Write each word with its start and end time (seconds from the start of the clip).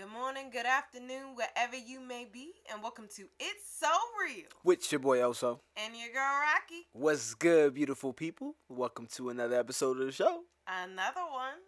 Good 0.00 0.12
morning, 0.12 0.48
good 0.50 0.64
afternoon, 0.64 1.34
wherever 1.34 1.76
you 1.76 2.00
may 2.00 2.24
be, 2.24 2.52
and 2.72 2.82
welcome 2.82 3.06
to 3.16 3.24
It's 3.38 3.78
So 3.78 3.86
Real. 4.24 4.46
With 4.64 4.90
your 4.90 4.98
boy 4.98 5.18
Oso. 5.18 5.58
And 5.76 5.94
your 5.94 6.08
girl 6.08 6.22
Rocqi. 6.22 6.86
What's 6.94 7.34
good, 7.34 7.74
beautiful 7.74 8.14
people? 8.14 8.54
Welcome 8.70 9.08
to 9.16 9.28
another 9.28 9.56
episode 9.56 10.00
of 10.00 10.06
the 10.06 10.12
show. 10.12 10.44
Another 10.66 11.20
one. 11.30 11.58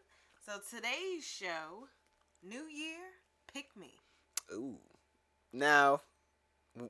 So 0.47 0.53
today's 0.75 1.27
show, 1.27 1.89
New 2.43 2.65
Year, 2.75 3.01
pick 3.53 3.67
me. 3.79 3.99
Ooh. 4.51 4.79
Now, 5.53 6.01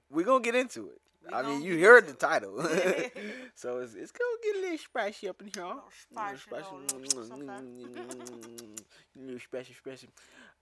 we're 0.08 0.24
going 0.24 0.44
to 0.44 0.48
get 0.48 0.54
into 0.54 0.90
it. 0.90 1.00
We 1.26 1.34
I 1.34 1.42
mean, 1.42 1.62
you 1.62 1.80
heard 1.80 2.04
the 2.04 2.10
into 2.10 2.20
title. 2.20 2.58
so 3.56 3.78
it's, 3.78 3.94
it's 3.94 4.12
going 4.12 4.30
to 4.30 4.38
get 4.44 4.56
a 4.56 4.60
little 4.60 4.78
spicy 4.78 5.28
up 5.28 5.40
in 5.40 5.50
here. 5.52 5.64
Little 5.64 5.82
spicy, 6.08 6.50
little- 6.52 6.78
little 6.78 7.00
little 9.16 9.40
special, 9.40 9.74
special. 9.78 10.08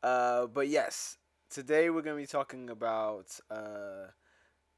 Uh, 0.02 0.46
but 0.46 0.68
yes, 0.68 1.16
today 1.50 1.90
we're 1.90 2.02
going 2.02 2.16
to 2.16 2.22
be 2.22 2.26
talking 2.26 2.70
about 2.70 3.26
uh, 3.50 4.08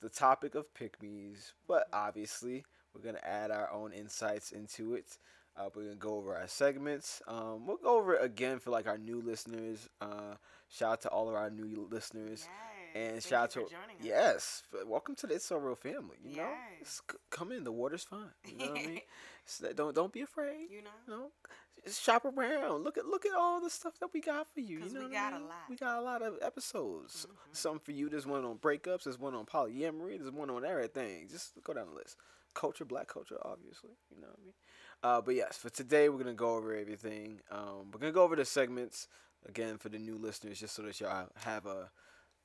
the 0.00 0.08
topic 0.08 0.55
of 0.55 0.72
pick 0.74 1.00
me's, 1.02 1.52
but 1.69 1.86
obviously 1.92 2.64
we're 2.94 3.02
going 3.02 3.14
to 3.14 3.27
add 3.28 3.50
our 3.50 3.70
own 3.72 3.92
insights 3.92 4.52
into 4.52 4.94
it. 4.94 5.19
Uh, 5.55 5.69
we're 5.74 5.83
gonna 5.83 5.96
go 5.96 6.14
over 6.16 6.34
our 6.34 6.48
segments. 6.48 7.20
Um, 7.28 7.66
we'll 7.66 7.77
go 7.77 7.98
over 7.98 8.14
it 8.14 8.24
again 8.24 8.58
for 8.58 8.70
like 8.70 8.86
our 8.86 8.96
new 8.96 9.20
listeners. 9.20 9.86
Uh, 10.00 10.36
shout 10.70 10.92
out 10.92 11.00
to 11.02 11.08
all 11.11 11.28
of 11.28 11.34
our 11.34 11.50
new 11.50 11.86
listeners. 11.91 12.48
Yes. 12.94 13.12
And 13.12 13.22
shout 13.22 13.42
out 13.42 13.50
to 13.50 13.66
yes, 14.00 14.62
welcome 14.86 15.14
to 15.16 15.27
the 15.27 15.34
It's 15.34 15.44
So 15.44 15.58
Real 15.58 15.74
family. 15.74 16.16
You 16.24 16.39
know, 16.39 16.42
Yes. 16.44 16.78
Just 16.80 17.02
c- 17.12 17.18
come 17.28 17.52
in. 17.52 17.64
The 17.64 17.72
water's 17.72 18.02
fine. 18.05 18.30
You 18.46 18.56
know 18.56 18.66
what 18.72 18.78
I 18.80 18.86
mean? 18.86 19.00
Don't 19.74 19.94
don't 19.94 20.12
be 20.12 20.20
afraid. 20.22 20.70
You 20.70 20.82
know? 20.82 20.90
You 21.06 21.14
know, 21.14 21.30
shop 21.92 22.24
around. 22.24 22.84
Look 22.84 22.96
at 22.98 23.06
look 23.06 23.26
at 23.26 23.32
all 23.36 23.60
the 23.60 23.70
stuff 23.70 23.98
that 24.00 24.08
we 24.14 24.20
got 24.20 24.46
for 24.52 24.60
you. 24.60 24.78
you 24.78 24.92
know 24.92 25.00
we 25.00 25.06
what 25.06 25.10
I 25.16 25.30
got 25.30 25.32
a 25.40 25.44
lot. 25.44 25.54
We 25.68 25.76
got 25.76 25.98
a 25.98 26.02
lot 26.02 26.22
of 26.22 26.38
episodes. 26.42 27.26
Mhm. 27.28 27.56
Something 27.56 27.80
for 27.80 27.92
you. 27.92 28.08
There's 28.08 28.26
one 28.26 28.44
on 28.44 28.58
breakups. 28.58 29.04
There's 29.04 29.18
one 29.18 29.34
on 29.34 29.46
polyamory. 29.46 30.18
There's 30.18 30.30
one 30.30 30.50
on 30.50 30.64
everything. 30.64 31.28
Just 31.28 31.52
go 31.64 31.72
down 31.74 31.88
the 31.88 31.94
list. 31.94 32.16
Culture, 32.54 32.84
black 32.84 33.08
culture, 33.08 33.38
obviously. 33.42 33.90
You 34.14 34.20
know 34.20 34.28
what 34.28 34.38
I 34.40 34.44
mean? 34.44 34.54
Uh, 35.02 35.20
but 35.22 35.34
yes, 35.34 35.56
for 35.56 35.70
today 35.70 36.08
we're 36.08 36.18
gonna 36.18 36.34
go 36.34 36.54
over 36.56 36.74
everything. 36.74 37.40
Um, 37.50 37.90
we're 37.92 37.98
gonna 38.00 38.12
go 38.12 38.22
over 38.22 38.36
the 38.36 38.44
segments 38.44 39.08
again 39.48 39.77
for 39.78 39.88
the 39.88 39.98
new 39.98 40.16
listeners, 40.16 40.60
just 40.60 40.74
so 40.74 40.82
that 40.82 41.00
y'all 41.00 41.28
have 41.36 41.66
a 41.66 41.90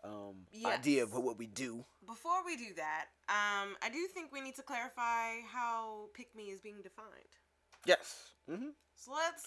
um, 0.04 0.36
idea 0.66 1.04
of 1.04 1.14
what, 1.14 1.38
we 1.38 1.48
do. 1.48 1.86
Before 2.06 2.46
we 2.46 2.56
do 2.56 2.74
that, 2.76 3.06
um, 3.30 3.76
I 3.82 3.90
do 3.92 4.08
think 4.14 4.32
we 4.32 4.42
need 4.42 4.56
to 4.56 4.62
clarify 4.64 5.42
how 5.52 6.10
pick 6.14 6.36
me 6.36 6.44
is 6.44 6.62
being 6.62 6.82
defined. 6.82 7.34
Yes. 7.86 8.32
Mm-hmm. 8.50 8.70
So 8.96 9.12
let's 9.14 9.46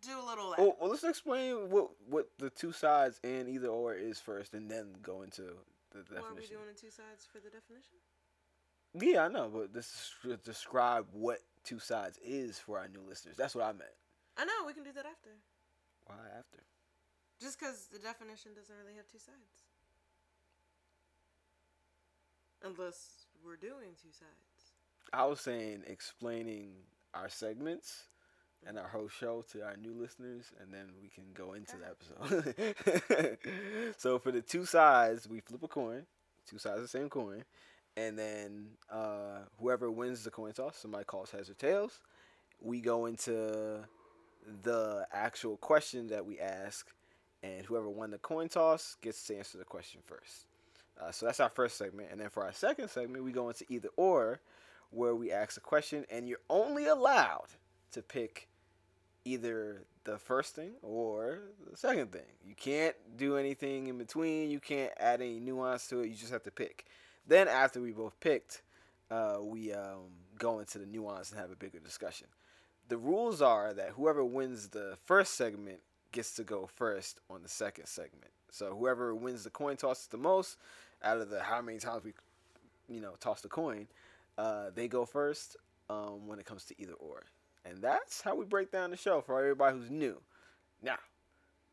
do 0.00 0.20
a 0.20 0.24
little. 0.24 0.54
Well, 0.58 0.76
well, 0.80 0.90
let's 0.90 1.04
explain 1.04 1.70
what 1.70 1.90
what 2.08 2.28
the 2.38 2.50
two 2.50 2.72
sides 2.72 3.20
and 3.24 3.48
either 3.48 3.68
or 3.68 3.94
is 3.94 4.18
first, 4.18 4.54
and 4.54 4.70
then 4.70 4.94
go 5.02 5.22
into 5.22 5.42
the 5.92 6.04
what 6.14 6.32
are 6.32 6.34
we 6.34 6.46
doing 6.46 6.66
the 6.72 6.78
two 6.78 6.90
sides 6.90 7.26
for 7.30 7.38
the 7.38 7.50
definition? 7.50 7.96
Yeah, 8.94 9.24
I 9.24 9.28
know, 9.28 9.50
but 9.52 9.72
this 9.72 10.12
is 10.24 10.38
describe 10.44 11.06
what 11.12 11.38
two 11.64 11.78
sides 11.78 12.18
is 12.22 12.58
for 12.58 12.78
our 12.78 12.88
new 12.88 13.00
listeners. 13.08 13.36
That's 13.36 13.54
what 13.54 13.64
I 13.64 13.72
meant. 13.72 13.96
I 14.36 14.44
know 14.44 14.66
we 14.66 14.74
can 14.74 14.84
do 14.84 14.92
that 14.92 15.06
after. 15.06 15.30
Why 16.06 16.16
after? 16.36 16.58
Just 17.40 17.58
because 17.58 17.88
the 17.92 17.98
definition 17.98 18.52
doesn't 18.54 18.74
really 18.76 18.96
have 18.96 19.06
two 19.10 19.18
sides. 19.18 19.64
Unless 22.64 23.26
we're 23.44 23.56
doing 23.56 23.94
two 24.00 24.12
sides. 24.12 24.72
I 25.12 25.26
was 25.26 25.40
saying 25.40 25.82
explaining 25.86 26.72
our 27.12 27.28
segments 27.28 28.04
and 28.66 28.78
our 28.78 28.88
whole 28.88 29.08
show 29.08 29.44
to 29.52 29.64
our 29.64 29.76
new 29.76 29.92
listeners, 29.92 30.52
and 30.60 30.72
then 30.72 30.90
we 31.00 31.08
can 31.08 31.24
go 31.34 31.54
into 31.54 31.76
the 31.76 31.88
episode. 31.88 33.38
so 33.98 34.18
for 34.18 34.30
the 34.30 34.40
two 34.40 34.64
sides, 34.64 35.28
we 35.28 35.40
flip 35.40 35.62
a 35.62 35.68
coin, 35.68 36.06
two 36.48 36.58
sides 36.58 36.76
of 36.76 36.82
the 36.82 36.88
same 36.88 37.08
coin, 37.08 37.44
and 37.96 38.18
then 38.18 38.68
uh, 38.90 39.40
whoever 39.60 39.90
wins 39.90 40.24
the 40.24 40.30
coin 40.30 40.52
toss, 40.52 40.76
somebody 40.76 41.04
calls 41.04 41.30
heads 41.30 41.50
or 41.50 41.54
tails. 41.54 42.00
We 42.60 42.80
go 42.80 43.06
into 43.06 43.80
the 44.62 45.06
actual 45.12 45.56
question 45.56 46.08
that 46.08 46.24
we 46.24 46.38
ask, 46.38 46.86
and 47.42 47.66
whoever 47.66 47.90
won 47.90 48.12
the 48.12 48.18
coin 48.18 48.48
toss 48.48 48.96
gets 49.02 49.26
to 49.26 49.36
answer 49.36 49.58
the 49.58 49.64
question 49.64 50.00
first. 50.06 50.46
Uh, 51.00 51.10
so 51.10 51.26
that's 51.26 51.40
our 51.40 51.48
first 51.48 51.76
segment, 51.76 52.08
and 52.10 52.20
then 52.20 52.28
for 52.28 52.44
our 52.44 52.52
second 52.52 52.88
segment, 52.88 53.24
we 53.24 53.32
go 53.32 53.48
into 53.48 53.64
either 53.68 53.88
or, 53.96 54.40
where 54.90 55.14
we 55.14 55.32
ask 55.32 55.56
a 55.56 55.60
question, 55.60 56.04
and 56.10 56.28
you're 56.28 56.38
only 56.50 56.86
allowed 56.86 57.48
to 57.92 58.02
pick 58.02 58.48
either 59.24 59.84
the 60.04 60.18
first 60.18 60.54
thing 60.54 60.72
or 60.82 61.38
the 61.70 61.76
second 61.76 62.12
thing. 62.12 62.26
You 62.44 62.54
can't 62.54 62.94
do 63.16 63.36
anything 63.36 63.86
in 63.86 63.98
between. 63.98 64.50
You 64.50 64.60
can't 64.60 64.92
add 64.98 65.20
any 65.20 65.38
nuance 65.38 65.86
to 65.88 66.00
it. 66.00 66.08
You 66.08 66.14
just 66.14 66.32
have 66.32 66.42
to 66.44 66.50
pick. 66.50 66.86
Then 67.26 67.48
after 67.48 67.80
we 67.80 67.92
both 67.92 68.18
picked, 68.20 68.62
uh, 69.10 69.38
we 69.40 69.72
um, 69.72 70.10
go 70.38 70.58
into 70.58 70.78
the 70.78 70.86
nuance 70.86 71.30
and 71.30 71.40
have 71.40 71.50
a 71.50 71.56
bigger 71.56 71.78
discussion. 71.78 72.26
The 72.88 72.96
rules 72.96 73.40
are 73.40 73.72
that 73.74 73.90
whoever 73.90 74.24
wins 74.24 74.68
the 74.68 74.98
first 75.04 75.34
segment 75.34 75.80
gets 76.10 76.34
to 76.34 76.44
go 76.44 76.68
first 76.74 77.20
on 77.30 77.42
the 77.42 77.48
second 77.48 77.86
segment. 77.86 78.32
So 78.52 78.76
whoever 78.78 79.14
wins 79.14 79.44
the 79.44 79.50
coin 79.50 79.76
tosses 79.76 80.06
the 80.06 80.18
most 80.18 80.58
out 81.02 81.18
of 81.18 81.30
the 81.30 81.42
how 81.42 81.60
many 81.60 81.78
times 81.78 82.04
we, 82.04 82.12
you 82.88 83.00
know, 83.00 83.14
toss 83.18 83.40
the 83.40 83.48
coin, 83.48 83.88
uh, 84.38 84.70
they 84.74 84.86
go 84.86 85.04
first 85.04 85.56
um, 85.90 86.26
when 86.26 86.38
it 86.38 86.44
comes 86.46 86.64
to 86.66 86.80
either 86.80 86.92
or. 86.94 87.24
And 87.64 87.78
that's 87.80 88.20
how 88.20 88.34
we 88.34 88.44
break 88.44 88.70
down 88.70 88.90
the 88.90 88.96
show 88.96 89.20
for 89.20 89.38
everybody 89.38 89.78
who's 89.78 89.90
new. 89.90 90.20
Now, 90.82 90.98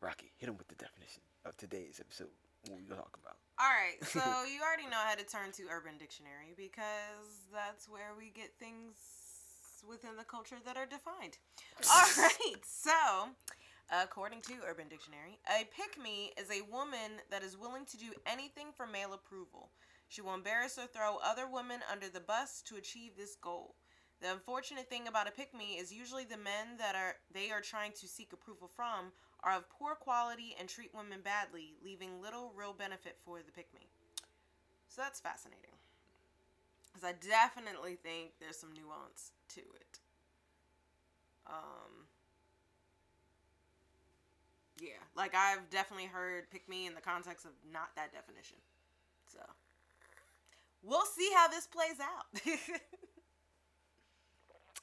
Rocqi, 0.02 0.32
hit 0.38 0.46
them 0.46 0.56
with 0.56 0.68
the 0.68 0.74
definition 0.74 1.22
of 1.44 1.56
today's 1.56 2.00
episode. 2.00 2.28
What 2.68 2.78
we 2.78 2.84
gonna 2.84 3.00
talk 3.00 3.16
about? 3.22 3.36
All 3.58 3.68
right, 3.68 4.02
so 4.04 4.20
you 4.44 4.60
already 4.62 4.88
know 4.88 5.02
how 5.04 5.14
to 5.14 5.24
turn 5.24 5.52
to 5.52 5.64
Urban 5.70 5.98
Dictionary 5.98 6.54
because 6.56 7.44
that's 7.52 7.88
where 7.88 8.12
we 8.16 8.30
get 8.30 8.52
things 8.58 8.96
within 9.86 10.16
the 10.16 10.24
culture 10.24 10.56
that 10.64 10.76
are 10.76 10.86
defined. 10.86 11.38
All 11.92 12.08
right, 12.16 12.60
so 12.64 13.28
according 13.90 14.40
to 14.42 14.54
Urban 14.68 14.88
Dictionary, 14.88 15.38
a 15.48 15.64
pick 15.64 16.00
me 16.00 16.32
is 16.38 16.50
a 16.50 16.70
woman 16.70 17.20
that 17.30 17.42
is 17.42 17.58
willing 17.58 17.84
to 17.86 17.96
do 17.96 18.12
anything 18.26 18.68
for 18.76 18.86
male 18.86 19.12
approval. 19.12 19.70
She 20.08 20.22
will 20.22 20.34
embarrass 20.34 20.78
or 20.78 20.86
throw 20.86 21.18
other 21.24 21.48
women 21.48 21.80
under 21.90 22.08
the 22.08 22.20
bus 22.20 22.62
to 22.66 22.76
achieve 22.76 23.12
this 23.16 23.36
goal. 23.36 23.74
The 24.20 24.32
unfortunate 24.32 24.88
thing 24.88 25.08
about 25.08 25.28
a 25.28 25.32
pick 25.32 25.54
me 25.54 25.78
is 25.78 25.92
usually 25.92 26.24
the 26.24 26.36
men 26.36 26.76
that 26.78 26.94
are 26.94 27.16
they 27.32 27.50
are 27.50 27.62
trying 27.62 27.92
to 28.00 28.08
seek 28.08 28.32
approval 28.32 28.68
from 28.74 29.12
are 29.42 29.56
of 29.56 29.70
poor 29.70 29.94
quality 29.94 30.54
and 30.58 30.68
treat 30.68 30.94
women 30.94 31.20
badly, 31.24 31.74
leaving 31.82 32.20
little 32.20 32.52
real 32.54 32.74
benefit 32.74 33.16
for 33.24 33.38
the 33.38 33.52
pick 33.52 33.72
me. 33.72 33.88
So 34.88 35.00
that's 35.00 35.20
fascinating. 35.20 35.78
Because 36.92 37.08
I 37.08 37.14
definitely 37.26 37.96
think 37.96 38.32
there's 38.40 38.58
some 38.58 38.74
nuance 38.74 39.32
to 39.54 39.60
it. 39.60 40.00
Um, 41.46 42.09
yeah, 44.80 45.00
like 45.16 45.34
I've 45.34 45.68
definitely 45.70 46.06
heard 46.06 46.50
pick 46.50 46.68
me 46.68 46.86
in 46.86 46.94
the 46.94 47.00
context 47.00 47.44
of 47.44 47.52
not 47.72 47.90
that 47.96 48.12
definition. 48.12 48.56
So 49.32 49.40
we'll 50.82 51.06
see 51.06 51.30
how 51.34 51.48
this 51.48 51.66
plays 51.66 52.00
out. 52.00 52.78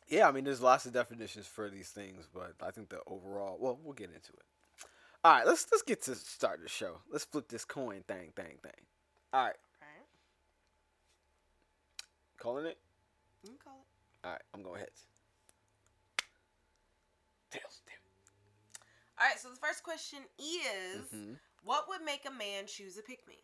Yeah, 0.09 0.27
I 0.27 0.31
mean, 0.31 0.45
there's 0.45 0.61
lots 0.61 0.85
of 0.85 0.93
definitions 0.93 1.47
for 1.47 1.69
these 1.69 1.89
things, 1.89 2.27
but 2.33 2.53
I 2.65 2.71
think 2.71 2.89
the 2.89 2.99
overall. 3.07 3.57
Well, 3.59 3.77
we'll 3.83 3.93
get 3.93 4.07
into 4.07 4.31
it. 4.31 4.45
All 5.23 5.33
right, 5.33 5.45
let's 5.45 5.67
let's 5.71 5.83
get 5.83 6.01
to 6.03 6.15
start 6.15 6.61
the 6.63 6.69
show. 6.69 6.99
Let's 7.11 7.25
flip 7.25 7.49
this 7.49 7.65
coin 7.65 8.03
thing, 8.07 8.31
thing, 8.35 8.57
thing. 8.63 8.85
All 9.33 9.43
right, 9.43 9.55
right? 9.81 10.05
calling 12.37 12.65
it. 12.65 12.77
You 13.43 13.49
can 13.49 13.57
call 13.61 13.81
it. 13.81 14.25
All 14.27 14.31
right, 14.31 14.41
I'm 14.53 14.63
going 14.63 14.79
heads. 14.79 15.07
Tails, 17.51 17.81
damn 17.85 17.95
All 19.19 19.27
right, 19.27 19.39
so 19.39 19.49
the 19.49 19.55
first 19.55 19.83
question 19.83 20.19
is. 20.39 21.07
Mhm. 21.13 21.39
what 21.63 21.89
would 21.89 22.01
make 22.01 22.25
a 22.25 22.31
man 22.31 22.65
choose 22.65 22.97
a 22.97 23.01
pick 23.01 23.27
me? 23.27 23.43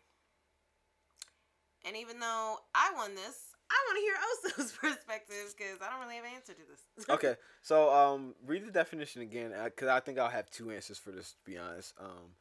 And 1.84 1.96
even 1.96 2.18
though 2.20 2.58
I 2.74 2.92
won 2.96 3.14
this, 3.14 3.54
I 3.70 3.74
want 3.86 3.96
to 3.98 4.00
hear 4.00 4.14
Oso's 4.56 4.72
perspective 4.80 5.54
because 5.56 5.80
I 5.82 5.90
don't 5.90 6.00
really 6.00 6.16
have 6.16 6.24
an 6.24 6.30
answer 6.34 6.54
to 6.54 6.60
this. 6.66 7.06
okay, 7.10 7.36
so 7.62 7.92
um, 7.92 8.34
read 8.46 8.64
the 8.66 8.70
definition 8.70 9.20
again, 9.20 9.52
because 9.64 9.88
I 9.88 10.00
think 10.00 10.18
I'll 10.18 10.30
have 10.30 10.50
two 10.50 10.70
answers 10.70 10.98
for 10.98 11.10
this. 11.10 11.32
To 11.32 11.50
be 11.50 11.58
honest, 11.58 11.92
um, 12.00 12.36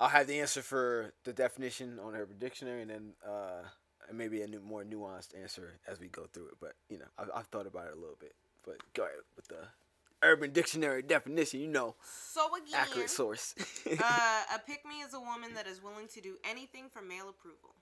I'll 0.00 0.08
have 0.08 0.26
the 0.26 0.40
answer 0.40 0.62
for 0.62 1.12
the 1.24 1.32
definition 1.32 1.98
on 2.00 2.16
Urban 2.16 2.38
Dictionary, 2.38 2.82
and 2.82 2.90
then 2.90 3.12
uh, 3.24 3.62
maybe 4.12 4.42
a 4.42 4.46
new, 4.48 4.60
more 4.60 4.82
nuanced 4.84 5.38
answer 5.40 5.74
as 5.86 6.00
we 6.00 6.08
go 6.08 6.26
through 6.32 6.48
it. 6.48 6.54
But 6.60 6.72
you 6.88 6.98
know, 6.98 7.06
I've, 7.18 7.30
I've 7.34 7.46
thought 7.46 7.66
about 7.66 7.86
it 7.86 7.92
a 7.92 8.00
little 8.00 8.18
bit. 8.18 8.34
But 8.64 8.78
go 8.94 9.04
ahead 9.04 9.16
with 9.36 9.46
the 9.48 9.68
Urban 10.22 10.52
Dictionary 10.52 11.02
definition. 11.02 11.60
You 11.60 11.68
know, 11.68 11.94
So 12.04 12.48
again, 12.56 12.74
accurate 12.74 13.10
source. 13.10 13.54
uh, 13.86 13.92
a 14.54 14.58
pick 14.66 14.84
me 14.86 15.00
is 15.00 15.14
a 15.14 15.20
woman 15.20 15.54
that 15.54 15.66
is 15.66 15.82
willing 15.82 16.08
to 16.08 16.20
do 16.20 16.36
anything 16.48 16.84
for 16.90 17.02
male 17.02 17.28
approval. 17.28 17.74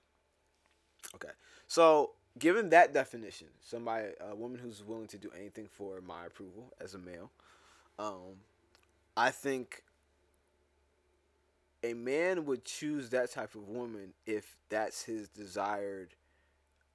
Okay. 1.15 1.33
So, 1.67 2.11
given 2.39 2.69
that 2.69 2.93
definition, 2.93 3.47
somebody, 3.61 4.09
a 4.19 4.35
woman 4.35 4.59
who's 4.59 4.83
willing 4.83 5.07
to 5.07 5.17
do 5.17 5.29
anything 5.37 5.67
for 5.67 6.01
my 6.01 6.25
approval 6.25 6.73
as 6.79 6.93
a 6.93 6.97
male, 6.99 7.31
um, 7.99 8.37
I 9.15 9.31
think 9.31 9.83
a 11.83 11.93
man 11.93 12.45
would 12.45 12.63
choose 12.63 13.09
that 13.09 13.31
type 13.31 13.55
of 13.55 13.67
woman 13.67 14.13
if 14.25 14.55
that's 14.69 15.03
his 15.03 15.27
desired 15.29 16.13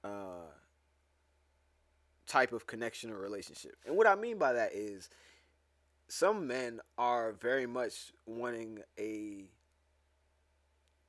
uh, 0.03 0.49
type 2.25 2.51
of 2.53 2.67
connection 2.67 3.11
or 3.11 3.17
relationship. 3.17 3.75
And 3.85 3.95
what 3.97 4.07
I 4.07 4.15
mean 4.15 4.37
by 4.37 4.53
that 4.53 4.73
is 4.73 5.09
some 6.07 6.47
men 6.47 6.79
are 6.97 7.33
very 7.33 7.65
much 7.65 8.11
wanting 8.25 8.79
a 8.99 9.49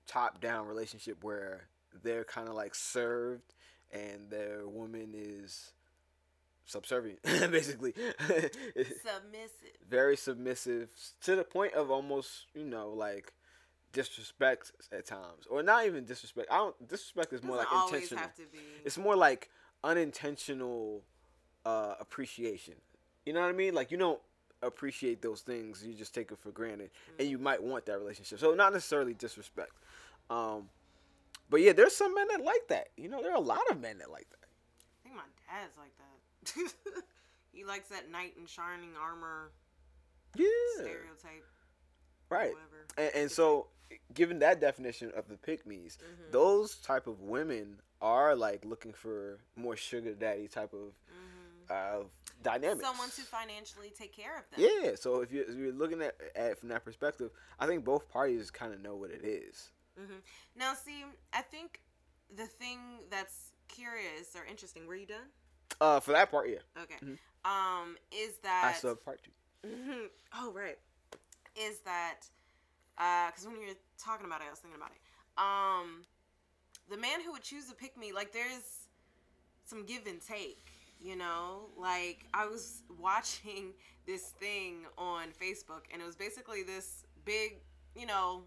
top 0.07 0.41
down 0.41 0.67
relationship 0.67 1.23
where 1.23 1.69
they're 2.03 2.25
kind 2.25 2.49
of 2.49 2.55
like 2.55 2.75
served 2.75 3.55
and 3.93 4.31
their 4.31 4.67
woman 4.67 5.13
is 5.15 5.73
subservient 6.65 7.23
basically 7.51 7.95
Submissive. 8.21 8.53
very 9.89 10.17
submissive 10.17 10.91
to 11.23 11.37
the 11.37 11.45
point 11.45 11.73
of 11.75 11.91
almost 11.91 12.47
you 12.55 12.65
know 12.65 12.91
like 12.91 13.33
disrespect 13.93 14.73
at 14.93 15.07
times 15.07 15.47
or 15.51 15.63
not 15.63 15.87
even 15.87 16.05
disrespect 16.05 16.49
i 16.51 16.59
don't 16.59 16.89
disrespect 16.89 17.33
is 17.33 17.43
more 17.43 17.57
like 17.57 17.67
intentional 17.85 18.21
have 18.23 18.35
to 18.35 18.43
be. 18.53 18.59
it's 18.85 18.99
more 18.99 19.17
like 19.17 19.51
unintentional 19.85 21.03
uh, 21.65 21.95
appreciation. 22.01 22.75
You 23.25 23.33
know 23.33 23.41
what 23.41 23.49
I 23.49 23.53
mean? 23.53 23.75
Like 23.75 23.91
you 23.91 23.99
don't 23.99 24.21
appreciate 24.63 25.23
those 25.23 25.41
things; 25.43 25.85
you 25.87 25.95
just 25.95 26.15
take 26.15 26.31
it 26.33 26.39
for 26.39 26.51
granted, 26.51 26.91
and 27.19 27.29
you 27.29 27.39
might 27.39 27.63
want 27.63 27.87
that 27.87 27.99
relationship. 27.99 28.39
So 28.41 28.55
not 28.55 28.73
necessarily 28.73 29.15
disrespect. 29.15 29.73
Um, 30.31 30.69
but 31.51 31.61
yeah, 31.61 31.73
there's 31.73 31.97
some 31.97 32.15
men 32.15 32.27
that 32.29 32.45
like 32.45 32.69
that. 32.69 32.89
You 32.97 33.09
know, 33.09 33.23
there 33.23 33.33
are 33.33 33.37
a 33.37 33.41
lot 33.41 33.63
of 33.71 33.81
men 33.81 33.99
that 33.99 34.11
like 34.11 34.29
that. 34.31 34.49
I 35.01 35.03
think 35.03 35.17
my 35.17 35.23
dad's 35.49 35.77
like 35.79 35.93
that. 35.97 37.03
he 37.53 37.65
likes 37.65 37.89
that 37.89 38.11
knight 38.11 38.35
in 38.39 38.47
shining 38.47 38.91
armor 39.01 39.51
Yeah, 40.37 40.45
stereotype. 40.75 41.45
right. 42.31 42.53
And, 42.97 43.11
and 43.15 43.31
so, 43.31 43.69
given 44.15 44.39
that 44.41 44.61
definition 44.61 45.11
of 45.17 45.29
the 45.29 45.37
pick 45.37 45.67
me's, 45.67 45.97
Mhm. 45.99 46.33
those 46.33 46.77
type 46.77 47.07
of 47.07 47.21
women 47.23 47.81
are 48.01 48.37
like 48.37 48.65
looking 48.65 48.93
for 48.93 49.39
more 49.57 49.77
sugar 49.77 50.15
daddy 50.15 50.47
type 50.49 50.73
of 50.73 50.93
Mhm. 51.11 51.71
uh, 51.71 52.05
dynamics. 52.43 52.85
Someone 52.85 53.11
to 53.11 53.23
financially 53.23 53.93
take 53.97 54.15
care 54.15 54.37
of 54.39 54.45
them. 54.51 54.69
Yeah, 54.83 54.93
so 54.95 55.21
if 55.21 55.33
you're, 55.33 55.45
if 55.45 55.57
you're 55.57 55.73
looking 55.73 56.03
at, 56.03 56.15
at 56.37 56.53
it 56.53 56.59
from 56.59 56.69
that 56.71 56.85
perspective, 56.85 57.31
I 57.59 57.67
think 57.67 57.85
both 57.85 58.09
parties 58.09 58.51
kind 58.51 58.73
of 58.73 58.81
know 58.81 58.95
what 58.97 59.11
it 59.11 59.25
is. 59.25 59.71
hmm 59.97 60.19
Now, 60.57 60.75
see, 60.75 61.05
I 61.33 61.43
think 61.43 61.81
the 62.37 62.47
thing 62.47 62.79
that's 63.11 63.53
curious 63.69 64.35
or 64.35 64.45
interesting. 64.45 64.87
Were 64.87 64.97
you 64.97 65.07
done? 65.07 65.29
Uh, 65.81 66.01
for 66.01 66.13
that 66.13 66.31
part, 66.31 66.49
yeah. 66.49 66.83
Okay. 66.83 66.97
Mhm. 67.05 67.19
Um, 67.45 67.97
is 68.11 68.39
that 68.43 68.77
still 68.79 68.91
have 68.91 69.05
part 69.05 69.21
two. 69.23 69.69
mm-hmm. 69.69 70.07
Oh, 70.35 70.53
right. 70.53 70.79
Is 71.57 71.81
that 71.81 72.21
because 73.31 73.47
when 73.47 73.61
you 73.61 73.69
were 73.69 73.75
talking 73.99 74.27
about 74.27 74.41
it, 74.41 74.45
I 74.49 74.51
was 74.51 74.59
thinking 74.59 74.81
about 74.81 74.91
it. 74.91 75.01
Um, 75.39 76.03
the 76.91 76.97
man 76.97 77.21
who 77.23 77.33
would 77.33 77.43
choose 77.43 77.67
to 77.69 77.75
pick 77.75 77.97
me, 77.97 78.13
like, 78.13 78.33
there's 78.33 78.89
some 79.65 79.85
give 79.85 80.07
and 80.07 80.21
take, 80.21 80.68
you 81.01 81.17
know? 81.17 81.67
Like, 81.77 82.27
I 82.35 82.47
was 82.47 82.83
watching 82.99 83.73
this 84.07 84.31
thing 84.41 84.87
on 84.97 85.29
Facebook, 85.41 85.83
and 85.93 86.01
it 86.01 86.07
was 86.07 86.17
basically 86.17 86.63
this 86.63 87.05
big, 87.25 87.59
you 87.95 88.07
know, 88.07 88.45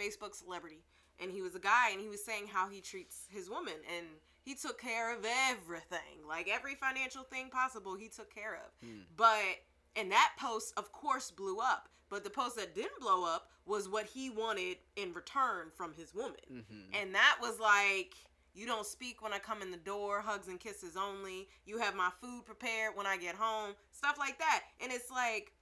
Facebook 0.00 0.34
celebrity. 0.34 0.82
And 1.20 1.30
he 1.30 1.42
was 1.42 1.54
a 1.54 1.60
guy, 1.60 1.90
and 1.92 2.00
he 2.00 2.08
was 2.08 2.24
saying 2.24 2.46
how 2.52 2.68
he 2.68 2.80
treats 2.80 3.26
his 3.30 3.48
woman, 3.48 3.74
and 3.96 4.06
he 4.44 4.54
took 4.54 4.80
care 4.80 5.16
of 5.16 5.24
everything, 5.50 6.26
like 6.28 6.48
every 6.48 6.74
financial 6.74 7.22
thing 7.22 7.48
possible, 7.48 7.94
he 7.94 8.08
took 8.08 8.34
care 8.34 8.54
of. 8.54 8.88
Hmm. 8.88 9.02
But 9.16 9.60
and 9.94 10.10
that 10.10 10.32
post, 10.38 10.72
of 10.76 10.92
course, 10.92 11.30
blew 11.30 11.58
up. 11.58 11.88
But 12.08 12.24
the 12.24 12.30
post 12.30 12.56
that 12.56 12.74
didn't 12.74 13.00
blow 13.00 13.24
up 13.24 13.48
was 13.64 13.88
what 13.88 14.06
he 14.06 14.30
wanted 14.30 14.78
in 14.96 15.12
return 15.12 15.68
from 15.74 15.94
his 15.94 16.14
woman. 16.14 16.36
Mm-hmm. 16.52 16.94
And 17.00 17.14
that 17.14 17.38
was 17.40 17.58
like, 17.58 18.14
you 18.54 18.66
don't 18.66 18.86
speak 18.86 19.22
when 19.22 19.32
I 19.32 19.38
come 19.38 19.62
in 19.62 19.70
the 19.70 19.78
door, 19.78 20.20
hugs 20.20 20.48
and 20.48 20.60
kisses 20.60 20.96
only. 20.96 21.48
You 21.64 21.78
have 21.78 21.94
my 21.94 22.10
food 22.20 22.44
prepared 22.44 22.92
when 22.94 23.06
I 23.06 23.16
get 23.16 23.34
home, 23.34 23.74
stuff 23.90 24.16
like 24.18 24.38
that. 24.38 24.62
And 24.82 24.92
it's 24.92 25.10
like, 25.10 25.52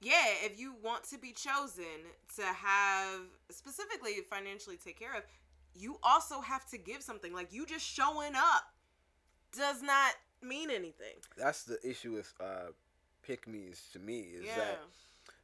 yeah, 0.00 0.24
if 0.42 0.58
you 0.58 0.74
want 0.82 1.04
to 1.10 1.18
be 1.18 1.32
chosen 1.32 1.84
to 2.36 2.42
have 2.42 3.20
specifically 3.50 4.12
financially 4.30 4.78
take 4.82 4.98
care 4.98 5.14
of, 5.14 5.22
you 5.74 5.98
also 6.02 6.40
have 6.40 6.66
to 6.70 6.78
give 6.78 7.02
something. 7.02 7.34
Like 7.34 7.52
you 7.52 7.66
just 7.66 7.84
showing 7.84 8.34
up 8.34 8.64
does 9.56 9.82
not 9.82 10.12
mean 10.42 10.70
anything. 10.70 11.16
That's 11.36 11.64
the 11.64 11.78
issue 11.86 12.12
with 12.12 12.32
uh, 12.40 12.72
pick 13.22 13.46
me's 13.46 13.82
to 13.92 13.98
me 13.98 14.20
is 14.20 14.44
yeah. 14.46 14.56
that 14.56 14.80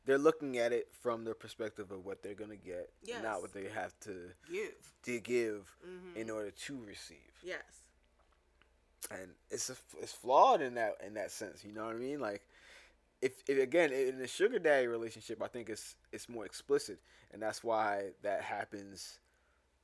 they're 0.07 0.19
looking 0.19 0.57
at 0.59 0.73
it 0.73 0.89
from 1.03 1.25
the 1.25 1.35
perspective 1.35 1.91
of 1.91 2.05
what 2.07 2.23
they're 2.23 2.35
gonna 2.35 2.57
get, 2.57 2.91
Yes. 3.05 3.23
not 3.23 3.43
what 3.43 3.53
they 3.53 3.69
have 3.69 3.99
to 4.01 4.31
Give. 4.51 4.75
to 5.03 5.21
give 5.21 5.77
hmm 5.85 6.17
in 6.17 6.31
order 6.31 6.51
to 6.51 6.81
receive. 6.85 7.19
Yes. 7.43 7.63
and 9.11 9.31
it's 9.51 9.71
a, 9.71 9.77
it's 10.01 10.13
flawed 10.13 10.61
in 10.63 10.75
that 10.75 10.95
in 11.07 11.15
that 11.15 11.31
sense. 11.31 11.65
You 11.65 11.73
know 11.73 11.85
what 11.87 11.95
I 11.95 11.99
mean? 11.99 12.19
Like, 12.21 12.43
if, 13.23 13.33
if 13.49 13.59
again 13.63 13.93
in 13.93 14.21
a 14.21 14.27
sugar 14.27 14.59
daddy 14.59 14.87
relationship, 14.89 15.43
I 15.43 15.49
think 15.49 15.69
it's 15.69 15.95
it's 16.13 16.29
more 16.29 16.45
explicit, 16.47 16.99
and 17.33 17.41
that's 17.43 17.63
why 17.63 18.11
that 18.23 18.43
happens 18.43 19.19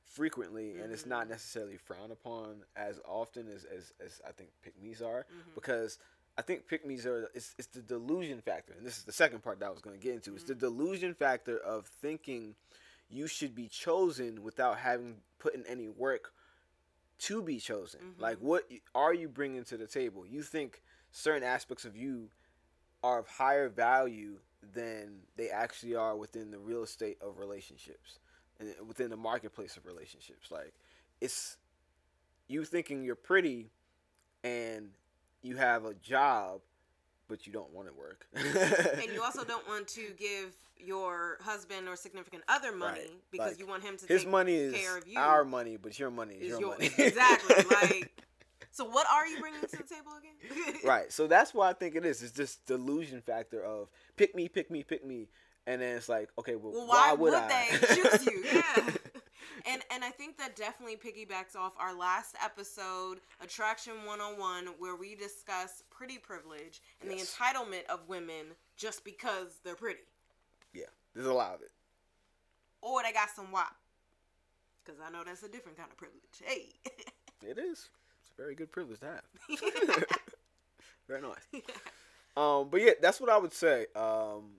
frequently, 0.05 0.77
and 0.79 0.91
it's 0.91 1.05
not 1.05 1.27
necessarily 1.29 1.77
frowned 1.77 2.11
upon 2.11 2.63
as 2.75 2.99
often 3.05 3.47
as 3.47 3.63
as, 3.65 3.93
as 4.05 4.21
I 4.27 4.31
think 4.31 4.49
pick 4.61 4.73
me's 4.81 5.01
are, 5.01 5.25
Mhm. 5.31 5.55
because 5.55 5.99
I 6.37 6.41
think 6.41 6.67
pick 6.67 6.85
me's 6.85 7.05
are 7.05 7.29
it's 7.33 7.53
it's 7.57 7.67
the 7.67 7.81
delusion 7.81 8.41
factor, 8.41 8.73
and 8.73 8.85
this 8.85 8.97
is 8.97 9.03
the 9.03 9.11
second 9.11 9.43
part 9.43 9.59
that 9.59 9.67
I 9.67 9.69
was 9.69 9.81
going 9.81 9.95
to 9.95 10.01
get 10.01 10.15
into. 10.15 10.33
It's 10.33 10.45
the 10.45 10.55
delusion 10.55 11.13
factor 11.13 11.57
of 11.57 11.85
thinking 11.85 12.55
you 13.09 13.27
should 13.27 13.53
be 13.53 13.67
chosen 13.67 14.41
without 14.41 14.77
having 14.79 15.17
put 15.37 15.53
in 15.53 15.65
any 15.67 15.87
work 15.87 16.33
to 17.19 17.41
be 17.43 17.59
chosen. 17.59 18.15
Mhm. 18.15 18.19
Like, 18.19 18.39
what 18.39 18.69
are 18.95 19.13
you 19.13 19.29
bringing 19.29 19.63
to 19.65 19.77
the 19.77 19.85
table? 19.87 20.25
You 20.25 20.41
think 20.41 20.81
certain 21.11 21.43
aspects 21.43 21.85
of 21.85 21.95
you 21.95 22.31
are 23.03 23.19
of 23.19 23.27
higher 23.27 23.69
value 23.69 24.39
than 24.61 25.27
they 25.35 25.49
actually 25.49 25.93
are 25.93 26.15
within 26.15 26.49
the 26.49 26.57
real 26.57 26.83
estate 26.83 27.21
of 27.21 27.37
relationships 27.37 28.19
and 28.59 28.73
within 28.87 29.09
the 29.09 29.17
marketplace 29.17 29.77
of 29.77 29.85
relationships. 29.85 30.49
Like, 30.49 30.73
it's 31.21 31.57
you 32.47 32.65
thinking 32.65 33.03
you're 33.03 33.15
pretty 33.15 33.71
and 34.43 34.97
you 35.43 35.57
have 35.57 35.85
a 35.85 35.93
job, 35.95 36.61
but 37.27 37.45
you 37.45 37.53
don't 37.53 37.71
want 37.73 37.87
to 37.87 37.93
work. 37.93 38.25
and 38.35 39.11
you 39.13 39.21
also 39.23 39.43
don't 39.43 39.67
want 39.67 39.87
to 39.89 40.01
give 40.17 40.55
your 40.77 41.37
husband 41.41 41.87
or 41.87 41.95
significant 41.95 42.43
other 42.47 42.71
money 42.75 42.99
Right. 42.99 43.09
because 43.31 43.51
Like, 43.51 43.59
you 43.59 43.67
want 43.67 43.83
him 43.83 43.95
to 43.97 44.05
His 44.05 44.23
take 44.23 44.31
money 44.31 44.55
is 44.55 44.73
care 44.73 44.97
of 44.97 45.07
you. 45.07 45.17
our 45.19 45.45
money, 45.45 45.77
but 45.77 45.97
your 45.97 46.11
money 46.11 46.35
is, 46.35 46.41
is 46.41 46.49
your, 46.49 46.59
your- 46.59 46.69
money. 46.71 46.89
exactly 46.97 47.55
like 47.81 48.11
so 48.71 48.83
what 48.85 49.05
are 49.09 49.25
you 49.27 49.39
bringing 49.39 49.61
to 49.61 49.67
the 49.77 49.83
table 49.83 50.11
again 50.19 50.75
right. 50.83 51.11
So 51.11 51.27
that's 51.27 51.53
what 51.53 51.69
I 51.69 51.73
think 51.73 51.95
it 51.95 52.05
is. 52.05 52.21
It's 52.23 52.33
just 52.33 52.65
delusion 52.65 53.21
factor 53.21 53.63
of 53.63 53.87
pick 54.17 54.35
me, 54.35 54.49
pick 54.49 54.69
me, 54.71 54.83
pick 54.83 55.05
me, 55.05 55.27
and 55.67 55.81
then 55.81 55.95
it's 55.95 56.09
like, 56.09 56.29
okay, 56.39 56.55
well, 56.55 56.73
well 56.73 56.87
why, 56.87 57.09
why, 57.09 57.13
would, 57.13 57.33
would, 57.33 57.41
I 57.43 57.77
they 57.77 57.95
choose 57.95 58.25
you 58.25 58.43
yeah 58.53 58.89
and 59.65 59.81
and 59.91 60.03
i 60.03 60.09
think 60.09 60.37
that 60.37 60.55
definitely 60.55 60.95
piggybacks 60.95 61.55
off 61.55 61.73
our 61.79 61.93
last 61.95 62.35
episode 62.43 63.19
attraction 63.41 63.93
101 64.05 64.67
where 64.79 64.95
we 64.95 65.15
discuss 65.15 65.83
pretty 65.89 66.17
privilege 66.17 66.81
and 67.01 67.11
Yes. 67.11 67.35
the 67.37 67.43
entitlement 67.43 67.85
of 67.89 68.07
women 68.07 68.47
just 68.77 69.03
because 69.03 69.59
they're 69.63 69.75
pretty 69.75 69.99
yeah, 70.73 70.85
there's 71.13 71.27
a 71.27 71.33
lot 71.33 71.53
of 71.55 71.61
it. 71.61 71.71
or 72.81 73.03
they 73.03 73.11
got 73.13 73.29
some 73.29 73.51
wop 73.51 73.75
because 74.83 74.99
i 75.05 75.11
know 75.11 75.23
that's 75.25 75.43
a 75.43 75.49
different 75.49 75.77
kind 75.77 75.89
of 75.91 75.97
privilege 75.97 76.21
hey 76.43 76.69
It 77.45 77.57
is. 77.57 77.89
It's 78.21 78.31
a 78.37 78.41
very 78.41 78.55
good 78.55 78.71
privilege 78.71 79.01
to 79.01 79.05
have. 79.07 79.23
very 81.09 81.21
nice. 81.21 81.45
Um, 82.37 82.69
but 82.71 82.81
yeah, 82.81 82.91
that's 82.99 83.21
what 83.21 83.29
I 83.29 83.37
would 83.37 83.53
say. 83.53 83.85
Um, 83.95 84.53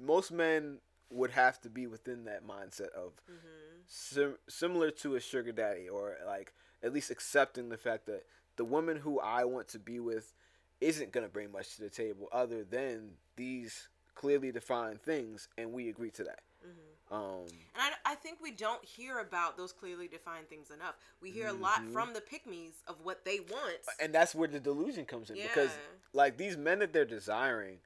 most 0.00 0.30
men 0.32 0.78
would 1.12 1.30
have 1.30 1.60
to 1.60 1.70
be 1.70 1.86
within 1.86 2.24
that 2.24 2.46
mindset 2.46 2.90
of 2.90 3.12
hmm 3.26 3.80
sim- 3.86 4.38
similar 4.48 4.90
to 4.90 5.14
a 5.16 5.20
sugar 5.20 5.52
daddy, 5.52 5.88
or 5.88 6.16
like 6.26 6.52
at 6.82 6.92
least 6.92 7.10
accepting 7.10 7.68
the 7.68 7.76
fact 7.76 8.06
that 8.06 8.24
the 8.56 8.64
woman 8.64 8.96
who 8.96 9.20
I 9.20 9.44
want 9.44 9.68
to 9.68 9.78
be 9.78 10.00
with 10.00 10.34
isn't 10.80 11.12
gonna 11.12 11.28
bring 11.28 11.52
much 11.52 11.76
to 11.76 11.82
the 11.82 11.90
table 11.90 12.28
other 12.32 12.64
than 12.64 13.12
these 13.36 13.88
clearly 14.14 14.52
defined 14.52 15.00
things, 15.00 15.48
and 15.56 15.72
we 15.72 15.88
agree 15.88 16.10
to 16.12 16.24
that. 16.24 16.40
hmm 16.62 17.14
Um, 17.14 17.46
And 17.74 17.94
I, 18.06 18.12
I 18.12 18.14
think 18.14 18.38
we 18.42 18.50
don't 18.50 18.84
hear 18.84 19.18
about 19.18 19.56
those 19.56 19.72
clearly 19.72 20.08
defined 20.08 20.48
things 20.48 20.70
enough. 20.70 20.94
We 21.20 21.30
hear 21.30 21.48
a 21.48 21.52
lot 21.52 21.82
Mhm. 21.82 21.92
from 21.92 22.12
the 22.14 22.20
pick 22.20 22.46
me's 22.46 22.82
of 22.86 23.00
what 23.02 23.24
they 23.24 23.40
want. 23.40 23.76
and 24.00 24.14
that's 24.14 24.34
where 24.34 24.48
the 24.48 24.60
delusion 24.60 25.04
comes 25.06 25.30
in 25.30 25.36
because 25.36 25.70
like 26.12 26.36
these 26.36 26.56
men 26.56 26.78
that 26.80 26.92
they're 26.92 27.04
desiring 27.04 27.80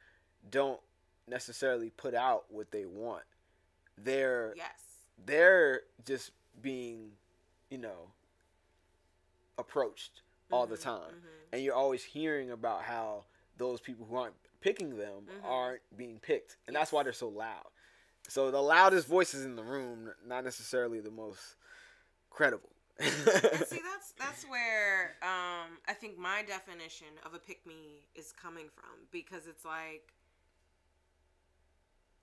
don't 0.51 0.81
necessarily 1.29 1.91
put 1.91 2.15
out 2.15 2.45
what 2.49 2.71
they 2.71 2.87
want. 2.87 3.25
They're 3.99 4.53
Yes. 4.57 5.07
they're 5.25 5.83
just 6.05 6.31
being, 6.61 7.13
you 7.71 7.79
know, 7.79 8.11
approached 9.59 10.23
all 10.51 10.67
the 10.67 10.77
Mhm, 10.77 10.83
time. 10.83 11.15
mhm. 11.15 11.49
And 11.53 11.63
you're 11.63 11.75
always 11.75 12.05
hearing 12.05 12.51
about 12.51 12.83
how 12.83 13.25
those 13.57 13.81
people 13.81 14.05
who 14.07 14.17
aren't 14.17 14.37
picking 14.61 14.97
them 14.97 15.27
Mhm. 15.27 15.45
aren't 15.45 15.97
being 15.97 16.21
picked. 16.21 16.57
And 16.67 16.77
that's 16.77 16.93
why 16.93 17.03
they're 17.03 17.13
so 17.13 17.29
loud. 17.29 17.71
So 18.29 18.51
the 18.51 18.61
loudest 18.63 19.07
voices 19.07 19.45
in 19.45 19.57
the 19.57 19.63
room, 19.63 20.13
not 20.25 20.45
necessarily 20.45 21.01
the 21.01 21.11
most 21.11 21.57
credible. 22.31 22.71
And 22.99 23.11
see, 23.67 23.81
that's 23.83 24.13
that's 24.19 24.45
where 24.45 25.17
um, 25.23 25.79
I 25.87 25.93
think 25.95 26.19
my 26.19 26.43
definition 26.43 27.19
of 27.25 27.35
a 27.35 27.39
pick 27.39 27.65
me 27.67 28.09
is 28.15 28.33
coming 28.33 28.69
from 28.75 29.07
because 29.11 29.47
it's 29.47 29.65
like, 29.65 30.13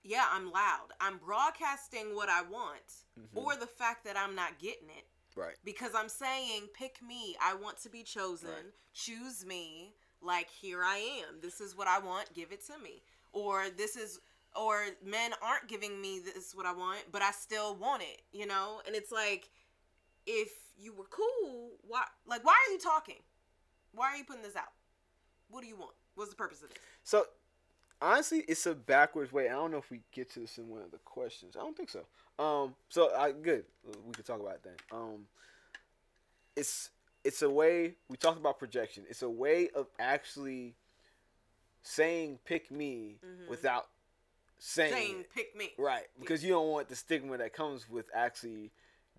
yeah, 0.04 0.26
I'm 0.30 0.52
loud. 0.52 0.88
I'm 1.00 1.18
broadcasting 1.18 2.14
what 2.14 2.28
I 2.28 2.42
want, 2.42 2.88
Mhm. 3.18 3.26
or 3.34 3.56
the 3.56 3.66
fact 3.66 4.04
that 4.04 4.16
I'm 4.16 4.34
not 4.34 4.58
getting 4.58 4.88
it 4.90 5.06
right. 5.34 5.56
because 5.64 5.94
I'm 5.94 6.08
saying, 6.08 6.68
pick 6.74 7.02
me. 7.02 7.36
I 7.40 7.54
want 7.54 7.78
to 7.82 7.88
be 7.90 8.02
chosen. 8.04 8.50
Right. 8.50 8.72
Choose 8.92 9.44
me. 9.44 9.94
Like 10.20 10.48
here 10.50 10.82
I 10.84 10.96
am. 11.26 11.40
This 11.40 11.60
is 11.60 11.74
what 11.76 11.88
I 11.88 11.98
want. 11.98 12.32
Give 12.34 12.52
it 12.52 12.64
to 12.66 12.78
me. 12.78 13.02
Or 13.32 13.68
this 13.70 13.96
is. 13.96 14.20
Or 14.56 14.86
men 15.02 15.32
aren't 15.42 15.66
giving 15.66 16.00
me 16.00 16.20
this 16.20 16.54
what 16.54 16.64
I 16.64 16.72
want, 16.72 17.10
but 17.10 17.22
I 17.22 17.32
still 17.32 17.74
want 17.74 18.02
it. 18.04 18.22
You 18.32 18.46
know, 18.46 18.80
and 18.86 18.94
it's 18.94 19.10
like 19.10 19.50
if 20.26 20.50
you 20.78 20.92
were 20.94 21.06
cool, 21.06 21.72
why 21.82 22.04
like 22.26 22.44
why 22.44 22.52
are 22.52 22.72
you 22.72 22.78
talking? 22.78 23.22
Why 23.92 24.06
are 24.12 24.16
you 24.16 24.24
putting 24.24 24.42
this 24.42 24.56
out? 24.56 24.72
What 25.48 25.62
do 25.62 25.66
you 25.68 25.76
want? 25.76 25.94
What's 26.14 26.30
the 26.30 26.36
purpose 26.36 26.62
of 26.62 26.68
this? 26.68 26.78
So 27.02 27.26
honestly, 28.00 28.40
it's 28.48 28.66
a 28.66 28.74
backwards 28.74 29.32
way. 29.32 29.48
I 29.48 29.52
don't 29.52 29.70
know 29.70 29.78
if 29.78 29.90
we 29.90 30.00
get 30.12 30.30
to 30.32 30.40
this 30.40 30.58
in 30.58 30.68
one 30.68 30.82
of 30.82 30.90
the 30.90 30.98
questions. 30.98 31.56
I 31.56 31.60
don't 31.60 31.76
think 31.76 31.90
so. 31.90 32.04
Um, 32.38 32.74
so 32.88 33.14
I 33.14 33.32
good. 33.32 33.64
We 34.06 34.12
could 34.12 34.26
talk 34.26 34.40
about 34.40 34.54
it 34.54 34.62
then. 34.64 34.74
Um, 34.92 35.26
it's 36.56 36.90
it's 37.24 37.42
a 37.42 37.48
way 37.50 37.94
we 38.08 38.16
talked 38.16 38.38
about 38.38 38.58
projection. 38.58 39.04
It's 39.08 39.22
a 39.22 39.30
way 39.30 39.70
of 39.74 39.86
actually 39.98 40.74
saying 41.82 42.38
"pick 42.44 42.70
me" 42.70 43.18
Mhm. 43.24 43.48
without 43.48 43.88
saying, 44.58 44.92
Saying 44.92 45.24
pick 45.34 45.54
me. 45.56 45.72
right 45.78 46.06
because 46.18 46.42
you 46.44 46.50
don't 46.50 46.68
want 46.70 46.88
the 46.88 46.96
stigma 46.96 47.36
that 47.38 47.52
comes 47.52 47.88
with 47.88 48.08
actually 48.14 48.70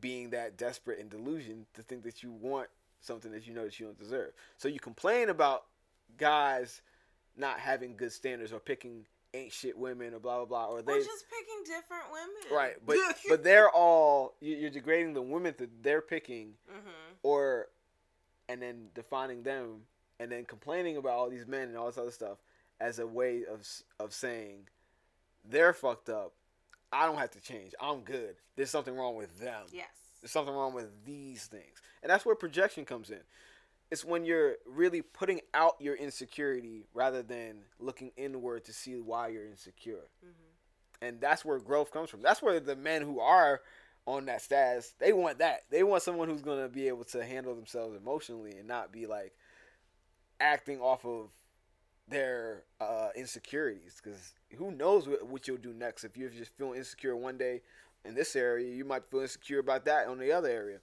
being 0.02 0.30
that 0.32 0.58
desperate 0.58 1.00
and 1.00 1.10
delusion 1.10 1.66
to 1.74 1.82
think 1.84 2.04
that 2.04 2.24
you 2.24 2.32
want 2.32 2.70
something 3.02 3.32
that 3.32 3.46
you 3.46 3.54
know 3.54 3.64
that 3.66 3.80
you 3.80 3.86
don't 3.86 3.98
deserve. 3.98 4.34
So 4.58 4.68
you 4.68 4.80
complain 4.80 5.30
about 5.30 5.66
guys 6.18 6.82
not 7.38 7.60
having 7.60 7.96
good 7.96 8.12
standards 8.12 8.52
or 8.54 8.60
picking 8.60 9.06
ain't 9.34 9.52
shit 9.52 9.78
women 9.78 10.14
or 10.14 10.20
blah 10.20 10.38
blah 10.38 10.46
blah 10.46 10.66
or 10.68 10.80
Or 10.80 10.82
they 10.82 10.98
just 11.00 11.26
picking 11.30 11.64
different 11.66 12.04
women. 12.12 12.56
right 12.58 12.76
but 12.86 12.98
but 13.30 13.44
they're 13.44 13.70
all 13.70 14.36
you- 14.40 14.56
you're 14.56 14.70
degrading 14.70 15.14
the 15.14 15.22
women 15.22 15.54
that 15.58 15.84
they're 15.84 16.02
picking 16.02 16.54
mm-hmm. 16.72 16.90
or 17.24 17.68
and 18.48 18.62
then 18.62 18.88
defining 18.94 19.44
them 19.44 19.82
and 20.20 20.32
then 20.32 20.46
complaining 20.46 20.96
about 20.98 21.14
all 21.14 21.30
these 21.30 21.48
men 21.48 21.68
and 21.68 21.76
all 21.78 21.88
this 21.88 21.98
other 21.98 22.12
stuff 22.12 22.38
as 22.80 23.00
a 23.00 23.08
way 23.08 23.44
of 23.52 23.68
of 24.00 24.14
saying 24.14 24.68
they're 25.44 25.74
fucked 25.74 26.10
up 26.10 26.32
I 26.94 27.06
don't 27.06 27.18
have 27.18 27.32
to 27.32 27.42
change 27.42 27.74
I'm 27.82 28.02
good 28.02 28.36
there's 28.56 28.70
something 28.70 28.96
wrong 28.96 29.16
with 29.16 29.38
them 29.40 29.64
Yes. 29.74 29.88
there's 30.22 30.32
something 30.32 30.54
wrong 30.56 30.74
with 30.74 30.90
these 31.06 31.46
things. 31.48 31.82
And 32.02 32.10
that's 32.10 32.24
where 32.26 32.36
projection 32.36 32.86
comes 32.86 33.10
in. 33.10 33.20
It's 33.92 34.04
when 34.04 34.26
you're 34.26 34.56
really 34.66 35.02
putting 35.02 35.42
out 35.54 35.76
your 35.80 35.96
insecurity 35.96 36.86
rather 36.94 37.22
than 37.22 37.58
looking 37.80 38.12
inward 38.18 38.66
to 38.66 38.74
see 38.74 39.00
why 39.00 39.28
you're 39.30 39.46
insecure. 39.46 40.10
Mm-hmm. 40.26 41.06
And 41.06 41.22
that's 41.22 41.46
where 41.46 41.60
growth 41.60 41.92
comes 41.92 42.10
from. 42.10 42.22
That's 42.22 42.42
where 42.42 42.60
the 42.60 42.76
men 42.76 43.04
who 43.04 43.20
are 43.20 43.62
on 44.08 44.26
that 44.26 44.42
status, 44.42 44.94
they 45.00 45.14
want 45.14 45.40
that. 45.40 45.62
They 45.70 45.84
want 45.84 46.04
someone 46.04 46.30
who's 46.30 46.42
going 46.42 46.62
to 46.62 46.70
be 46.70 46.88
able 46.88 47.06
to 47.06 47.24
handle 47.24 47.56
themselves 47.56 47.96
emotionally 47.96 48.52
and 48.52 48.68
not 48.68 48.92
be 48.92 49.08
like 49.08 49.34
acting 50.40 50.80
off 50.80 51.06
of 51.06 51.32
their 52.08 52.64
uh, 52.80 53.10
insecurities 53.16 54.00
because 54.04 54.34
who 54.58 54.72
knows 54.72 55.08
what, 55.08 55.26
what 55.26 55.48
you'll 55.48 55.58
do 55.58 55.74
next 55.74 56.04
if 56.04 56.16
you're 56.16 56.30
just 56.30 56.56
feeling 56.56 56.78
insecure 56.78 57.16
one 57.16 57.38
day 57.38 57.62
in 58.04 58.14
this 58.14 58.36
area 58.36 58.76
you 58.76 58.86
might 58.86 59.04
feel 59.06 59.22
insecure 59.22 59.60
about 59.60 59.86
that 59.86 60.08
on 60.08 60.20
the 60.20 60.32
other 60.32 60.50
area 60.50 60.78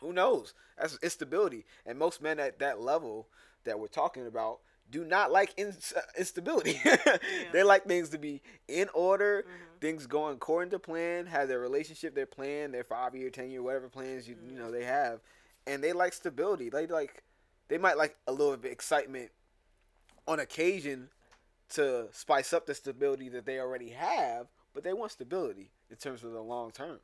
who 0.00 0.12
knows? 0.12 0.54
That's 0.78 0.98
instability 1.02 1.64
and 1.86 1.98
most 1.98 2.20
men 2.22 2.38
at 2.40 2.58
that 2.60 2.80
level 2.80 3.28
that 3.64 3.78
we're 3.78 3.86
talking 3.88 4.26
about 4.26 4.58
do 4.90 5.04
not 5.04 5.30
like 5.32 5.54
ins- 5.56 5.94
instability. 6.18 6.80
They 7.52 7.62
like 7.62 7.84
things 7.84 8.10
to 8.10 8.18
be 8.18 8.42
in 8.68 8.88
order 8.94 9.44
Mhm. 9.46 9.80
things 9.80 10.06
going 10.06 10.34
according 10.36 10.70
to 10.70 10.78
plan 10.78 11.26
have 11.26 11.48
their 11.48 11.60
relationship 11.60 12.14
their 12.14 12.26
plan 12.26 12.72
their 12.72 12.84
five 12.84 13.14
year 13.14 13.30
ten 13.30 13.50
year 13.50 13.62
whatever 13.62 13.88
plans 13.88 14.28
you, 14.28 14.36
you 14.48 14.58
know 14.58 14.70
they 14.70 14.84
have. 14.84 15.20
And 15.66 15.82
they 15.82 15.92
like 15.92 16.12
stability. 16.12 16.68
They 16.68 16.86
like 16.86 17.22
they 17.68 17.78
might 17.78 17.96
like 17.96 18.16
a 18.26 18.32
little 18.32 18.56
bit 18.56 18.72
excitement 18.72 19.30
on 20.26 20.40
occasion 20.40 21.08
to 21.70 22.08
spice 22.12 22.52
up 22.52 22.66
the 22.66 22.74
stability 22.74 23.28
that 23.30 23.46
they 23.46 23.58
already 23.58 23.90
have 23.90 24.46
but 24.74 24.84
they 24.84 24.92
want 24.92 25.10
stability 25.12 25.70
in 25.90 25.96
terms 25.96 26.22
of 26.22 26.32
the 26.32 26.40
long 26.40 26.70
term 26.70 26.98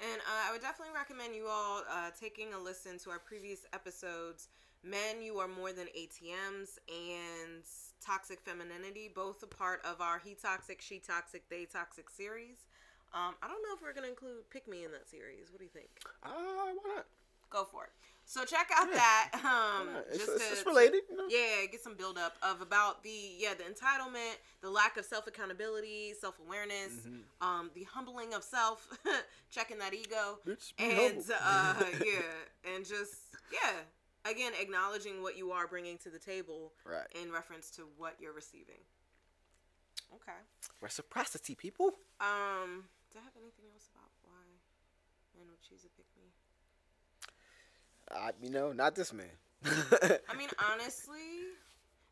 And 0.00 0.20
uh, 0.22 0.48
I 0.48 0.52
would 0.52 0.60
definitely 0.60 0.94
recommend 0.94 1.34
you 1.34 1.46
all 1.46 1.82
uh, 1.88 2.10
taking 2.18 2.52
a 2.52 2.58
listen 2.58 2.98
to 3.00 3.10
our 3.10 3.18
previous 3.18 3.64
episodes. 3.72 4.48
Men, 4.82 5.22
you 5.22 5.38
are 5.38 5.48
more 5.48 5.72
than 5.72 5.86
ATMs, 5.96 6.78
and 6.88 7.62
toxic 8.04 8.40
femininity, 8.42 9.08
both 9.14 9.42
a 9.42 9.46
part 9.46 9.80
of 9.84 10.00
our 10.00 10.20
he 10.22 10.34
toxic, 10.34 10.82
she 10.82 10.98
toxic, 10.98 11.48
they 11.48 11.64
toxic 11.64 12.10
series. 12.10 12.66
Um, 13.14 13.34
I 13.42 13.48
don't 13.48 13.62
know 13.62 13.74
if 13.74 13.80
we're 13.80 13.94
gonna 13.94 14.08
include 14.08 14.50
pick 14.50 14.68
me 14.68 14.84
in 14.84 14.90
that 14.92 15.08
series. 15.08 15.50
What 15.50 15.58
do 15.58 15.64
you 15.64 15.70
think? 15.70 15.88
uh, 16.22 16.28
why 16.28 16.74
not 16.84 17.06
Go 17.48 17.64
for 17.64 17.84
it. 17.84 17.92
So 18.26 18.44
check 18.44 18.68
out 18.74 18.88
Yeah. 18.90 18.96
that. 18.96 19.30
Um, 19.44 19.88
it's, 20.10 20.18
just 20.24 20.32
it's, 20.52 20.62
to- 20.62 20.68
related 20.68 21.02
you 21.10 21.16
know? 21.16 21.26
yeah, 21.28 21.66
get 21.70 21.82
some 21.82 21.94
build 21.94 22.16
up 22.16 22.36
of 22.42 22.60
about 22.62 23.02
the 23.02 23.34
yeah 23.38 23.52
the 23.54 23.64
entitlement, 23.64 24.36
the 24.62 24.70
lack 24.70 24.96
of 24.96 25.04
self 25.04 25.26
accountability, 25.26 26.14
self 26.18 26.38
awareness, 26.38 26.92
Mhm. 27.06 27.22
um, 27.40 27.70
the 27.74 27.84
humbling 27.84 28.32
of 28.34 28.42
self, 28.42 28.88
checking 29.50 29.78
that 29.78 29.92
ego, 29.92 30.38
Bitch, 30.46 30.72
and 30.78 31.22
uh, 31.42 31.74
yeah, 32.04 32.74
and 32.74 32.84
just 32.86 33.14
yeah, 33.52 33.72
again 34.30 34.52
acknowledging 34.58 35.22
what 35.22 35.36
you 35.36 35.52
are 35.52 35.66
bringing 35.66 35.98
to 35.98 36.08
the 36.10 36.18
table 36.18 36.72
right 36.86 37.06
in 37.20 37.30
reference 37.30 37.70
to 37.72 37.82
what 37.98 38.14
you're 38.20 38.32
receiving. 38.32 38.80
Okay. 40.14 40.38
reciprocity 40.80 41.54
people 41.56 41.86
Um, 42.20 42.84
do 43.12 43.18
I 43.18 43.22
have 43.24 43.34
anything 43.36 43.66
else 43.74 43.88
about 43.92 44.10
why 44.22 44.46
men 45.36 45.48
would 45.50 45.60
choose 45.60 45.84
a 45.84 45.88
pick 45.88 46.06
me? 46.13 46.13
I, 48.10 48.30
you 48.42 48.50
know 48.50 48.72
not 48.72 48.94
this 48.94 49.12
man 49.12 49.30
I 49.64 50.36
mean, 50.36 50.48
honestly, 50.72 51.18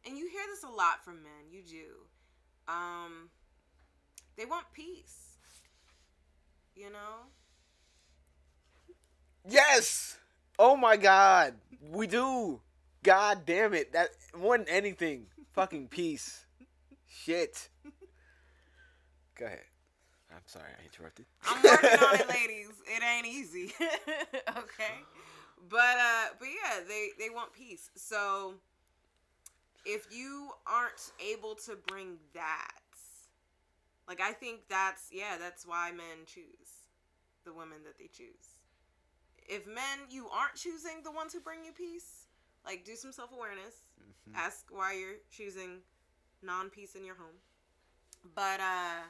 and 0.06 0.16
you 0.16 0.28
hear 0.28 0.42
this 0.50 0.64
a 0.64 0.68
lot 0.68 1.04
from 1.04 1.22
men. 1.22 1.50
You 1.50 1.62
do. 1.62 2.72
Um, 2.72 3.28
they 4.36 4.44
want 4.44 4.66
peace. 4.72 5.36
You 6.74 6.90
know. 6.90 7.26
Yes. 9.48 10.18
Oh 10.58 10.76
my 10.76 10.96
God. 10.96 11.54
We 11.90 12.06
do. 12.06 12.60
God 13.02 13.44
damn 13.44 13.74
it. 13.74 13.92
That 13.92 14.10
more 14.38 14.56
than 14.56 14.68
anything. 14.68 15.26
Fucking 15.52 15.88
peace. 15.88 16.46
Shit. 17.06 17.68
Go 19.38 19.46
ahead. 19.46 19.60
I'm 20.30 20.40
sorry 20.46 20.70
I 20.80 20.84
interrupted. 20.84 21.26
I'm 21.44 21.62
working 21.62 21.90
on 21.90 22.14
it, 22.14 22.28
ladies. 22.30 22.68
It 22.86 23.02
ain't 23.02 23.26
easy. 23.26 23.74
okay. 24.56 24.94
But 25.68 25.96
uh 25.98 26.34
but 26.38 26.48
yeah, 26.48 26.80
they 26.86 27.10
they 27.18 27.30
want 27.30 27.52
peace. 27.52 27.90
So 27.96 28.54
if 29.84 30.06
you 30.12 30.50
aren't 30.66 31.12
able 31.20 31.54
to 31.54 31.76
bring 31.86 32.18
that 32.34 32.68
like 34.08 34.20
I 34.20 34.32
think 34.32 34.60
that's 34.68 35.08
yeah, 35.12 35.36
that's 35.38 35.66
why 35.66 35.90
men 35.92 36.26
choose 36.26 36.88
the 37.44 37.52
women 37.52 37.78
that 37.84 37.98
they 37.98 38.08
choose. 38.12 38.56
If 39.48 39.66
men 39.66 40.08
you 40.10 40.28
aren't 40.30 40.56
choosing 40.56 41.02
the 41.04 41.12
ones 41.12 41.32
who 41.32 41.40
bring 41.40 41.64
you 41.64 41.72
peace, 41.72 42.26
like 42.64 42.84
do 42.84 42.96
some 42.96 43.12
self-awareness. 43.12 43.74
Mhm. 44.00 44.36
Ask 44.36 44.66
why 44.70 44.94
you're 44.94 45.20
choosing 45.30 45.82
non-peace 46.42 46.94
in 46.94 47.04
your 47.04 47.16
home. 47.16 47.38
But 48.34 48.60
uh 48.60 49.02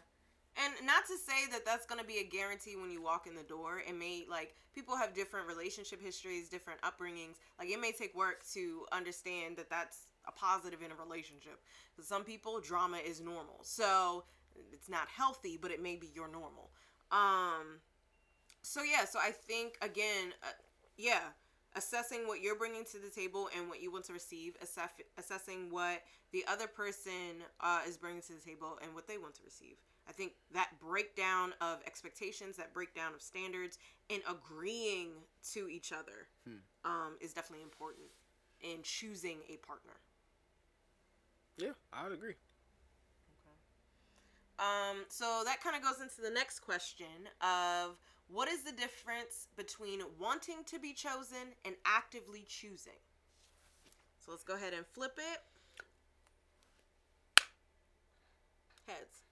and 0.57 0.87
not 0.87 1.07
to 1.07 1.17
say 1.17 1.51
that 1.51 1.65
that's 1.65 1.87
going 1.87 2.01
to 2.01 2.07
be 2.07 2.19
a 2.19 2.25
guarantee 2.25 2.77
when 2.77 2.91
you 2.91 3.03
walk 3.03 3.27
in 3.27 3.35
the 3.35 3.43
door. 3.43 3.83
It 3.87 3.99
may 3.99 4.27
like 4.29 4.55
people 4.75 4.97
have 4.97 5.15
different 5.15 5.47
relationship 5.47 6.03
histories, 6.03 6.49
different 6.49 6.81
upbringings. 6.83 7.37
Like 7.59 7.71
it 7.71 7.81
may 7.81 7.93
take 7.93 8.15
work 8.15 8.45
to 8.53 8.85
understand 8.93 9.57
that 9.57 9.71
that's 9.71 10.09
a 10.27 10.33
positive 10.33 10.83
in 10.83 10.91
a 10.91 10.95
relationship. 10.95 11.61
Because 11.95 12.09
some 12.09 12.23
people 12.23 12.61
drama 12.61 12.99
is 12.99 13.21
normal. 13.21 13.61
So 13.63 14.25
it's 14.73 14.89
not 14.89 15.09
healthy, 15.09 15.59
but 15.61 15.71
it 15.71 15.83
may 15.83 15.97
be 15.97 16.11
your 16.15 16.29
normal. 16.29 16.71
Um, 17.11 17.81
so 18.63 18.83
yeah, 18.83 19.05
so 19.05 19.19
I 19.19 19.31
think 19.31 19.77
again, 19.81 20.33
uh, 20.43 20.53
yeah, 20.97 21.21
assessing 21.77 22.27
what 22.27 22.41
you're 22.41 22.57
bringing 22.57 22.85
to 22.93 22.99
the 22.99 23.09
table 23.09 23.49
and 23.57 23.69
what 23.69 23.83
you 23.83 23.91
want 23.91 24.05
to 24.07 24.13
receive, 24.13 24.57
assess, 24.63 24.91
assessing 25.19 25.71
what 25.71 26.03
the 26.33 26.45
other 26.51 26.67
person 26.67 27.43
uh, 27.61 27.81
is 27.87 27.97
bringing 27.97 28.23
to 28.23 28.35
the 28.35 28.41
table 28.41 28.79
and 28.83 28.95
what 28.95 29.07
they 29.07 29.19
want 29.19 29.35
to 29.35 29.43
receive. 29.45 29.77
I 30.09 30.13
think 30.13 30.33
that 30.53 30.71
breakdown 30.81 31.55
of 31.61 31.79
expectations, 31.87 32.57
that 32.57 32.75
breakdown 32.75 33.15
of 33.15 33.23
standards, 33.23 33.79
and 34.11 34.23
agreeing 34.29 35.11
to 35.53 35.69
each 35.69 35.93
other 35.93 36.29
Hmm. 36.45 36.57
um, 36.85 37.17
is 37.21 37.33
definitely 37.33 37.63
important 37.63 38.09
in 38.61 38.83
choosing 38.83 39.39
a 39.49 39.57
partner. 39.59 39.95
Yeah, 41.57 41.73
I 41.93 42.05
would 42.05 42.13
agree. 42.13 42.35
Um, 44.59 45.05
so 45.09 45.43
that 45.45 45.61
kind 45.63 45.75
of 45.75 45.83
goes 45.83 46.01
into 46.01 46.21
the 46.21 46.31
next 46.31 46.61
question 46.61 47.29
of 47.41 47.99
what 48.29 48.49
is 48.49 48.63
the 48.63 48.73
difference 48.73 49.49
between 49.57 50.01
wanting 50.19 50.65
to 50.67 50.79
be 50.79 50.93
chosen 50.93 51.55
and 51.65 51.75
actively 51.85 52.45
choosing? 52.47 53.01
So 54.25 54.31
let's 54.31 54.45
go 54.45 54.55
ahead 54.55 54.73
and 54.73 54.87
flip 54.87 55.19
it. 55.19 55.41
Heads. 58.87 59.23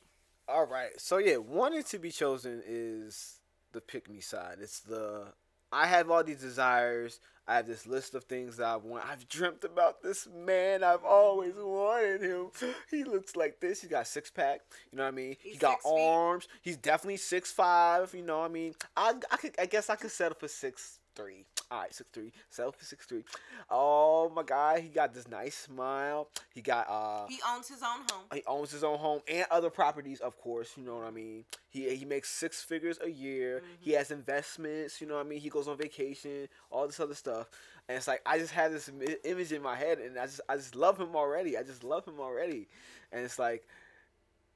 All 0.48 0.66
right. 0.66 0.92
So 0.98 1.18
yeah, 1.18 1.38
wanting 1.38 1.84
to 1.84 2.00
be 2.00 2.12
chosen 2.12 2.62
is 2.66 3.40
the 3.72 3.82
pick 3.82 4.10
me 4.10 4.20
side. 4.20 4.58
It's 4.62 4.80
the 4.82 5.28
I 5.72 5.88
have 5.88 6.12
all 6.12 6.24
these 6.24 6.42
desires. 6.42 7.20
I 7.48 7.56
have 7.56 7.68
this 7.68 7.88
list 7.88 8.13
of 8.13 8.25
things 8.25 8.58
that 8.58 8.68
I 8.68 8.75
want. 8.75 9.06
I've 9.10 9.28
dreamt 9.28 9.63
about 9.63 10.04
this 10.04 10.28
man. 10.34 10.84
I've 10.84 11.04
always 11.04 11.54
wanted 11.56 12.22
him. 12.22 12.48
He 12.90 13.04
looks 13.04 13.36
like 13.36 13.60
this. 13.60 13.82
He's 13.82 13.90
got 13.90 14.08
six 14.08 14.30
pack. 14.30 14.62
You 14.92 14.98
know 14.98 15.04
what 15.04 15.10
I 15.13 15.16
mean? 15.16 15.36
He's 15.42 15.54
he 15.54 15.60
got 15.60 15.82
six 15.82 15.86
feet. 15.86 16.00
arms. 16.00 16.48
He's 16.62 16.78
definitely 16.78 17.18
six 17.18 17.51
five. 17.51 18.13
You 18.13 18.24
know 18.24 18.40
what 18.40 18.50
I 18.51 18.54
mean? 18.54 18.75
I 18.96 19.13
I 19.32 19.38
could 19.38 19.56
I 19.60 19.66
guess 19.66 19.90
I 19.90 19.96
could 19.96 20.12
settle 20.12 20.38
for 20.40 20.48
six 20.48 21.00
three. 21.15 21.46
All 21.70 21.82
right, 21.82 21.94
six 21.94 22.10
three. 22.12 22.32
For 22.50 22.74
six 22.82 23.06
three. 23.06 23.24
Oh 23.70 24.32
my 24.36 24.44
God, 24.44 24.80
he 24.80 24.89
got 24.89 25.13
this 25.13 25.27
nice 25.27 25.56
smile. 25.56 26.27
He 26.53 26.62
got 26.62 26.88
uh. 26.89 27.27
He 27.27 27.39
owns 27.48 27.68
his 27.68 27.82
own 27.82 28.06
home. 28.12 28.25
He 28.34 28.44
owns 28.46 28.72
his 28.72 28.84
own 28.84 28.98
home 28.98 29.22
and 29.27 29.46
other 29.51 29.70
properties, 29.70 30.20
of 30.20 30.38
course. 30.38 30.72
You 30.75 30.84
know 30.84 30.96
what 30.96 31.06
I 31.06 31.12
mean. 31.12 31.46
He 31.70 31.96
he 31.96 32.06
makes 32.06 32.30
six 32.30 32.62
figures 32.62 33.00
a 33.03 33.10
year. 33.10 33.62
He 33.80 33.91
has 33.91 34.12
investments. 34.12 35.00
You 35.01 35.08
know 35.08 35.15
what 35.15 35.25
I 35.25 35.30
mean. 35.30 35.39
He 35.39 35.50
goes 35.50 35.68
on 35.68 35.77
vacation, 35.77 36.48
all 36.70 36.88
this 36.88 37.00
other 37.00 37.15
stuff, 37.15 37.50
and 37.88 37.98
it's 37.98 38.08
like 38.08 38.22
I 38.25 38.38
just 38.38 38.53
had 38.53 38.72
this 38.72 38.89
image 39.24 39.51
in 39.51 39.62
my 39.62 39.75
head, 39.75 40.00
and 40.00 40.18
I 40.18 40.25
just 40.25 40.41
I 40.50 40.56
just 40.56 40.75
love 40.75 41.00
him 41.00 41.15
already. 41.15 41.58
I 41.58 41.63
just 41.63 41.84
love 41.84 42.06
him 42.06 42.20
already, 42.20 42.68
and 43.12 43.24
it's 43.24 43.39
like, 43.39 43.68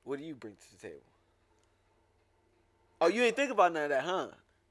what 0.04 0.20
do 0.20 0.26
you 0.26 0.36
bring 0.36 0.54
to 0.54 0.76
the 0.76 0.88
table? 0.90 1.02
Oh, 3.02 3.08
you 3.08 3.24
ain't 3.24 3.36
think 3.36 3.52
about 3.52 3.74
none 3.74 3.84
of 3.84 3.90
that, 3.90 4.04
huh? 4.04 4.28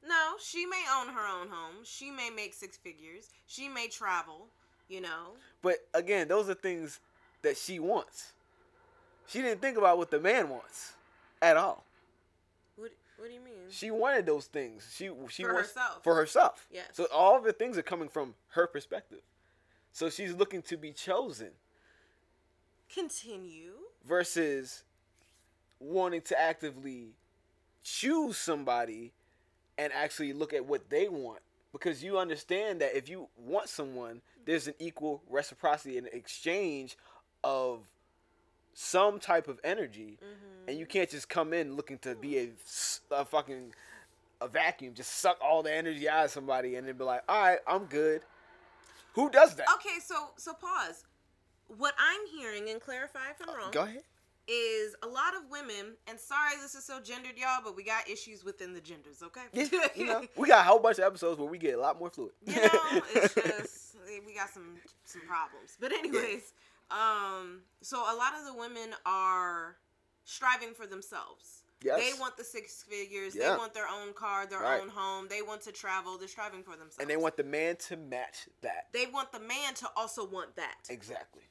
No, 0.06 0.32
she 0.38 0.66
may 0.66 0.82
own 0.98 1.08
her 1.08 1.26
own 1.26 1.48
home. 1.48 1.76
She 1.84 2.10
may 2.10 2.30
make 2.30 2.52
six 2.54 2.76
figures. 2.76 3.30
She 3.46 3.68
may 3.68 3.88
travel, 3.88 4.48
you 4.88 5.00
know. 5.00 5.32
But 5.62 5.76
again, 5.94 6.28
those 6.28 6.48
are 6.48 6.54
things 6.54 7.00
that 7.42 7.56
she 7.56 7.78
wants. 7.78 8.32
She 9.26 9.40
didn't 9.40 9.62
think 9.62 9.78
about 9.78 9.96
what 9.96 10.10
the 10.10 10.20
man 10.20 10.50
wants 10.50 10.92
at 11.40 11.56
all. 11.56 11.84
What 12.76 12.90
What 13.16 13.28
do 13.28 13.32
you 13.34 13.40
mean? 13.40 13.54
She 13.70 13.90
wanted 13.90 14.26
those 14.26 14.44
things. 14.46 14.86
She 14.94 15.08
she 15.30 15.42
For 15.44 15.54
wants 15.54 15.70
herself. 15.70 16.04
for 16.04 16.14
herself. 16.14 16.66
Yes. 16.70 16.88
So 16.92 17.06
all 17.12 17.40
the 17.40 17.52
things 17.54 17.78
are 17.78 17.82
coming 17.82 18.08
from 18.08 18.34
her 18.48 18.66
perspective. 18.66 19.20
So 19.92 20.10
she's 20.10 20.34
looking 20.34 20.60
to 20.62 20.76
be 20.76 20.92
chosen 20.92 21.50
Continue. 22.92 23.72
versus 24.06 24.82
wanting 25.80 26.20
to 26.22 26.38
actively 26.40 27.08
choose 27.82 28.36
somebody 28.36 29.12
and 29.78 29.92
actually 29.92 30.32
look 30.32 30.52
at 30.52 30.64
what 30.66 30.90
they 30.90 31.08
want. 31.08 31.40
Because 31.72 32.04
you 32.04 32.18
understand 32.18 32.80
that 32.80 32.96
if 32.96 33.08
you 33.08 33.28
want 33.36 33.68
someone 33.68 34.22
there's 34.44 34.68
an 34.68 34.74
equal 34.78 35.22
reciprocity 35.28 35.98
and 35.98 36.06
exchange 36.08 36.96
of 37.42 37.80
some 38.74 39.18
type 39.18 39.48
of 39.48 39.60
energy. 39.64 40.18
Mm-hmm. 40.22 40.68
And 40.68 40.78
you 40.78 40.86
can't 40.86 41.08
just 41.08 41.28
come 41.28 41.52
in 41.52 41.76
looking 41.76 41.98
to 41.98 42.14
be 42.14 42.50
a 43.10 43.24
fucking 43.24 43.74
a 44.40 44.48
vacuum 44.48 44.92
just 44.94 45.12
suck 45.20 45.38
all 45.40 45.62
the 45.62 45.72
energy 45.72 46.08
out 46.08 46.24
of 46.24 46.30
somebody 46.30 46.74
and 46.74 46.86
then 46.88 46.96
be 46.96 47.04
like 47.04 47.22
all 47.28 47.40
right 47.40 47.60
i'm 47.66 47.84
good. 47.84 48.20
Who 49.14 49.30
does 49.30 49.54
that? 49.54 49.66
Okay, 49.76 50.00
so 50.04 50.30
so 50.36 50.52
pause. 50.52 51.04
What 51.78 51.94
I'm 51.98 52.26
hearing, 52.36 52.68
and 52.68 52.80
clarify 52.80 53.30
if 53.30 53.36
I'm 53.40 53.48
uh, 53.48 53.56
wrong, 53.56 53.70
go 53.70 53.82
ahead 53.82 54.02
is 54.48 54.94
a 55.02 55.06
lot 55.06 55.34
of 55.34 55.42
women, 55.50 55.94
and 56.06 56.18
sorry 56.18 56.52
this 56.60 56.74
is 56.74 56.84
so 56.84 57.00
gendered, 57.00 57.36
y'all, 57.36 57.60
but 57.64 57.76
we 57.76 57.82
got 57.82 58.08
issues 58.08 58.44
within 58.44 58.72
the 58.74 58.80
genders, 58.80 59.22
okay? 59.22 59.42
you 59.96 60.06
know 60.06 60.22
we 60.36 60.48
got 60.48 60.60
a 60.60 60.68
whole 60.68 60.78
bunch 60.78 60.98
of 60.98 61.04
episodes 61.04 61.38
where 61.38 61.48
we 61.48 61.58
get 61.58 61.74
a 61.74 61.80
lot 61.80 61.98
more 61.98 62.10
fluid 62.10 62.32
you 62.46 62.54
know, 62.56 62.68
it's 63.14 63.34
just 63.34 63.96
we 64.26 64.34
got 64.34 64.50
some 64.50 64.76
some 65.04 65.22
problems. 65.22 65.76
But 65.80 65.92
anyways, 65.92 66.52
um, 66.90 67.62
so 67.80 67.98
a 67.98 68.14
lot 68.16 68.32
of 68.38 68.46
the 68.46 68.54
women 68.58 68.94
are 69.06 69.76
striving 70.24 70.74
for 70.74 70.86
themselves. 70.86 71.62
Yes. 71.82 71.98
They 72.00 72.18
want 72.18 72.36
the 72.38 72.44
six 72.44 72.82
figures. 72.82 73.34
Yeah. 73.34 73.50
They 73.52 73.56
want 73.58 73.74
their 73.74 73.88
own 73.88 74.14
car, 74.14 74.46
their 74.46 74.60
Right. 74.60 74.80
own 74.80 74.88
home. 74.88 75.26
They 75.28 75.42
want 75.42 75.60
to 75.62 75.72
travel. 75.72 76.16
They're 76.16 76.28
striving 76.28 76.62
for 76.62 76.70
themselves. 76.72 76.98
and 76.98 77.10
they 77.10 77.16
want 77.18 77.36
the 77.36 77.44
man 77.44 77.76
to 77.88 77.96
match 77.96 78.48
that 78.62 78.86
they 78.92 79.06
want 79.06 79.32
the 79.32 79.40
man 79.40 79.74
to 79.74 79.88
also 79.96 80.24
want 80.26 80.54
that. 80.56 80.76
exactly 80.88 81.42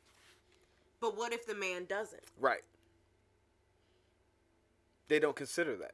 But 1.00 1.18
what 1.18 1.34
if 1.34 1.46
the 1.46 1.54
man 1.56 1.86
doesn't? 1.86 2.24
right 2.40 2.64
they 5.14 5.20
don't 5.20 5.36
consider 5.36 5.76
that 5.78 5.94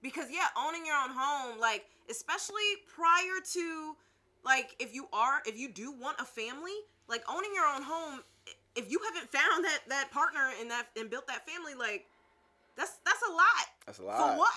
Because 0.00 0.26
yeah, 0.30 0.46
owning 0.56 0.86
your 0.86 0.96
own 0.96 1.10
home, 1.12 1.60
like 1.60 1.84
especially 2.10 2.68
prior 2.96 3.38
to 3.52 3.94
like 4.44 4.74
if 4.80 4.94
you 4.94 5.06
are 5.12 5.42
if 5.46 5.58
you 5.58 5.68
do 5.70 5.92
want 5.92 6.16
a 6.18 6.24
family, 6.24 6.74
like 7.08 7.22
owning 7.28 7.50
your 7.54 7.66
own 7.66 7.82
home, 7.82 8.20
if 8.74 8.90
you 8.90 8.98
haven't 9.04 9.30
found 9.30 9.64
that 9.64 9.80
that 9.88 10.10
partner 10.10 10.50
and 10.60 10.70
that 10.70 10.86
and 10.98 11.10
built 11.10 11.26
that 11.28 11.46
family, 11.46 11.74
like 11.74 12.06
that's 12.76 12.98
that's 13.04 13.22
a 13.28 13.32
lot. 13.32 13.66
that's 13.86 13.98
a 13.98 14.02
lot 14.02 14.16
For 14.32 14.38
what? 14.38 14.52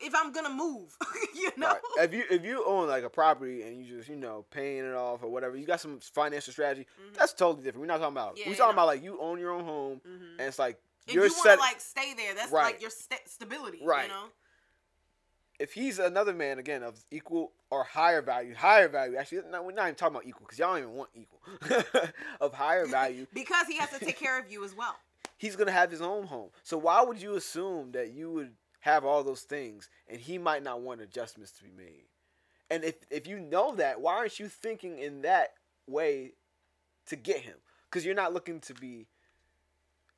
If 0.00 0.14
I'm 0.14 0.32
gonna 0.32 0.50
move, 0.50 0.96
you 1.34 1.50
know. 1.56 1.68
Right. 1.68 2.04
If 2.04 2.12
you 2.14 2.24
if 2.30 2.44
you 2.44 2.64
own 2.66 2.88
like 2.88 3.04
a 3.04 3.10
property 3.10 3.62
and 3.62 3.76
you 3.78 3.96
just 3.96 4.08
you 4.08 4.16
know 4.16 4.44
paying 4.50 4.84
it 4.84 4.94
off 4.94 5.22
or 5.22 5.28
whatever, 5.30 5.56
you 5.56 5.66
got 5.66 5.80
some 5.80 6.00
financial 6.00 6.52
strategy. 6.52 6.86
That's 7.16 7.32
totally 7.34 7.62
different. 7.62 7.80
We're 7.82 7.86
not 7.94 8.00
talking 8.00 8.14
about. 8.16 8.30
Mm-hmm. 8.36 8.40
Yeah, 8.40 8.48
we're 8.48 8.56
talking 8.56 8.74
about 8.74 8.86
like 8.88 9.02
you 9.04 9.18
own 9.20 9.38
your 9.38 9.52
own 9.52 9.64
home 9.64 10.00
Mhm. 10.06 10.38
and 10.38 10.48
it's 10.48 10.58
like 10.58 10.78
If 11.06 11.14
you're 11.14 11.26
you 11.26 11.32
want 11.32 11.50
to 11.52 11.56
like 11.58 11.80
stay 11.80 12.14
there, 12.14 12.34
that's 12.34 12.50
Right. 12.52 12.64
like 12.64 12.80
your 12.80 12.90
sta 12.90 13.16
stability, 13.26 13.80
Right. 13.82 14.04
You 14.04 14.08
know. 14.08 14.24
if 15.58 15.72
he's 15.72 15.98
another 15.98 16.32
man 16.34 16.58
again 16.58 16.82
of 16.82 17.02
equal 17.10 17.52
or 17.70 17.84
higher 17.84 18.20
value, 18.22 18.54
higher 18.54 18.88
value. 18.88 19.16
Actually, 19.16 19.42
no, 19.50 19.62
we're 19.62 19.72
not 19.72 19.84
even 19.84 19.94
talking 19.94 20.16
about 20.16 20.26
equal 20.26 20.46
because 20.46 20.58
y'all 20.58 20.74
don't 20.74 20.82
even 20.82 20.92
want 20.94 21.10
equal. 21.14 21.40
of 22.40 22.52
higher 22.52 22.86
value, 23.00 23.26
Because 23.32 23.66
he 23.66 23.76
has 23.78 23.90
to 23.90 23.98
take 23.98 24.18
care 24.18 24.38
of 24.38 24.50
you 24.50 24.64
as 24.64 24.74
well. 24.74 24.96
he's 25.38 25.56
gonna 25.56 25.72
have 25.72 25.90
his 25.90 26.02
own 26.02 26.26
home. 26.26 26.50
So 26.62 26.76
why 26.78 27.02
would 27.02 27.20
you 27.20 27.34
assume 27.36 27.92
that 27.92 28.10
you 28.12 28.30
would 28.32 28.54
have 28.80 29.04
all 29.04 29.22
those 29.24 29.42
things 29.42 29.88
and 30.08 30.20
he 30.20 30.38
might 30.38 30.62
not 30.62 30.80
want 30.80 31.00
adjustments 31.00 31.52
to 31.52 31.64
be 31.64 31.70
made? 31.76 32.04
And 32.70 32.82
if 32.84 32.96
if 33.10 33.26
you 33.26 33.38
know 33.38 33.74
that, 33.76 34.00
why 34.00 34.14
aren't 34.16 34.38
you 34.40 34.48
thinking 34.48 34.98
in 34.98 35.22
that 35.22 35.54
way 35.86 36.32
to 37.06 37.16
get 37.16 37.40
him? 37.40 37.56
Because 37.88 38.04
you're 38.04 38.14
not 38.14 38.32
looking 38.34 38.60
to 38.62 38.74
be 38.74 39.06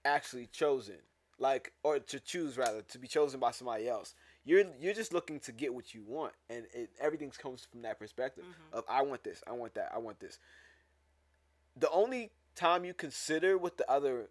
actually 0.09 0.47
chosen, 0.47 0.97
like 1.39 1.73
or 1.83 1.99
to 1.99 2.21
choose 2.21 2.57
rather 2.57 2.83
to 2.83 2.99
be 2.99 3.07
chosen 3.07 3.41
by 3.41 3.51
somebody 3.51 3.89
else. 3.89 4.15
You're 4.45 4.65
you're 4.81 4.95
just 4.95 5.13
looking 5.13 5.41
to 5.41 5.53
get 5.53 5.75
what 5.75 5.95
you 5.95 6.03
want, 6.07 6.33
and 6.49 6.65
it, 6.73 6.91
everything 7.01 7.31
comes 7.31 7.67
from 7.71 7.83
that 7.83 7.99
perspective 7.99 8.45
mm-hmm. 8.45 8.79
of 8.79 8.85
I 8.89 9.03
want 9.03 9.23
this, 9.23 9.43
I 9.47 9.53
want 9.53 9.75
that, 9.75 9.93
I 9.95 9.99
want 9.99 10.21
this. 10.21 10.39
The 11.77 11.91
only 11.91 12.31
time 12.57 12.85
you 12.85 12.95
consider 12.95 13.57
what 13.57 13.77
the 13.77 13.89
other 13.91 14.29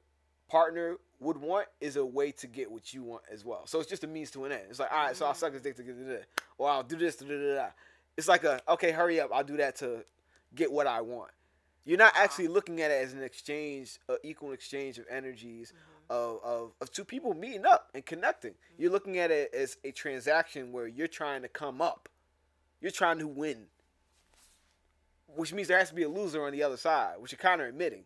partner 0.49 0.97
would 1.19 1.37
want 1.37 1.67
is 1.81 1.95
a 1.95 2.05
way 2.05 2.31
to 2.31 2.47
get 2.47 2.71
what 2.71 2.93
you 2.93 3.03
want 3.03 3.23
as 3.31 3.45
well. 3.45 3.65
So 3.65 3.79
it's 3.79 3.89
just 3.89 4.03
a 4.03 4.07
means 4.07 4.31
to 4.31 4.45
an 4.45 4.51
end. 4.51 4.63
It's 4.69 4.79
like, 4.79 4.91
all 4.91 5.05
right, 5.05 5.15
so 5.15 5.25
I'll 5.25 5.31
mm-hmm. 5.31 5.39
suck 5.39 5.53
his 5.53 5.61
dick 5.61 5.75
to 5.77 5.83
get 5.83 5.97
this, 6.05 6.25
or 6.57 6.69
I'll 6.69 6.83
do 6.83 6.97
this, 6.97 7.15
da, 7.15 7.27
da, 7.27 7.37
da, 7.37 7.55
da. 7.55 7.67
It's 8.17 8.27
like 8.27 8.43
a 8.43 8.61
okay, 8.67 8.91
hurry 8.91 9.19
up, 9.19 9.29
I'll 9.33 9.43
do 9.43 9.57
that 9.57 9.75
to 9.77 10.03
get 10.55 10.71
what 10.71 10.87
I 10.87 11.01
want. 11.01 11.31
You're 11.88 11.97
not 11.97 12.12
actually 12.17 12.50
looking 12.50 12.82
at 12.82 12.91
it 12.91 13.02
as 13.02 13.13
an 13.13 13.23
exchange, 13.23 13.97
an 14.10 14.17
equal 14.21 14.52
exchange 14.52 14.97
of 14.97 15.06
energies 15.10 15.71
mm-hmm. 15.71 16.13
of, 16.13 16.43
of, 16.43 16.71
of 16.82 16.91
two 16.91 17.06
people 17.06 17.34
meeting 17.34 17.65
up 17.65 17.89
and 17.95 18.06
connecting. 18.06 18.56
You're 18.78 18.91
looking 18.91 19.19
at 19.19 19.32
it 19.32 19.54
as 19.54 19.78
a 19.86 19.91
transaction 19.91 20.73
where 20.73 20.88
you're 20.88 21.08
trying 21.08 21.43
to 21.43 21.47
come 21.47 21.82
up. 21.82 22.10
You're 22.82 22.91
trying 22.91 23.19
to 23.19 23.28
win. 23.28 23.67
Which 25.34 25.54
means 25.54 25.69
there 25.69 25.80
has 25.80 25.88
to 25.88 25.95
be 25.95 26.04
a 26.04 26.10
loser 26.10 26.45
on 26.45 26.52
the 26.52 26.62
other 26.62 26.76
side, 26.76 27.15
which 27.19 27.32
you're 27.32 27.39
kind 27.39 27.62
of 27.62 27.67
admitting. 27.67 28.04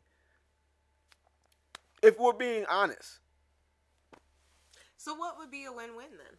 If 2.04 2.20
we're 2.20 2.34
being 2.34 2.66
honest, 2.70 3.18
So 4.96 5.16
what 5.16 5.40
would 5.40 5.50
be 5.50 5.66
a 5.66 5.72
win-win 5.72 6.12
then? 6.12 6.38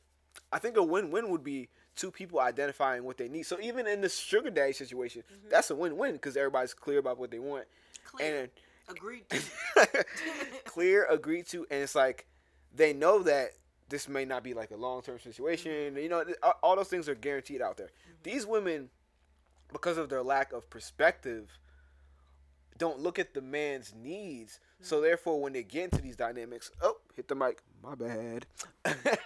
I 0.52 0.60
think 0.60 0.76
a 0.76 0.82
win-win 0.82 1.28
would 1.30 1.42
be 1.42 1.70
two 1.96 2.10
people 2.10 2.40
identifying 2.40 3.04
what 3.04 3.16
they 3.18 3.28
need. 3.28 3.44
So 3.44 3.58
even 3.60 3.86
in 3.86 4.00
the 4.00 4.08
sugar 4.08 4.50
daddy 4.50 4.72
situation, 4.72 5.22
Mm-hmm. 5.22 5.48
that's 5.50 5.70
a 5.70 5.74
win-win 5.74 6.12
because 6.14 6.36
everybody's 6.36 6.74
clear 6.74 6.98
about 6.98 7.18
what 7.18 7.30
they 7.30 7.38
want. 7.38 7.64
Clear. 8.04 8.42
And 8.42 8.50
Agreed. 8.88 9.24
clear, 10.64 11.06
agreed 11.08 11.46
to, 11.48 11.66
and 11.70 11.82
it's 11.82 11.94
like 11.94 12.26
they 12.74 12.92
know 12.92 13.22
that 13.22 13.50
this 13.88 14.08
may 14.08 14.24
not 14.24 14.42
be 14.42 14.54
like 14.54 14.70
a 14.70 14.76
long 14.76 15.02
term 15.02 15.18
situation. 15.20 15.70
Mm-hmm. 15.72 15.98
You 15.98 16.08
know, 16.08 16.24
all- 16.42 16.58
all 16.62 16.76
those 16.76 16.88
things 16.88 17.08
are 17.08 17.14
guaranteed 17.14 17.62
out 17.62 17.76
there. 17.76 17.86
Mm-hmm. 17.88 18.12
These 18.22 18.46
women, 18.46 18.90
because 19.72 19.98
of 19.98 20.08
their 20.08 20.22
lack 20.22 20.52
of 20.52 20.68
perspective, 20.70 21.58
don't 22.78 22.98
look 23.00 23.18
at 23.18 23.34
the 23.34 23.40
man's 23.40 23.94
needs. 23.94 24.58
So 24.80 24.96
mm-hmm. 24.96 25.04
therefore, 25.04 25.40
when 25.40 25.52
they 25.52 25.62
get 25.62 25.84
into 25.84 26.02
these 26.02 26.16
dynamics, 26.16 26.70
oh, 26.82 26.96
hit 27.14 27.28
the 27.28 27.34
mic. 27.34 27.62
My 27.82 27.94
bad. 27.94 28.46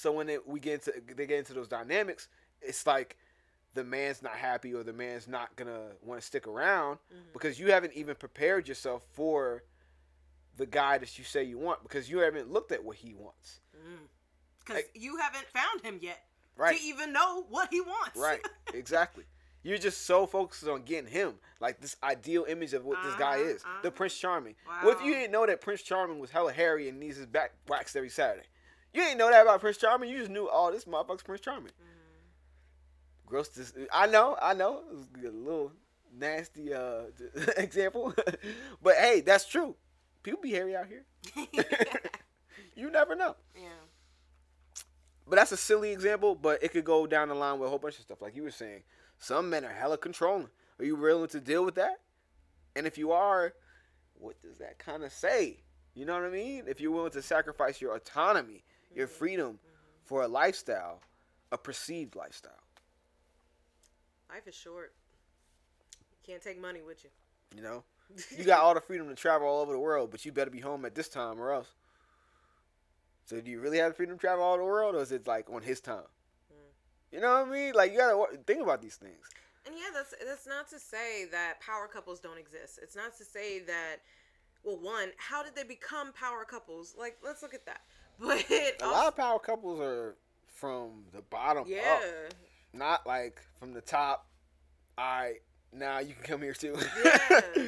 so 0.00 0.12
when 0.12 0.26
they, 0.26 0.38
we 0.46 0.60
get 0.60 0.74
into 0.74 0.94
they 1.14 1.26
get 1.26 1.38
into 1.38 1.52
those 1.52 1.68
dynamics, 1.68 2.28
it's 2.62 2.86
like 2.86 3.16
the 3.74 3.84
man's 3.84 4.22
not 4.22 4.32
happy 4.32 4.74
or 4.74 4.82
the 4.82 4.92
man's 4.92 5.28
not 5.28 5.54
gonna 5.56 5.88
want 6.02 6.20
to 6.20 6.26
stick 6.26 6.46
around 6.48 6.98
because 7.32 7.60
you 7.60 7.70
haven't 7.70 7.92
even 7.94 8.14
prepared 8.16 8.66
yourself 8.66 9.02
for 9.12 9.62
the 10.56 10.66
guy 10.66 10.98
that 10.98 11.18
you 11.18 11.24
say 11.24 11.44
you 11.44 11.58
want 11.58 11.82
because 11.82 12.10
you 12.10 12.18
haven't 12.18 12.50
looked 12.50 12.72
at 12.72 12.82
what 12.82 12.96
he 12.96 13.14
wants. 13.14 13.60
Because 14.64 14.82
you 14.94 15.16
haven't 15.18 15.46
found 15.46 15.82
him 15.82 15.98
yet 16.02 16.22
Right. 16.56 16.76
to 16.76 16.82
even 16.84 17.12
know 17.12 17.42
what 17.48 17.68
he 17.70 17.80
wants. 17.80 18.16
Right. 18.18 18.40
Exactly. 18.74 19.24
You're 19.62 19.78
just 19.78 20.06
so 20.06 20.26
focused 20.26 20.66
on 20.66 20.82
getting 20.82 21.10
him, 21.10 21.34
like 21.60 21.80
this 21.80 21.96
ideal 22.02 22.44
image 22.48 22.72
of 22.72 22.84
what 22.84 23.02
this 23.02 23.14
guy 23.16 23.40
Uh-huh, 23.40 23.48
is, 23.50 23.62
the 23.62 23.68
uh-huh. 23.68 23.90
Prince 23.90 24.16
Charming. 24.18 24.54
What 24.82 24.98
if 24.98 25.04
you 25.04 25.12
didn't 25.12 25.32
know 25.32 25.44
that 25.46 25.60
Prince 25.60 25.82
Charming 25.82 26.18
was 26.18 26.30
hella 26.30 26.52
hairy 26.52 26.88
and 26.88 26.98
needs 27.00 27.16
his 27.18 27.26
back 27.26 27.52
waxed 27.68 27.94
every 27.96 28.08
Saturday? 28.08 28.46
You 28.92 29.02
didn't 29.02 29.18
know 29.18 29.30
that 29.30 29.42
about 29.42 29.60
Prince 29.60 29.76
Charming. 29.76 30.10
You 30.10 30.18
just 30.18 30.30
knew, 30.30 30.48
oh, 30.50 30.70
this 30.72 30.84
motherfucker's 30.84 31.22
Prince 31.22 31.40
Charming. 31.42 31.72
Mm-hmm. 31.72 33.26
Gross. 33.26 33.48
Dis- 33.48 33.74
I 33.92 34.06
know. 34.06 34.36
I 34.40 34.54
know. 34.54 34.82
It 34.90 34.96
was 34.96 35.06
a 35.24 35.36
little 35.36 35.72
nasty 36.16 36.74
uh, 36.74 37.02
example, 37.56 38.12
but 38.82 38.96
hey, 38.96 39.20
that's 39.20 39.46
true. 39.46 39.76
People 40.22 40.40
be 40.42 40.50
hairy 40.50 40.76
out 40.76 40.86
here. 40.86 41.04
you 42.74 42.90
never 42.90 43.14
know. 43.14 43.36
yeah. 43.54 43.68
But 45.26 45.36
that's 45.36 45.52
a 45.52 45.56
silly 45.56 45.92
example, 45.92 46.34
but 46.34 46.60
it 46.62 46.72
could 46.72 46.84
go 46.84 47.06
down 47.06 47.28
the 47.28 47.34
line 47.36 47.60
with 47.60 47.68
a 47.68 47.70
whole 47.70 47.78
bunch 47.78 47.96
of 47.96 48.02
stuff. 48.02 48.20
Like 48.20 48.34
you 48.34 48.42
were 48.42 48.50
saying, 48.50 48.82
some 49.18 49.48
men 49.48 49.64
are 49.64 49.72
hella 49.72 49.96
controlling. 49.96 50.48
Are 50.80 50.84
you 50.84 50.96
willing 50.96 51.28
to 51.28 51.40
deal 51.40 51.64
with 51.64 51.76
that? 51.76 52.00
And 52.74 52.86
if 52.86 52.98
you 52.98 53.12
are, 53.12 53.52
what 54.14 54.40
does 54.42 54.58
that 54.58 54.78
kind 54.78 55.04
of 55.04 55.12
say? 55.12 55.60
You 55.94 56.04
know 56.04 56.14
what 56.14 56.24
I 56.24 56.30
mean? 56.30 56.64
If 56.66 56.80
you're 56.80 56.90
willing 56.90 57.12
to 57.12 57.22
sacrifice 57.22 57.80
your 57.80 57.94
autonomy, 57.94 58.64
your 58.94 59.06
freedom 59.06 59.58
for 60.04 60.22
a 60.22 60.28
lifestyle, 60.28 61.00
a 61.52 61.58
perceived 61.58 62.16
lifestyle. 62.16 62.52
Life 64.28 64.46
is 64.46 64.54
short. 64.54 64.92
You 66.12 66.32
can't 66.32 66.42
take 66.42 66.60
money 66.60 66.80
with 66.86 67.04
you. 67.04 67.10
You 67.56 67.62
know? 67.62 67.84
You 68.36 68.44
got 68.44 68.60
all 68.60 68.74
the 68.74 68.80
freedom 68.80 69.08
to 69.08 69.14
travel 69.14 69.46
all 69.46 69.60
over 69.60 69.72
the 69.72 69.78
world, 69.78 70.10
but 70.10 70.24
you 70.24 70.32
better 70.32 70.50
be 70.50 70.60
home 70.60 70.84
at 70.84 70.94
this 70.94 71.08
time 71.08 71.40
or 71.40 71.52
else. 71.52 71.68
So 73.24 73.40
do 73.40 73.50
you 73.50 73.60
really 73.60 73.78
have 73.78 73.92
the 73.92 73.94
freedom 73.94 74.16
to 74.16 74.20
travel 74.20 74.44
all 74.44 74.54
over 74.54 74.62
the 74.62 74.68
world, 74.68 74.94
or 74.96 75.02
is 75.02 75.12
it 75.12 75.26
like 75.28 75.48
on 75.48 75.62
his 75.62 75.80
time? 75.80 76.10
Hmm. 76.50 77.14
You 77.14 77.20
know 77.20 77.40
what 77.40 77.48
I 77.48 77.50
mean? 77.50 77.74
Like 77.74 77.92
you 77.92 77.98
gotta 77.98 78.38
think 78.44 78.60
about 78.60 78.82
these 78.82 78.96
things. 78.96 79.28
And 79.64 79.76
yeah, 79.76 79.90
that's 79.94 80.14
that's 80.26 80.48
not 80.48 80.68
to 80.70 80.80
say 80.80 81.26
that 81.30 81.60
power 81.60 81.86
couples 81.86 82.18
don't 82.18 82.38
exist. 82.38 82.80
It's 82.82 82.96
not 82.96 83.16
to 83.18 83.24
say 83.24 83.60
that 83.60 83.98
well, 84.64 84.76
one, 84.76 85.10
how 85.16 85.42
did 85.42 85.54
they 85.56 85.62
become 85.62 86.12
power 86.12 86.44
couples? 86.44 86.94
Like, 86.98 87.16
let's 87.24 87.42
look 87.42 87.54
at 87.54 87.64
that. 87.66 87.80
But 88.20 88.44
A 88.82 88.86
lot 88.86 89.06
of 89.06 89.16
power 89.16 89.38
couples 89.38 89.80
are 89.80 90.16
from 90.46 91.04
the 91.14 91.22
bottom 91.22 91.64
yeah, 91.66 91.80
up, 91.94 92.02
not 92.74 93.06
like 93.06 93.40
from 93.58 93.72
the 93.72 93.80
top. 93.80 94.26
All 94.98 95.04
right, 95.04 95.36
now 95.72 96.00
you 96.00 96.12
can 96.14 96.22
come 96.22 96.42
here 96.42 96.52
too. 96.52 96.76
yeah, 97.02 97.40
yeah. 97.56 97.64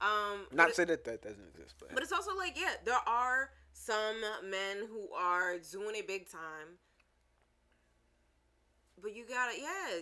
Um, 0.00 0.46
Not 0.52 0.74
say 0.74 0.84
that 0.84 1.04
that 1.04 1.22
doesn't 1.22 1.44
exist, 1.54 1.74
but, 1.78 1.92
But 1.92 2.02
it's 2.02 2.12
also 2.12 2.34
like, 2.36 2.58
yeah, 2.58 2.74
there 2.84 3.00
are 3.06 3.50
some 3.72 4.16
men 4.48 4.86
who 4.88 5.12
are 5.14 5.56
doing 5.58 5.96
it 5.96 6.06
big 6.06 6.30
time. 6.30 6.78
But 9.02 9.14
you 9.14 9.24
gotta, 9.28 9.58
yeah, 9.60 10.00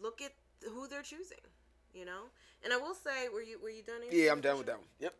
look 0.00 0.22
at 0.22 0.32
who 0.70 0.86
they're 0.88 1.02
choosing, 1.02 1.38
you 1.94 2.04
know. 2.04 2.24
And 2.62 2.72
I 2.72 2.76
will 2.76 2.94
say, 2.94 3.28
were 3.32 3.42
you 3.42 3.58
were 3.62 3.70
you 3.70 3.82
done? 3.82 4.00
yeah, 4.10 4.30
I'm 4.30 4.40
done 4.40 4.58
with 4.58 4.66
that 4.66 4.76
one. 4.78 4.86
Yep. 5.00 5.14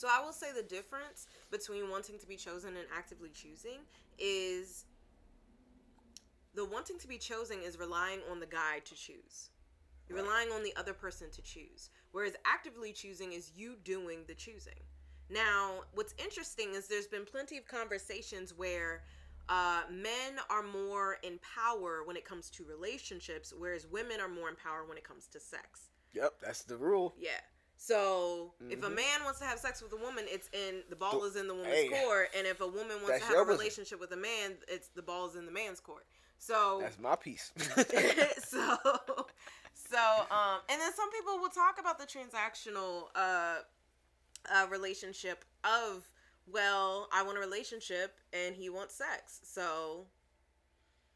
So 0.00 0.08
I 0.10 0.24
will 0.24 0.32
say 0.32 0.46
the 0.56 0.62
difference 0.62 1.26
between 1.50 1.90
wanting 1.90 2.18
to 2.20 2.26
be 2.26 2.36
chosen 2.36 2.70
and 2.70 2.86
actively 2.90 3.28
choosing 3.28 3.80
is 4.18 4.86
the 6.54 6.64
wanting 6.64 6.98
to 7.00 7.06
be 7.06 7.18
chosen 7.18 7.58
is 7.60 7.78
relying 7.78 8.20
on 8.30 8.40
the 8.40 8.46
guy 8.46 8.78
to 8.86 8.94
choose. 8.94 9.50
You're 10.08 10.16
Right. 10.16 10.24
relying 10.24 10.52
on 10.52 10.62
the 10.62 10.74
other 10.76 10.94
person 10.94 11.30
to 11.32 11.42
choose. 11.42 11.90
Whereas 12.12 12.34
actively 12.46 12.94
choosing 12.94 13.34
is 13.34 13.52
you 13.54 13.76
doing 13.76 14.24
the 14.24 14.34
choosing. 14.34 14.82
Now, 15.28 15.84
what's 15.92 16.14
interesting 16.16 16.72
is 16.72 16.88
there's 16.88 17.06
been 17.06 17.26
plenty 17.26 17.58
of 17.58 17.66
conversations 17.66 18.54
where 18.54 19.04
uh, 19.50 19.82
men 19.90 20.40
are 20.48 20.62
more 20.62 21.18
in 21.22 21.38
power 21.40 22.04
when 22.04 22.16
it 22.16 22.24
comes 22.24 22.48
to 22.52 22.64
relationships, 22.64 23.52
whereas 23.52 23.86
women 23.86 24.18
are 24.18 24.28
more 24.28 24.48
in 24.48 24.56
power 24.56 24.82
when 24.86 24.96
it 24.96 25.04
comes 25.04 25.26
to 25.26 25.38
sex. 25.38 25.90
Yep, 26.14 26.40
that's 26.40 26.62
the 26.62 26.78
rule. 26.78 27.14
Yeah. 27.18 27.40
So 27.82 28.52
if 28.68 28.82
a 28.82 28.90
Mhm. 28.90 28.94
man 28.94 29.24
wants 29.24 29.38
to 29.38 29.46
have 29.46 29.58
sex 29.58 29.80
with 29.80 29.90
a 29.94 29.96
woman, 29.96 30.26
it's 30.28 30.50
in 30.52 30.84
the 30.90 30.96
ball 30.96 31.24
is 31.24 31.34
in 31.34 31.48
the 31.48 31.54
woman's 31.54 31.74
hey. 31.74 31.88
court, 31.88 32.28
and 32.34 32.46
if 32.46 32.60
a 32.60 32.66
woman 32.66 33.00
wants 33.02 33.20
to 33.20 33.24
have 33.24 33.36
a 33.36 33.44
business. 33.44 33.58
relationship 33.58 33.98
with 33.98 34.12
a 34.12 34.18
man, 34.18 34.58
it's 34.68 34.88
the 34.88 35.00
ball 35.00 35.26
is 35.26 35.34
in 35.34 35.46
the 35.46 35.50
man's 35.50 35.80
court. 35.80 36.06
So 36.38 36.80
That's 36.82 36.98
my 36.98 37.16
piece. 37.16 37.52
so 38.44 38.76
so 39.74 40.26
um 40.30 40.60
and 40.68 40.78
then 40.78 40.92
some 40.92 41.10
people 41.10 41.38
will 41.38 41.48
talk 41.48 41.80
about 41.80 41.98
the 41.98 42.06
transactional 42.06 43.08
uh 43.14 43.60
uh 44.50 44.66
relationship 44.68 45.46
of 45.64 46.08
well 46.46 47.08
i 47.12 47.22
want 47.22 47.36
a 47.36 47.40
relationship 47.40 48.18
and 48.32 48.54
he 48.54 48.68
wants 48.68 48.94
sex 48.94 49.40
so 49.42 50.06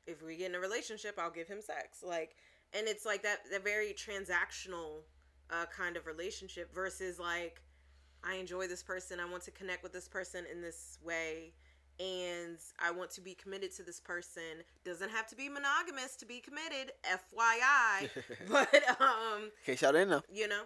if 0.06 0.22
we 0.22 0.36
get 0.36 0.48
in 0.50 0.54
a 0.56 0.60
relationship 0.60 1.18
i'll 1.18 1.30
give 1.30 1.46
him 1.46 1.60
sex 1.60 2.02
like 2.02 2.34
and 2.72 2.88
it's 2.88 3.04
like 3.04 3.22
that 3.22 3.40
that 3.50 3.62
very 3.62 3.92
transactional 3.94 5.02
uh 5.50 5.66
kind 5.66 5.96
of 5.96 6.06
relationship 6.06 6.74
versus 6.74 7.18
like 7.18 7.60
i 8.22 8.34
enjoy 8.34 8.66
this 8.66 8.82
person 8.82 9.20
i 9.20 9.30
want 9.30 9.42
to 9.42 9.50
connect 9.50 9.82
with 9.82 9.92
this 9.92 10.08
person 10.08 10.44
in 10.50 10.60
this 10.60 10.98
way 11.04 11.52
and 12.00 12.58
I 12.78 12.90
want 12.90 13.10
to 13.12 13.20
be 13.20 13.34
committed 13.34 13.72
to 13.76 13.82
this 13.82 14.00
person. 14.00 14.42
Doesn't 14.84 15.10
have 15.10 15.26
to 15.28 15.36
be 15.36 15.48
monogamous 15.48 16.16
to 16.16 16.26
be 16.26 16.40
committed, 16.40 16.92
FYI. 17.04 18.10
but 18.50 19.00
um, 19.00 19.50
case 19.64 19.82
y'all 19.82 19.92
didn't 19.92 20.10
know. 20.10 20.22
you 20.32 20.48
know. 20.48 20.62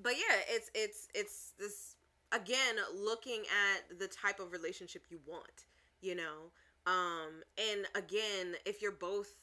But 0.00 0.12
yeah, 0.12 0.36
it's 0.48 0.70
it's 0.74 1.08
it's 1.14 1.52
this 1.58 1.96
again 2.32 2.76
looking 2.94 3.40
at 3.40 3.98
the 3.98 4.06
type 4.06 4.40
of 4.40 4.52
relationship 4.52 5.04
you 5.10 5.18
want, 5.26 5.66
you 6.00 6.14
know. 6.14 6.50
Um 6.86 7.42
and 7.70 7.86
again, 7.94 8.54
if 8.64 8.80
you're 8.80 8.92
both 8.92 9.34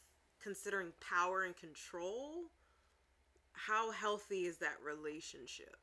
considering 0.41 0.93
power 1.01 1.43
and 1.43 1.55
control, 1.55 2.45
how 3.55 3.91
healthy 3.91 4.45
is 4.45 4.57
that 4.57 4.75
relationship? 4.83 5.75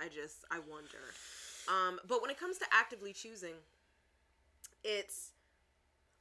I 0.00 0.08
just 0.08 0.44
I 0.50 0.58
wonder. 0.58 1.14
Um 1.68 2.00
but 2.08 2.22
when 2.22 2.30
it 2.30 2.38
comes 2.38 2.58
to 2.58 2.64
actively 2.72 3.12
choosing, 3.12 3.54
it's 4.84 5.32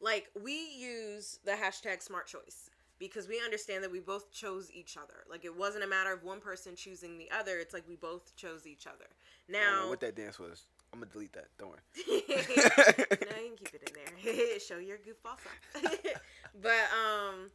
like 0.01 0.29
we 0.41 0.53
use 0.77 1.39
the 1.45 1.51
hashtag 1.51 2.01
smart 2.01 2.27
choice 2.27 2.69
because 2.99 3.27
we 3.27 3.41
understand 3.43 3.84
that 3.84 3.91
we 3.91 3.99
both 3.99 4.32
chose 4.32 4.69
each 4.73 4.97
other. 4.97 5.23
Like 5.29 5.45
it 5.45 5.55
wasn't 5.55 5.84
a 5.84 5.88
matter 5.88 6.13
of 6.13 6.23
one 6.23 6.39
person 6.39 6.75
choosing 6.75 7.17
the 7.17 7.29
other. 7.32 7.58
It's 7.58 7.73
like 7.73 7.88
we 7.88 7.95
both 7.95 8.36
chose 8.36 8.67
each 8.67 8.88
other. 8.88 9.05
I 9.49 9.53
don't 9.53 9.62
know 9.62 9.82
Now, 9.84 9.89
what 9.89 9.99
that 10.01 10.15
dance 10.15 10.39
was. 10.39 10.63
I'm 10.91 10.99
gonna 10.99 11.12
delete 11.12 11.34
that. 11.34 11.47
Don't 11.58 11.69
worry. 11.69 11.79
no, 12.08 13.41
you 13.41 13.55
can 13.55 13.58
keep 13.58 13.75
it 13.75 13.91
in 13.91 14.23
there. 14.23 14.60
Show 14.60 14.77
your 14.77 14.97
goofball 14.97 15.38
self. 15.38 15.95
but 16.62 16.71
um, 16.71 17.51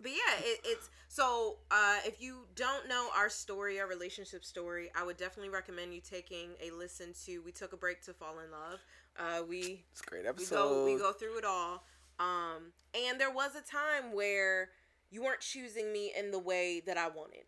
but 0.00 0.10
yeah, 0.10 0.38
it, 0.40 0.60
it's 0.64 0.90
so. 1.08 1.58
Uh, 1.70 1.98
if 2.04 2.20
you 2.20 2.46
don't 2.54 2.88
know 2.88 3.08
our 3.16 3.28
story, 3.28 3.80
our 3.80 3.86
relationship 3.86 4.44
story, 4.44 4.90
I 4.96 5.04
would 5.04 5.16
definitely 5.16 5.50
recommend 5.50 5.94
you 5.94 6.00
taking 6.00 6.50
a 6.62 6.70
listen 6.70 7.12
to. 7.26 7.40
We 7.44 7.52
took 7.52 7.72
a 7.72 7.76
break 7.76 8.02
to 8.04 8.12
fall 8.12 8.34
in 8.44 8.50
love. 8.50 8.80
Uh, 9.18 9.42
we 9.48 9.84
It's 9.92 10.00
a 10.00 10.04
great 10.04 10.22
we 10.22 10.28
episode. 10.28 10.54
go 10.54 10.84
we 10.84 10.96
go 10.96 11.12
through 11.12 11.38
it 11.38 11.44
all 11.44 11.84
um 12.18 12.72
and 12.94 13.18
there 13.20 13.30
was 13.30 13.52
a 13.56 13.62
time 13.62 14.12
where 14.12 14.68
you 15.10 15.22
weren't 15.22 15.40
choosing 15.40 15.92
me 15.92 16.12
in 16.18 16.30
the 16.30 16.38
way 16.38 16.80
that 16.86 16.98
i 16.98 17.08
wanted 17.08 17.44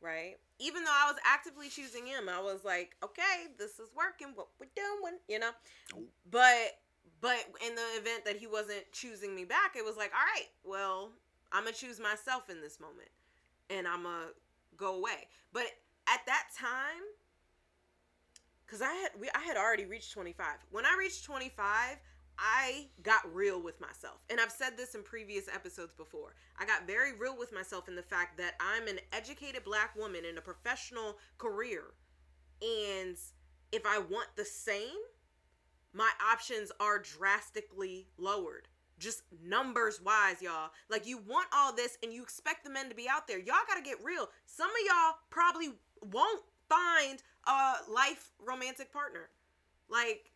right 0.00 0.36
even 0.58 0.84
though 0.84 0.90
i 0.92 1.10
was 1.10 1.18
actively 1.26 1.68
choosing 1.68 2.06
him 2.06 2.28
i 2.28 2.40
was 2.40 2.64
like 2.64 2.94
okay 3.02 3.46
this 3.58 3.78
is 3.80 3.88
working 3.96 4.28
what 4.34 4.46
we're 4.60 4.66
doing 4.76 5.18
you 5.28 5.38
know 5.38 5.50
but 6.30 6.78
but 7.20 7.38
in 7.66 7.74
the 7.74 7.82
event 8.00 8.24
that 8.24 8.36
he 8.36 8.46
wasn't 8.46 8.84
choosing 8.92 9.34
me 9.34 9.44
back 9.44 9.74
it 9.76 9.84
was 9.84 9.96
like 9.96 10.12
all 10.12 10.24
right 10.34 10.48
well 10.64 11.10
i'm 11.52 11.64
gonna 11.64 11.74
choose 11.74 12.00
myself 12.00 12.50
in 12.50 12.60
this 12.60 12.80
moment 12.80 13.08
and 13.70 13.86
i'm 13.86 14.02
gonna 14.02 14.26
go 14.76 14.96
away 14.96 15.28
but 15.52 15.64
at 16.06 16.20
that 16.26 16.48
time 16.58 17.02
because 18.66 18.82
I 18.82 18.92
had 18.92 19.10
we 19.20 19.28
I 19.34 19.40
had 19.40 19.56
already 19.56 19.84
reached 19.84 20.12
25. 20.12 20.46
When 20.70 20.84
I 20.84 20.96
reached 20.98 21.24
25, 21.24 21.96
I 22.38 22.86
got 23.02 23.32
real 23.32 23.62
with 23.62 23.80
myself. 23.80 24.24
And 24.30 24.40
I've 24.40 24.50
said 24.50 24.76
this 24.76 24.94
in 24.94 25.02
previous 25.02 25.48
episodes 25.48 25.94
before. 25.94 26.34
I 26.58 26.66
got 26.66 26.86
very 26.86 27.12
real 27.16 27.38
with 27.38 27.52
myself 27.52 27.88
in 27.88 27.94
the 27.94 28.02
fact 28.02 28.38
that 28.38 28.54
I'm 28.60 28.88
an 28.88 28.98
educated 29.12 29.64
black 29.64 29.96
woman 29.96 30.24
in 30.24 30.38
a 30.38 30.40
professional 30.40 31.18
career. 31.38 31.82
And 32.62 33.16
if 33.72 33.86
I 33.86 33.98
want 33.98 34.28
the 34.36 34.44
same, 34.44 34.98
my 35.92 36.10
options 36.32 36.72
are 36.80 36.98
drastically 36.98 38.08
lowered. 38.18 38.68
Just 38.98 39.22
numbers 39.42 40.00
wise, 40.00 40.40
y'all. 40.40 40.70
Like 40.88 41.06
you 41.06 41.18
want 41.18 41.48
all 41.54 41.74
this 41.74 41.98
and 42.02 42.12
you 42.12 42.22
expect 42.22 42.64
the 42.64 42.70
men 42.70 42.88
to 42.88 42.94
be 42.94 43.08
out 43.08 43.26
there. 43.26 43.38
Y'all 43.38 43.56
gotta 43.68 43.82
get 43.82 44.02
real. 44.04 44.28
Some 44.46 44.70
of 44.70 44.76
y'all 44.86 45.14
probably 45.30 45.70
won't 46.02 46.42
find 46.68 47.22
a 47.46 47.74
life 47.90 48.30
romantic 48.38 48.92
partner. 48.92 49.28
Like 49.88 50.30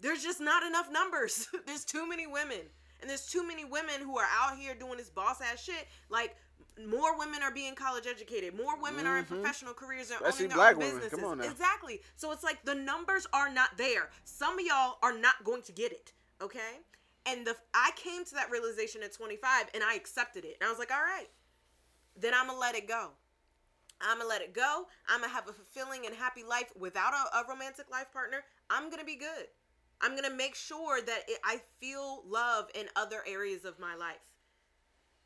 there's 0.00 0.22
just 0.22 0.40
not 0.40 0.62
enough 0.62 0.90
numbers. 0.92 1.48
there's 1.66 1.84
too 1.84 2.08
many 2.08 2.26
women. 2.26 2.60
And 3.00 3.10
there's 3.10 3.26
too 3.26 3.46
many 3.46 3.64
women 3.64 4.00
who 4.00 4.16
are 4.18 4.26
out 4.40 4.56
here 4.56 4.74
doing 4.74 4.96
this 4.96 5.10
boss 5.10 5.40
ass 5.40 5.62
shit. 5.62 5.88
Like 6.08 6.36
more 6.88 7.18
women 7.18 7.42
are 7.42 7.50
being 7.52 7.74
college 7.74 8.06
educated. 8.06 8.56
More 8.56 8.80
women 8.80 9.06
are 9.06 9.18
in 9.18 9.24
Mhm. 9.24 9.28
professional 9.28 9.74
careers 9.74 10.10
and 10.10 10.20
Especially 10.22 10.46
owning 10.46 10.48
their 10.48 10.56
black 10.56 10.72
own 10.74 10.78
women. 10.78 10.94
businesses. 10.96 11.18
Come 11.20 11.28
on 11.30 11.38
now. 11.38 11.44
Exactly. 11.50 12.00
So 12.16 12.30
it's 12.32 12.42
like 12.44 12.64
the 12.64 12.74
numbers 12.74 13.26
are 13.32 13.50
not 13.50 13.76
there. 13.76 14.10
Some 14.24 14.58
of 14.58 14.64
y'all 14.64 14.98
are 15.02 15.12
not 15.12 15.42
going 15.44 15.62
to 15.62 15.72
get 15.72 15.92
it. 15.92 16.12
Okay. 16.40 16.78
And 17.26 17.46
the 17.46 17.56
I 17.72 17.90
came 17.96 18.24
to 18.24 18.34
that 18.34 18.50
realization 18.50 19.02
at 19.02 19.12
25 19.12 19.66
and 19.74 19.82
I 19.82 19.94
accepted 19.94 20.44
it. 20.44 20.56
And 20.60 20.66
I 20.68 20.70
was 20.70 20.78
like, 20.78 20.92
all 20.92 21.02
right, 21.02 21.28
then 22.16 22.32
I'm 22.34 22.46
gonna 22.46 22.58
let 22.58 22.74
it 22.74 22.86
go. 22.86 23.10
I'm 24.00 24.18
gonna 24.18 24.28
let 24.28 24.42
it 24.42 24.52
go. 24.54 24.86
I'm 25.08 25.20
gonna 25.20 25.32
have 25.32 25.48
a 25.48 25.52
fulfilling 25.52 26.06
and 26.06 26.14
happy 26.14 26.42
life 26.44 26.70
without 26.78 27.12
a, 27.14 27.38
a 27.38 27.44
romantic 27.48 27.90
life 27.90 28.12
partner. 28.12 28.44
I'm 28.70 28.90
gonna 28.90 29.04
be 29.04 29.16
good. 29.16 29.46
I'm 30.00 30.14
gonna 30.14 30.34
make 30.34 30.54
sure 30.54 31.00
that 31.00 31.22
it, 31.28 31.38
I 31.44 31.60
feel 31.80 32.22
love 32.26 32.68
in 32.74 32.86
other 32.96 33.22
areas 33.26 33.64
of 33.64 33.78
my 33.78 33.94
life. 33.94 34.16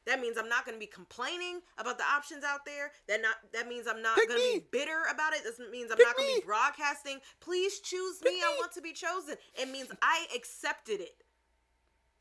That 0.06 0.20
means 0.20 0.38
I'm 0.38 0.48
not 0.48 0.64
gonna 0.64 0.78
be 0.78 0.86
complaining 0.86 1.60
about 1.76 1.98
the 1.98 2.04
options 2.04 2.44
out 2.44 2.64
there. 2.64 2.92
That 3.08 3.20
not 3.20 3.36
that 3.52 3.68
means 3.68 3.86
I'm 3.86 4.00
not 4.00 4.18
gonna 4.28 4.40
be 4.40 4.64
bitter 4.70 5.02
about 5.12 5.34
it. 5.34 5.42
This 5.44 5.60
means 5.70 5.90
I'm 5.90 5.98
Pick 5.98 6.06
not 6.06 6.16
gonna 6.16 6.28
be 6.28 6.42
broadcasting. 6.46 7.18
Please 7.40 7.80
choose 7.80 8.18
Pick 8.18 8.32
me. 8.32 8.40
I 8.40 8.56
want 8.58 8.72
to 8.72 8.80
be 8.80 8.92
chosen. 8.92 9.34
It 9.54 9.70
means 9.70 9.88
I 10.00 10.26
accepted 10.34 11.00
it. 11.00 11.24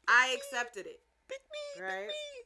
I 0.08 0.36
accepted 0.38 0.86
it. 0.86 1.02
Pick 1.28 1.42
me, 1.52 1.84
Right. 1.84 2.00
pick 2.00 2.08
me. 2.08 2.44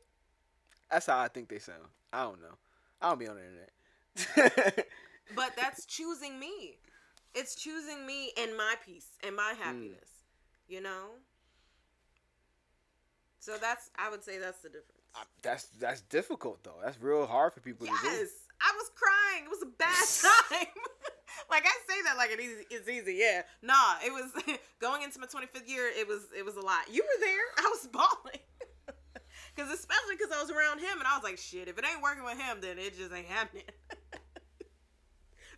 That's 0.89 1.05
how 1.05 1.19
I 1.19 1.27
think 1.27 1.49
they 1.49 1.59
sound. 1.59 1.83
I 2.11 2.23
don't 2.23 2.41
know. 2.41 2.57
I 3.01 3.09
don't 3.09 3.19
be 3.19 3.27
on 3.27 3.37
the 3.37 3.43
internet. 3.45 4.87
But 5.35 5.53
that's 5.55 5.85
choosing 5.85 6.39
me. 6.39 6.77
It's 7.33 7.55
choosing 7.55 8.05
me 8.05 8.31
and 8.37 8.57
my 8.57 8.75
peace 8.85 9.07
and 9.25 9.35
my 9.35 9.53
hmm. 9.55 9.63
happiness. 9.63 10.09
You 10.67 10.81
know? 10.81 11.05
So 13.39 13.57
that's 13.59 13.89
I 13.97 14.09
would 14.09 14.23
say 14.23 14.37
that's 14.37 14.59
the 14.59 14.69
difference. 14.69 15.01
I- 15.15 15.23
that's 15.41 15.65
that's 15.79 16.01
difficult 16.01 16.63
though. 16.63 16.79
That's 16.83 16.99
real 17.01 17.25
hard 17.25 17.53
for 17.53 17.61
people 17.61 17.87
to 17.87 17.93
do. 18.01 18.07
Yes. 18.09 18.29
I 18.61 18.71
was 18.77 18.91
crying. 18.93 19.45
It 19.45 19.49
was 19.49 19.63
a 19.63 19.73
bad 19.77 20.05
time. 20.21 20.73
like 21.49 21.65
I 21.65 21.75
say 21.89 22.01
that 22.05 22.17
like 22.17 22.31
it 22.31 22.39
easy, 22.39 22.65
it's 22.69 22.87
easy. 22.87 23.17
Yeah. 23.17 23.41
Nah, 23.61 23.97
it 24.05 24.11
was 24.11 24.31
going 24.79 25.01
into 25.03 25.19
my 25.19 25.25
25th 25.25 25.67
year, 25.67 25.89
it 25.89 26.07
was 26.07 26.21
it 26.37 26.45
was 26.45 26.55
a 26.55 26.61
lot. 26.61 26.85
You 26.91 27.03
were 27.03 27.19
there. 27.19 27.45
I 27.57 27.69
was 27.69 27.87
bawling. 27.87 28.45
Cuz 29.57 29.69
especially 29.69 30.15
cuz 30.17 30.31
I 30.31 30.41
was 30.41 30.51
around 30.51 30.79
him 30.79 30.99
and 30.99 31.07
I 31.07 31.15
was 31.17 31.23
like, 31.23 31.37
shit, 31.37 31.67
if 31.67 31.77
it 31.77 31.85
ain't 31.85 32.01
working 32.01 32.23
with 32.23 32.39
him, 32.39 32.61
then 32.61 32.77
it 32.77 32.97
just 32.97 33.11
ain't 33.11 33.27
happening. 33.27 33.65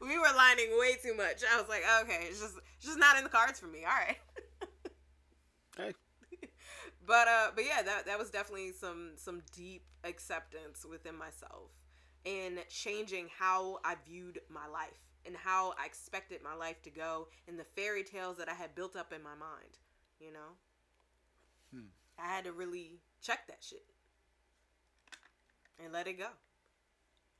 we 0.01 0.17
were 0.17 0.33
lining 0.35 0.71
way 0.79 0.95
too 0.95 1.13
much. 1.13 1.43
I 1.43 1.59
was 1.59 1.69
like, 1.69 1.83
okay, 2.03 2.25
it's 2.29 2.39
just 2.39 2.55
it's 2.77 2.85
just 2.85 2.99
not 2.99 3.17
in 3.17 3.23
the 3.23 3.29
cards 3.29 3.59
for 3.59 3.67
me. 3.67 3.85
All 3.85 3.93
right. 3.93 4.17
Hey. 5.77 5.93
But 7.05 7.27
uh 7.27 7.51
but 7.53 7.65
yeah, 7.65 7.81
that 7.83 8.05
that 8.05 8.17
was 8.17 8.29
definitely 8.29 8.71
some 8.71 9.11
some 9.15 9.41
deep 9.51 9.83
acceptance 10.03 10.85
within 10.89 11.17
myself 11.17 11.69
and 12.25 12.59
changing 12.69 13.27
how 13.37 13.79
I 13.83 13.95
viewed 14.07 14.39
my 14.49 14.67
life 14.67 14.89
and 15.25 15.35
how 15.35 15.73
I 15.81 15.85
expected 15.85 16.41
my 16.43 16.53
life 16.53 16.81
to 16.83 16.89
go 16.89 17.27
and 17.47 17.59
the 17.59 17.65
fairy 17.75 18.03
tales 18.03 18.37
that 18.37 18.49
I 18.49 18.53
had 18.53 18.75
built 18.75 18.95
up 18.95 19.13
in 19.13 19.23
my 19.23 19.35
mind, 19.35 19.77
you 20.19 20.31
know? 20.31 20.57
Hmm. 21.73 21.87
I 22.19 22.27
had 22.27 22.45
to 22.45 22.51
really 22.51 22.99
check 23.21 23.47
that 23.47 23.59
shit 23.61 23.85
and 25.83 25.93
let 25.93 26.07
it 26.07 26.19
go 26.19 26.27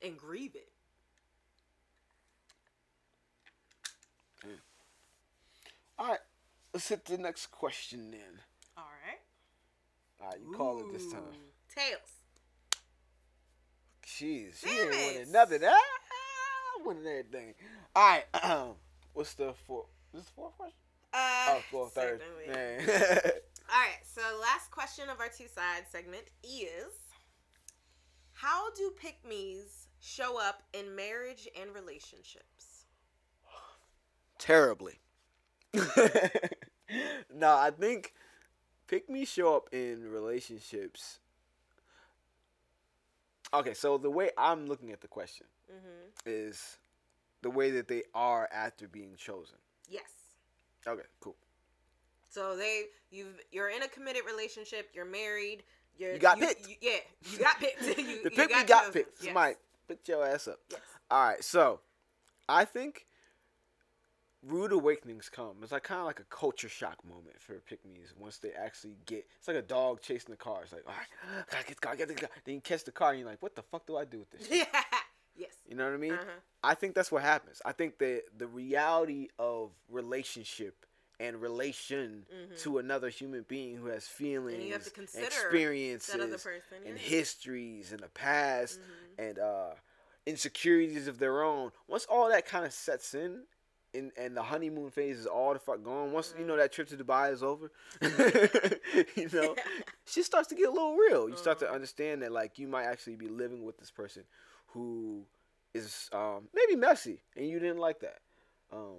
and 0.02 0.16
grieve 0.16 0.54
it. 0.54 0.68
All 5.96 6.08
right, 6.08 6.18
let's 6.72 6.88
hit 6.88 7.04
the 7.04 7.18
next 7.18 7.52
question 7.52 8.10
then. 8.10 8.40
All 8.76 8.84
right. 9.06 9.20
All 10.20 10.28
right, 10.28 10.40
you 10.40 10.52
call 10.56 10.80
it 10.80 10.92
this 10.92 11.12
time. 11.12 11.22
Tails. 11.72 12.23
Jeez, 14.18 14.60
she 14.60 14.66
Damn 14.66 14.86
ain't 14.86 14.94
it. 14.94 15.14
winning 15.18 15.32
nothing. 15.32 15.60
Ah, 15.64 16.82
winning 16.84 17.06
everything. 17.06 17.54
All 17.96 18.02
right, 18.42 18.74
what's 19.12 19.34
the 19.34 19.54
fourth? 19.66 19.86
This 20.12 20.24
the 20.24 20.30
fourth 20.36 20.56
question? 20.56 20.76
Uh, 21.12 21.46
Oh, 21.48 21.60
fourth, 21.70 21.92
third. 21.94 22.20
second, 22.20 22.34
yeah. 22.46 22.52
Man. 22.54 22.80
All 23.72 23.80
right, 23.80 24.00
so 24.04 24.20
last 24.40 24.70
question 24.70 25.08
of 25.08 25.20
our 25.20 25.28
two 25.28 25.46
sides 25.48 25.86
segment 25.90 26.24
is 26.42 26.92
How 28.32 28.70
do 28.74 28.92
pick 29.00 29.16
me's 29.28 29.88
show 30.00 30.38
up 30.40 30.62
in 30.72 30.94
marriage 30.94 31.48
and 31.60 31.74
relationships? 31.74 32.86
Terribly. 34.38 34.98
no, 35.74 37.48
I 37.48 37.70
think 37.70 38.12
pick 38.86 39.08
me 39.08 39.24
show 39.24 39.56
up 39.56 39.68
in 39.72 40.08
relationships. 40.10 41.18
Okay, 43.54 43.74
so 43.74 43.96
the 43.98 44.10
way 44.10 44.30
I'm 44.36 44.66
looking 44.66 44.90
at 44.92 45.00
the 45.00 45.08
question 45.08 45.46
Mm-hmm. 45.72 46.10
is 46.26 46.76
the 47.42 47.48
way 47.50 47.70
that 47.70 47.88
they 47.88 48.02
are 48.14 48.48
after 48.52 48.86
being 48.86 49.14
chosen. 49.16 49.56
Yes. 49.88 50.02
Okay, 50.86 51.06
cool. 51.20 51.36
So 52.28 52.54
they 52.56 52.84
you've 53.10 53.40
you're 53.50 53.70
in 53.70 53.82
a 53.82 53.88
committed 53.88 54.22
relationship, 54.26 54.90
you're 54.92 55.04
married, 55.06 55.62
you're 55.96 56.12
You 56.14 56.18
got 56.18 56.38
picked. 56.38 56.68
you- 56.68 56.76
yeah, 56.82 56.98
you 57.32 57.38
got 57.38 57.58
picked. 57.58 57.80
you, 57.86 57.94
the 57.94 58.02
you 58.24 58.30
pick 58.30 58.50
me 58.50 58.64
got 58.64 58.92
picked. 58.92 59.16
Yes. 59.20 59.24
Somebody 59.26 59.54
picked 59.88 60.08
your 60.08 60.26
ass 60.26 60.48
up. 60.48 60.58
Yes. 60.70 60.80
All 61.10 61.24
right, 61.28 61.42
so 61.42 61.80
I 62.48 62.64
think 62.66 63.06
rude 64.46 64.72
awakenings 64.72 65.28
come. 65.28 65.56
It's 65.62 65.72
like 65.72 65.84
kind 65.84 66.00
of 66.00 66.06
like 66.06 66.20
a 66.20 66.24
culture 66.24 66.68
shock 66.68 67.04
moment 67.08 67.40
for 67.40 67.54
me's 67.84 68.12
once 68.18 68.38
they 68.38 68.52
actually 68.52 68.96
get. 69.06 69.26
It's 69.38 69.48
like 69.48 69.56
a 69.56 69.62
dog 69.62 70.00
chasing 70.02 70.30
the 70.30 70.36
car. 70.36 70.60
It's 70.62 70.72
like, 70.72 70.84
all 70.86 70.94
right, 70.94 71.44
gotta 71.50 71.64
get 71.66 71.76
the 71.76 71.86
car, 71.86 71.96
get 71.96 72.08
the 72.08 72.14
car. 72.14 72.30
Then 72.44 72.56
you 72.56 72.60
catch 72.60 72.84
the 72.84 72.92
car 72.92 73.10
and 73.10 73.20
you're 73.20 73.28
like, 73.28 73.42
what 73.42 73.54
the 73.56 73.62
fuck 73.62 73.86
do 73.86 73.96
I 73.96 74.04
do 74.04 74.18
with 74.20 74.30
this? 74.30 74.46
shit? 74.48 74.68
Yeah. 74.72 74.82
yes. 75.36 75.52
You 75.68 75.76
know 75.76 75.84
what 75.84 75.94
I 75.94 75.98
mean? 75.98 76.12
Uh-huh. 76.12 76.24
I 76.62 76.74
think 76.74 76.94
that's 76.94 77.10
what 77.12 77.22
happens. 77.22 77.60
I 77.64 77.72
think 77.72 77.98
that 77.98 78.22
the 78.36 78.46
reality 78.46 79.28
of 79.38 79.70
relationship 79.88 80.86
and 81.20 81.40
relation 81.40 82.26
Mhm. 82.34 82.60
to 82.62 82.78
another 82.78 83.08
human 83.08 83.42
being 83.46 83.76
who 83.76 83.86
has 83.86 84.06
feelings, 84.08 84.72
have 84.72 84.82
to 84.84 84.90
consider 84.90 85.26
experiences, 85.26 86.12
That 86.12 86.20
other 86.20 86.38
person. 86.38 86.82
and 86.84 86.98
histories 86.98 87.92
and 87.92 88.00
the 88.02 88.08
past 88.08 88.80
Mhm. 88.80 89.28
and 89.28 89.38
uh, 89.38 89.74
insecurities 90.26 91.06
of 91.06 91.18
their 91.18 91.42
own. 91.42 91.70
Once 91.86 92.04
all 92.06 92.28
that 92.30 92.46
kind 92.46 92.64
of 92.64 92.72
sets 92.72 93.14
in, 93.14 93.44
and, 93.94 94.10
and 94.16 94.36
the 94.36 94.42
honeymoon 94.42 94.90
phase 94.90 95.18
is 95.18 95.26
all 95.26 95.52
the 95.52 95.58
fuck 95.58 95.82
gone. 95.82 96.12
Once 96.12 96.34
you 96.38 96.44
know 96.44 96.56
that 96.56 96.72
trip 96.72 96.88
to 96.88 96.96
Dubai 96.96 97.32
is 97.32 97.42
over, 97.42 97.70
you 99.16 99.28
know, 99.32 99.54
shit 100.06 100.24
starts 100.24 100.48
to 100.48 100.54
get 100.54 100.68
a 100.68 100.72
little 100.72 100.96
real. 100.96 101.28
You 101.28 101.36
start 101.36 101.58
to 101.60 101.66
Uh-huh. 101.66 101.74
understand 101.74 102.22
that 102.22 102.32
like 102.32 102.58
you 102.58 102.68
might 102.68 102.84
actually 102.84 103.16
be 103.16 103.28
living 103.28 103.64
with 103.64 103.78
this 103.78 103.90
person 103.90 104.24
who 104.68 105.24
is 105.74 106.08
um, 106.12 106.48
maybe 106.54 106.76
messy, 106.76 107.20
and 107.36 107.48
you 107.48 107.58
didn't 107.58 107.78
like 107.78 108.00
that, 108.00 108.18
um, 108.72 108.96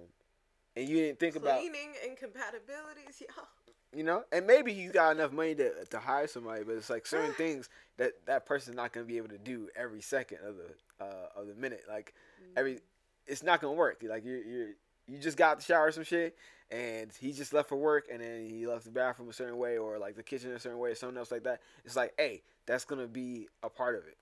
and 0.76 0.88
you 0.88 0.96
didn't 0.96 1.18
think 1.18 1.36
about 1.36 1.58
Cleaning 1.60 1.94
incompatibilities, 2.06 3.20
y'all. 3.22 3.46
you 3.94 4.02
know, 4.04 4.24
and 4.32 4.46
maybe 4.46 4.72
you 4.72 4.90
got 4.90 5.14
enough 5.16 5.32
money 5.32 5.54
to 5.54 5.84
to 5.86 5.98
hire 5.98 6.26
somebody, 6.26 6.64
but 6.64 6.72
it's 6.76 6.90
like 6.90 7.06
certain 7.06 7.32
things 7.44 7.68
that 7.98 8.12
that 8.26 8.46
person's 8.46 8.76
not 8.76 8.92
gonna 8.92 9.06
be 9.06 9.16
able 9.16 9.28
to 9.28 9.38
do 9.38 9.68
every 9.76 10.02
second 10.02 10.38
of 10.44 10.56
the 10.56 11.04
uh, 11.04 11.28
of 11.40 11.46
the 11.46 11.54
minute. 11.54 11.84
Like 11.88 12.14
every, 12.56 12.80
it's 13.26 13.42
not 13.42 13.60
gonna 13.60 13.74
work. 13.74 14.02
Like 14.06 14.24
you're 14.24 14.38
you 14.38 14.74
you 15.06 15.18
just 15.18 15.36
got 15.36 15.58
the 15.58 15.64
shower 15.64 15.86
or 15.86 15.92
some 15.92 16.04
shit, 16.04 16.36
and 16.70 17.12
he 17.20 17.32
just 17.32 17.52
left 17.52 17.68
for 17.68 17.76
work, 17.76 18.06
and 18.10 18.20
then 18.20 18.48
he 18.48 18.66
left 18.66 18.84
the 18.84 18.90
bathroom 18.90 19.28
a 19.28 19.32
certain 19.32 19.58
way, 19.58 19.78
or 19.78 19.98
like 19.98 20.16
the 20.16 20.22
kitchen 20.22 20.50
a 20.52 20.58
certain 20.58 20.78
way, 20.78 20.90
or 20.90 20.94
something 20.94 21.16
else 21.18 21.30
like 21.30 21.44
that. 21.44 21.60
It's 21.84 21.96
like, 21.96 22.12
hey, 22.18 22.42
that's 22.66 22.84
gonna 22.84 23.06
be 23.06 23.48
a 23.62 23.68
part 23.70 23.94
of 23.94 24.06
it. 24.06 24.16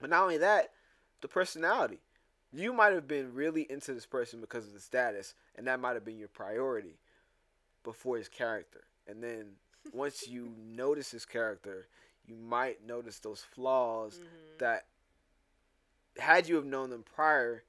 But 0.00 0.10
not 0.10 0.22
only 0.22 0.38
that, 0.38 0.72
the 1.20 1.28
personality. 1.28 2.00
You 2.52 2.72
might 2.72 2.92
have 2.92 3.06
been 3.08 3.32
really 3.32 3.62
into 3.70 3.94
this 3.94 4.04
person 4.06 4.40
because 4.40 4.66
of 4.66 4.72
the 4.74 4.80
status, 4.80 5.34
and 5.56 5.66
that 5.66 5.80
might 5.80 5.94
have 5.94 6.04
been 6.04 6.18
your 6.18 6.28
priority 6.28 6.98
before 7.84 8.16
his 8.18 8.28
character. 8.28 8.84
And 9.06 9.22
then 9.22 9.52
once 9.92 10.28
you 10.28 10.52
notice 10.58 11.10
his 11.12 11.24
character, 11.24 11.86
you 12.26 12.34
might 12.36 12.84
notice 12.86 13.18
those 13.20 13.42
flaws 13.42 14.18
Mhm. 14.20 14.58
that 14.58 14.86
had 16.18 16.46
you 16.48 16.56
have 16.56 16.66
known 16.66 16.90
them 16.90 17.02
prior, 17.02 17.64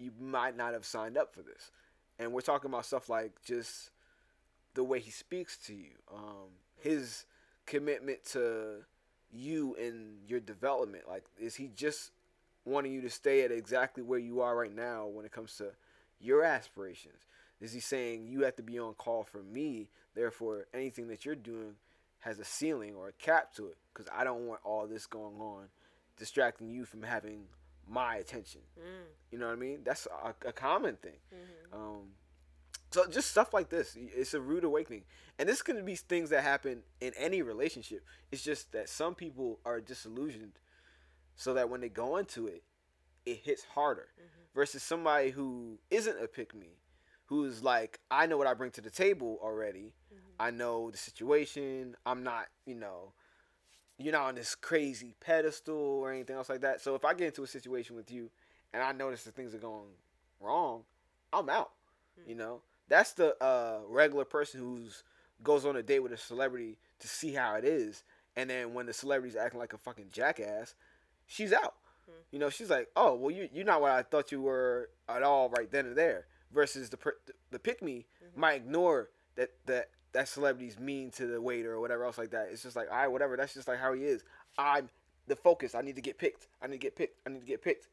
you 0.00 0.12
might 0.18 0.56
not 0.56 0.72
have 0.72 0.84
signed 0.84 1.16
up 1.16 1.34
for 1.34 1.42
this. 1.42 1.70
And 2.18 2.32
we're 2.32 2.40
talking 2.40 2.70
about 2.70 2.86
stuff 2.86 3.08
like 3.08 3.32
just 3.44 3.90
the 4.74 4.84
way 4.84 5.00
he 5.00 5.10
speaks 5.10 5.56
to 5.66 5.74
you, 5.74 5.92
um, 6.12 6.48
his 6.80 7.24
commitment 7.66 8.24
to 8.32 8.84
you 9.32 9.76
and 9.76 10.18
your 10.26 10.40
development. 10.40 11.04
Like, 11.08 11.24
is 11.38 11.54
he 11.54 11.70
just 11.74 12.12
wanting 12.64 12.92
you 12.92 13.00
to 13.02 13.10
stay 13.10 13.42
at 13.42 13.50
exactly 13.50 14.02
where 14.02 14.18
you 14.18 14.40
are 14.40 14.56
right 14.56 14.74
now 14.74 15.06
when 15.06 15.24
it 15.24 15.32
comes 15.32 15.56
to 15.56 15.70
your 16.20 16.44
aspirations? 16.44 17.22
Is 17.60 17.72
he 17.72 17.80
saying 17.80 18.26
you 18.26 18.44
have 18.44 18.56
to 18.56 18.62
be 18.62 18.78
on 18.78 18.94
call 18.94 19.24
for 19.24 19.42
me? 19.42 19.88
Therefore, 20.14 20.66
anything 20.72 21.08
that 21.08 21.24
you're 21.24 21.34
doing 21.34 21.74
has 22.20 22.38
a 22.38 22.44
ceiling 22.44 22.94
or 22.94 23.08
a 23.08 23.12
cap 23.12 23.54
to 23.54 23.66
it 23.66 23.76
because 23.92 24.10
I 24.14 24.24
don't 24.24 24.46
want 24.46 24.60
all 24.64 24.86
this 24.86 25.06
going 25.06 25.40
on 25.40 25.64
distracting 26.18 26.68
you 26.68 26.84
from 26.84 27.02
having 27.02 27.44
my 27.90 28.16
attention. 28.16 28.60
Mm. 28.78 28.82
You 29.32 29.38
know 29.38 29.46
what 29.48 29.52
I 29.52 29.56
mean? 29.56 29.80
That's 29.84 30.06
a, 30.06 30.48
a 30.48 30.52
common 30.52 30.96
thing. 30.96 31.18
Mhm. 31.34 31.74
Um, 31.76 32.02
so 32.92 33.06
just 33.08 33.30
stuff 33.30 33.52
like 33.52 33.68
this, 33.68 33.96
it's 33.96 34.34
a 34.34 34.40
rude 34.40 34.64
awakening, 34.64 35.04
and 35.38 35.48
this 35.48 35.62
can 35.62 35.84
be 35.84 35.94
things 35.96 36.30
that 36.30 36.42
happen 36.42 36.82
in 37.00 37.12
any 37.16 37.42
relationship. 37.42 38.04
It's 38.32 38.42
just 38.42 38.72
that 38.72 38.88
some 38.88 39.14
people 39.14 39.60
are 39.64 39.80
disillusioned, 39.80 40.58
so 41.36 41.54
that 41.54 41.68
when 41.68 41.80
they 41.80 41.88
go 41.88 42.16
into 42.16 42.46
it, 42.46 42.62
it 43.26 43.36
hits 43.44 43.64
harder. 43.64 44.08
Mhm. 44.18 44.54
Versus 44.54 44.82
somebody 44.82 45.30
who 45.30 45.78
isn't 45.90 46.22
a 46.22 46.26
pick 46.26 46.54
me, 46.54 46.78
who's 47.26 47.62
like, 47.62 48.00
I 48.10 48.26
know 48.26 48.36
what 48.36 48.48
I 48.48 48.54
bring 48.54 48.72
to 48.72 48.80
the 48.80 48.90
table 48.90 49.38
already. 49.42 49.94
Mhm. 50.12 50.18
I 50.40 50.50
know 50.50 50.90
the 50.90 50.96
situation. 50.98 51.96
I'm 52.04 52.22
not, 52.24 52.48
you 52.66 52.74
know, 52.74 53.12
you're 54.02 54.12
not 54.12 54.26
on 54.28 54.34
this 54.34 54.54
crazy 54.54 55.14
pedestal 55.20 55.76
or 55.76 56.12
anything 56.12 56.36
else 56.36 56.48
like 56.48 56.60
that. 56.62 56.80
So 56.80 56.94
if 56.94 57.04
I 57.04 57.14
get 57.14 57.26
into 57.28 57.42
a 57.42 57.46
situation 57.46 57.96
with 57.96 58.10
you 58.10 58.30
and 58.72 58.82
I 58.82 58.92
notice 58.92 59.24
that 59.24 59.34
things 59.34 59.54
are 59.54 59.58
going 59.58 59.88
wrong, 60.40 60.82
I'm 61.32 61.48
out. 61.48 61.70
You 62.26 62.34
know, 62.34 62.62
that's 62.88 63.12
the 63.12 63.34
uh, 63.42 63.80
regular 63.88 64.24
person 64.24 64.60
who's 64.60 65.04
goes 65.42 65.64
on 65.64 65.76
a 65.76 65.82
date 65.82 66.00
with 66.00 66.12
a 66.12 66.18
celebrity 66.18 66.76
to 66.98 67.08
see 67.08 67.32
how 67.32 67.54
it 67.54 67.64
is, 67.64 68.02
and 68.36 68.50
then 68.50 68.74
when 68.74 68.84
the 68.84 68.92
celebrity's 68.92 69.36
acting 69.36 69.58
like 69.58 69.72
a 69.72 69.78
fucking 69.78 70.08
jackass, 70.12 70.74
she's 71.26 71.52
out. 71.52 71.76
Hmm. 72.06 72.12
You 72.30 72.38
know, 72.40 72.50
she's 72.50 72.68
like, 72.68 72.88
oh 72.96 73.14
well, 73.14 73.30
you 73.30 73.48
you're 73.52 73.64
not 73.64 73.80
what 73.80 73.92
I 73.92 74.02
thought 74.02 74.30
you 74.32 74.42
were 74.42 74.90
at 75.08 75.22
all 75.22 75.48
right 75.48 75.70
then 75.70 75.86
and 75.86 75.96
there. 75.96 76.26
Versus 76.52 76.90
the 76.90 76.96
per- 76.98 77.16
the 77.50 77.58
pick 77.58 77.80
me 77.80 78.06
Mhm. 78.22 78.36
might 78.36 78.54
ignore 78.54 79.08
that 79.36 79.50
that 79.66 79.88
that 80.12 80.28
celebrity's 80.28 80.78
mean 80.78 81.10
to 81.12 81.26
the 81.26 81.40
waiter 81.40 81.72
or 81.72 81.80
whatever 81.80 82.04
else 82.04 82.18
like 82.18 82.30
that. 82.30 82.48
It's 82.50 82.62
just 82.62 82.76
like, 82.76 82.90
all 82.90 82.96
right, 82.96 83.08
whatever. 83.08 83.36
That's 83.36 83.54
just 83.54 83.68
like 83.68 83.78
how 83.78 83.92
he 83.92 84.04
is. 84.04 84.24
I'm 84.58 84.88
the 85.26 85.36
focus. 85.36 85.74
I 85.74 85.82
need 85.82 85.96
to 85.96 86.02
get 86.02 86.18
picked. 86.18 86.48
I 86.60 86.66
need 86.66 86.80
to 86.80 86.86
get 86.86 86.96
picked. 86.96 87.20
I 87.26 87.30
need 87.30 87.40
to 87.40 87.46
get 87.46 87.62
picked. 87.62 87.88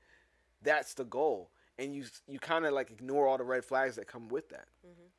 That's 0.63 0.93
the 0.95 1.05
goal, 1.05 1.51
and 1.77 1.93
you 1.95 2.05
you 2.27 2.39
kind 2.39 2.65
of 2.65 2.73
like 2.73 2.89
ignore 2.89 3.27
all 3.27 3.37
the 3.37 3.43
red 3.43 3.63
flags 3.63 3.95
that 3.97 4.07
come 4.07 4.27
with 4.27 4.49
that. 4.49 4.67
Mhm. 4.85 5.09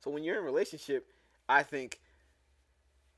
So 0.00 0.10
when 0.10 0.22
you're 0.22 0.36
in 0.36 0.42
a 0.42 0.44
relationship, 0.44 1.10
I 1.48 1.62
think 1.62 2.00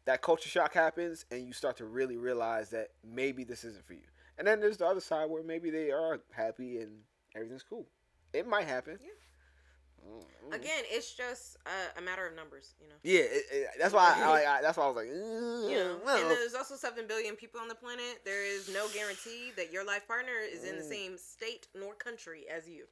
that 0.04 0.22
culture 0.22 0.48
shock 0.48 0.72
happens, 0.72 1.24
and 1.32 1.44
you 1.44 1.52
start 1.52 1.76
to 1.78 1.84
really 1.84 2.16
realize 2.16 2.70
that 2.70 2.90
maybe 3.02 3.42
this 3.42 3.64
isn't 3.64 3.84
for 3.84 3.94
you. 3.94 4.06
And 4.38 4.46
then 4.46 4.60
there's 4.60 4.76
the 4.76 4.86
other 4.86 5.00
side 5.00 5.28
where 5.28 5.42
maybe 5.42 5.70
they 5.70 5.90
are 5.90 6.20
happy 6.30 6.78
and 6.78 7.02
everything's 7.34 7.64
cool. 7.64 7.86
It 8.32 8.46
might 8.46 8.68
happen. 8.68 8.98
Yeah. 9.02 9.10
Mm, 10.04 10.50
mm. 10.50 10.54
Again, 10.54 10.84
it's 10.90 11.12
just 11.14 11.56
uh, 11.66 11.98
a 11.98 12.02
matter 12.02 12.26
of 12.26 12.34
numbers, 12.34 12.74
you 12.80 12.88
know. 12.88 12.94
Yeah, 13.02 13.20
it, 13.20 13.44
it, 13.52 13.66
that's 13.78 13.94
why 13.94 14.14
I, 14.22 14.58
I, 14.58 14.62
that's 14.62 14.76
why 14.76 14.84
I 14.84 14.86
was 14.88 14.96
like, 14.96 15.06
mm, 15.08 15.70
You 15.70 15.76
know, 15.76 15.98
and 16.16 16.30
there's 16.30 16.54
also 16.54 16.76
seven 16.76 17.06
billion 17.06 17.36
people 17.36 17.60
on 17.60 17.68
the 17.68 17.74
planet. 17.74 18.20
There 18.24 18.44
is 18.44 18.68
no 18.72 18.88
guarantee 18.88 19.52
that 19.56 19.72
your 19.72 19.84
life 19.84 20.06
partner 20.06 20.38
is 20.40 20.64
in 20.64 20.76
the 20.76 20.82
Mm. 20.82 20.88
same 20.88 21.18
state 21.18 21.68
nor 21.74 21.94
country 21.94 22.44
as 22.54 22.68
you. 22.68 22.86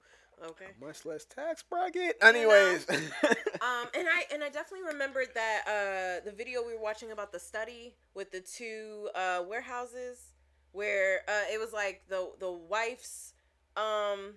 Okay. 0.44 0.66
much 0.80 1.04
less 1.06 1.24
tax 1.24 1.62
bracket. 1.62 2.16
Anyways, 2.20 2.86
Um, 2.90 3.86
and 3.94 4.08
I 4.08 4.24
and 4.32 4.42
I 4.42 4.48
definitely 4.50 4.86
remembered 4.92 5.28
that 5.34 5.62
uh, 5.66 6.24
the 6.24 6.32
video 6.36 6.62
we 6.66 6.74
were 6.74 6.80
watching 6.82 7.12
about 7.12 7.32
the 7.32 7.38
study 7.38 7.94
with 8.14 8.30
the 8.32 8.40
two 8.40 9.08
uh, 9.14 9.42
warehouses, 9.48 10.32
where 10.72 11.20
uh, 11.28 11.52
it 11.52 11.58
was 11.60 11.72
like 11.72 12.02
the 12.08 12.32
the 12.40 12.50
wife's 12.50 13.32
um, 13.76 14.34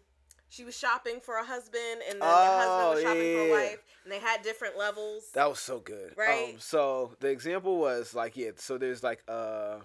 she 0.50 0.64
was 0.64 0.78
shopping 0.78 1.20
for 1.20 1.36
a 1.38 1.44
husband, 1.44 2.02
and 2.10 2.22
then 2.22 2.22
the 2.22 2.58
husband 2.58 2.90
was 2.90 3.00
Oh, 3.00 3.04
shopping 3.04 3.32
for 3.32 3.40
a 3.42 3.50
wife, 3.50 3.84
and 4.04 4.12
they 4.12 4.20
had 4.20 4.42
different 4.42 4.78
levels. 4.78 5.30
that 5.34 5.50
was 5.50 5.60
so 5.60 5.80
good. 5.80 6.16
Right? 6.18 6.54
Um, 6.54 6.60
so 6.60 7.16
the 7.20 7.30
example 7.30 7.78
was 7.78 8.14
like, 8.16 8.38
yeah. 8.38 8.52
So 8.56 8.78
there's 8.78 9.04
like 9.04 9.24
a, 9.28 9.82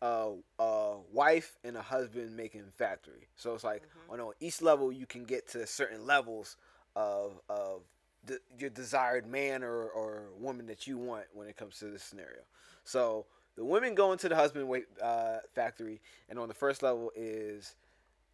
a, 0.00 0.32
a 0.58 0.96
wife 1.12 1.58
and 1.64 1.76
a 1.76 1.82
husband 1.82 2.36
making 2.36 2.64
factory. 2.70 3.28
So 3.36 3.54
it's 3.54 3.64
like 3.64 3.82
Mhm. 4.08 4.20
on 4.20 4.32
each 4.40 4.60
level 4.62 4.92
you 4.92 5.06
can 5.06 5.24
get 5.24 5.48
to 5.48 5.66
certain 5.66 6.06
levels 6.06 6.56
of 6.96 7.40
of 7.48 7.82
the, 8.24 8.40
your 8.56 8.70
desired 8.70 9.26
man 9.26 9.64
or, 9.64 9.88
or 9.90 10.30
woman 10.38 10.66
that 10.66 10.86
you 10.86 10.96
want 10.96 11.24
when 11.32 11.48
it 11.48 11.56
comes 11.56 11.78
to 11.78 11.86
this 11.86 12.04
scenario. 12.04 12.42
So 12.84 13.26
the 13.56 13.64
women 13.64 13.94
go 13.94 14.12
into 14.12 14.28
the 14.28 14.36
husband 14.36 14.68
uh, 15.02 15.38
factory, 15.54 16.00
and 16.28 16.38
on 16.38 16.48
the 16.48 16.54
first 16.54 16.82
level 16.82 17.10
is 17.16 17.74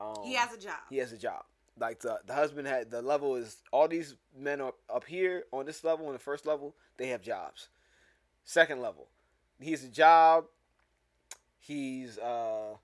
um, 0.01 0.15
He 0.25 0.35
has 0.35 0.53
a 0.53 0.59
job. 0.59 0.79
he 0.91 0.99
has 0.99 1.13
a 1.13 1.17
job. 1.19 1.45
Like 1.79 2.01
the 2.01 2.19
the 2.27 2.35
husband 2.35 2.67
had 2.67 2.91
the 2.91 3.03
level 3.03 3.37
is 3.37 3.59
all 3.73 3.87
these 3.89 4.17
men 4.37 4.61
up 4.61 4.77
up 4.93 5.05
here 5.05 5.45
on 5.53 5.65
this 5.67 5.85
level 5.85 6.07
on 6.07 6.13
the 6.13 6.19
first 6.19 6.45
level 6.47 6.75
they 6.97 7.09
have 7.09 7.23
jobs. 7.23 7.69
Second 8.45 8.81
level, 8.81 9.07
he 9.61 9.71
has 9.71 9.85
a 9.85 9.89
job. 9.89 10.47
He's 11.61 12.19
uh 12.19 12.75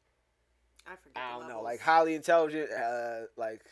I 0.87 0.97
forget. 0.97 1.17
I 1.17 1.33
don't 1.33 1.43
know 1.43 1.47
levels. 1.49 1.65
like 1.65 1.81
highly 1.81 2.15
intelligent. 2.15 2.71
Uh 2.71 3.23
like 3.37 3.63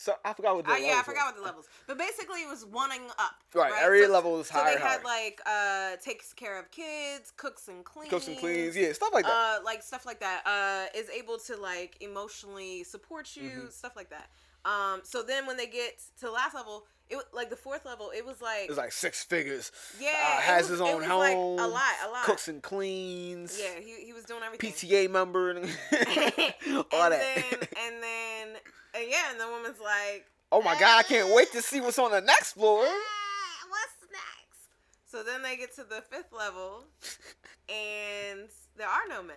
so 0.00 0.14
I 0.24 0.32
forgot 0.32 0.54
what 0.54 0.64
the 0.64 0.70
Uh, 0.72 0.76
yeah, 0.76 1.00
I 1.00 1.02
forgot 1.02 1.24
was. 1.26 1.32
what 1.32 1.36
the 1.36 1.42
levels. 1.42 1.66
But 1.88 1.98
basically, 1.98 2.42
it 2.42 2.48
was 2.48 2.64
wanting 2.64 3.02
up. 3.18 3.34
Right, 3.52 3.72
every 3.80 4.04
So- 4.06 4.12
level 4.12 4.38
is 4.40 4.48
higher. 4.48 4.74
So 4.74 4.78
they 4.78 4.80
had 4.84 5.00
higher. 5.00 5.04
like 5.04 5.40
uh 5.44 5.96
takes 5.96 6.32
care 6.32 6.56
of 6.58 6.70
kids, 6.70 7.32
cooks 7.36 7.66
and 7.66 7.84
cleans, 7.84 8.10
cooks 8.10 8.28
and 8.28 8.38
cleans, 8.38 8.76
yeah, 8.76 8.92
stuff 8.92 9.12
like 9.12 9.24
that. 9.24 9.32
uh, 9.60 9.64
like 9.64 9.82
stuff 9.82 10.06
like 10.06 10.20
that. 10.20 10.46
Uh, 10.46 10.96
is 10.98 11.10
able 11.10 11.38
to 11.38 11.56
like 11.56 11.96
emotionally 12.00 12.84
support 12.84 13.34
you, 13.34 13.50
Mhm. 13.50 13.72
stuff 13.72 13.96
like 13.96 14.10
that. 14.10 14.30
Um, 14.64 15.00
so 15.02 15.22
then 15.22 15.46
when 15.46 15.56
they 15.56 15.66
get 15.66 15.98
to 16.20 16.26
the 16.26 16.30
last 16.30 16.54
level, 16.54 16.86
it 17.08 17.18
like 17.32 17.48
the 17.48 17.56
fourth 17.56 17.84
level, 17.84 18.10
it 18.14 18.24
was 18.24 18.40
like 18.40 18.68
it's 18.68 18.76
like 18.78 18.92
six 18.92 19.24
figures. 19.24 19.72
yeah, 19.98 20.10
uh, 20.10 20.40
has 20.42 20.62
was- 20.68 20.78
his 20.78 20.80
it 20.80 20.92
own 20.92 20.98
was, 21.00 21.06
home. 21.08 21.18
like, 21.20 21.36
a 21.36 21.68
lot, 21.68 21.92
a 22.06 22.10
lot. 22.10 22.24
Cooks 22.24 22.46
and 22.48 22.62
cleans. 22.62 23.58
Yeah, 23.58 23.80
he, 23.80 24.04
he 24.06 24.12
was 24.12 24.24
doing 24.24 24.42
everything. 24.44 24.72
PTA 24.72 25.08
member 25.10 25.50
and 25.50 25.58
all 26.92 27.02
and 27.02 27.12
that. 27.14 27.44
Then, 27.50 27.68
and 27.78 28.02
then 28.02 28.56
and 28.94 29.04
yeah, 29.08 29.30
and 29.30 29.40
the 29.40 29.46
woman's 29.48 29.80
like, 29.80 30.26
oh 30.52 30.62
my 30.62 30.78
god, 30.78 30.98
I 30.98 31.02
can't 31.02 31.34
wait 31.34 31.52
to 31.52 31.62
see 31.62 31.80
what's 31.80 31.98
on 31.98 32.10
the 32.10 32.20
next 32.20 32.52
floor. 32.52 32.84
"Ah, 32.86 32.88
what's 33.68 34.12
next? 34.12 34.68
So 35.10 35.22
then 35.22 35.42
they 35.42 35.56
get 35.56 35.74
to 35.76 35.84
the 35.84 36.02
fifth 36.10 36.32
level, 36.36 36.84
and 37.68 38.48
there 38.76 38.88
are 38.88 39.08
no 39.08 39.22
men. 39.22 39.36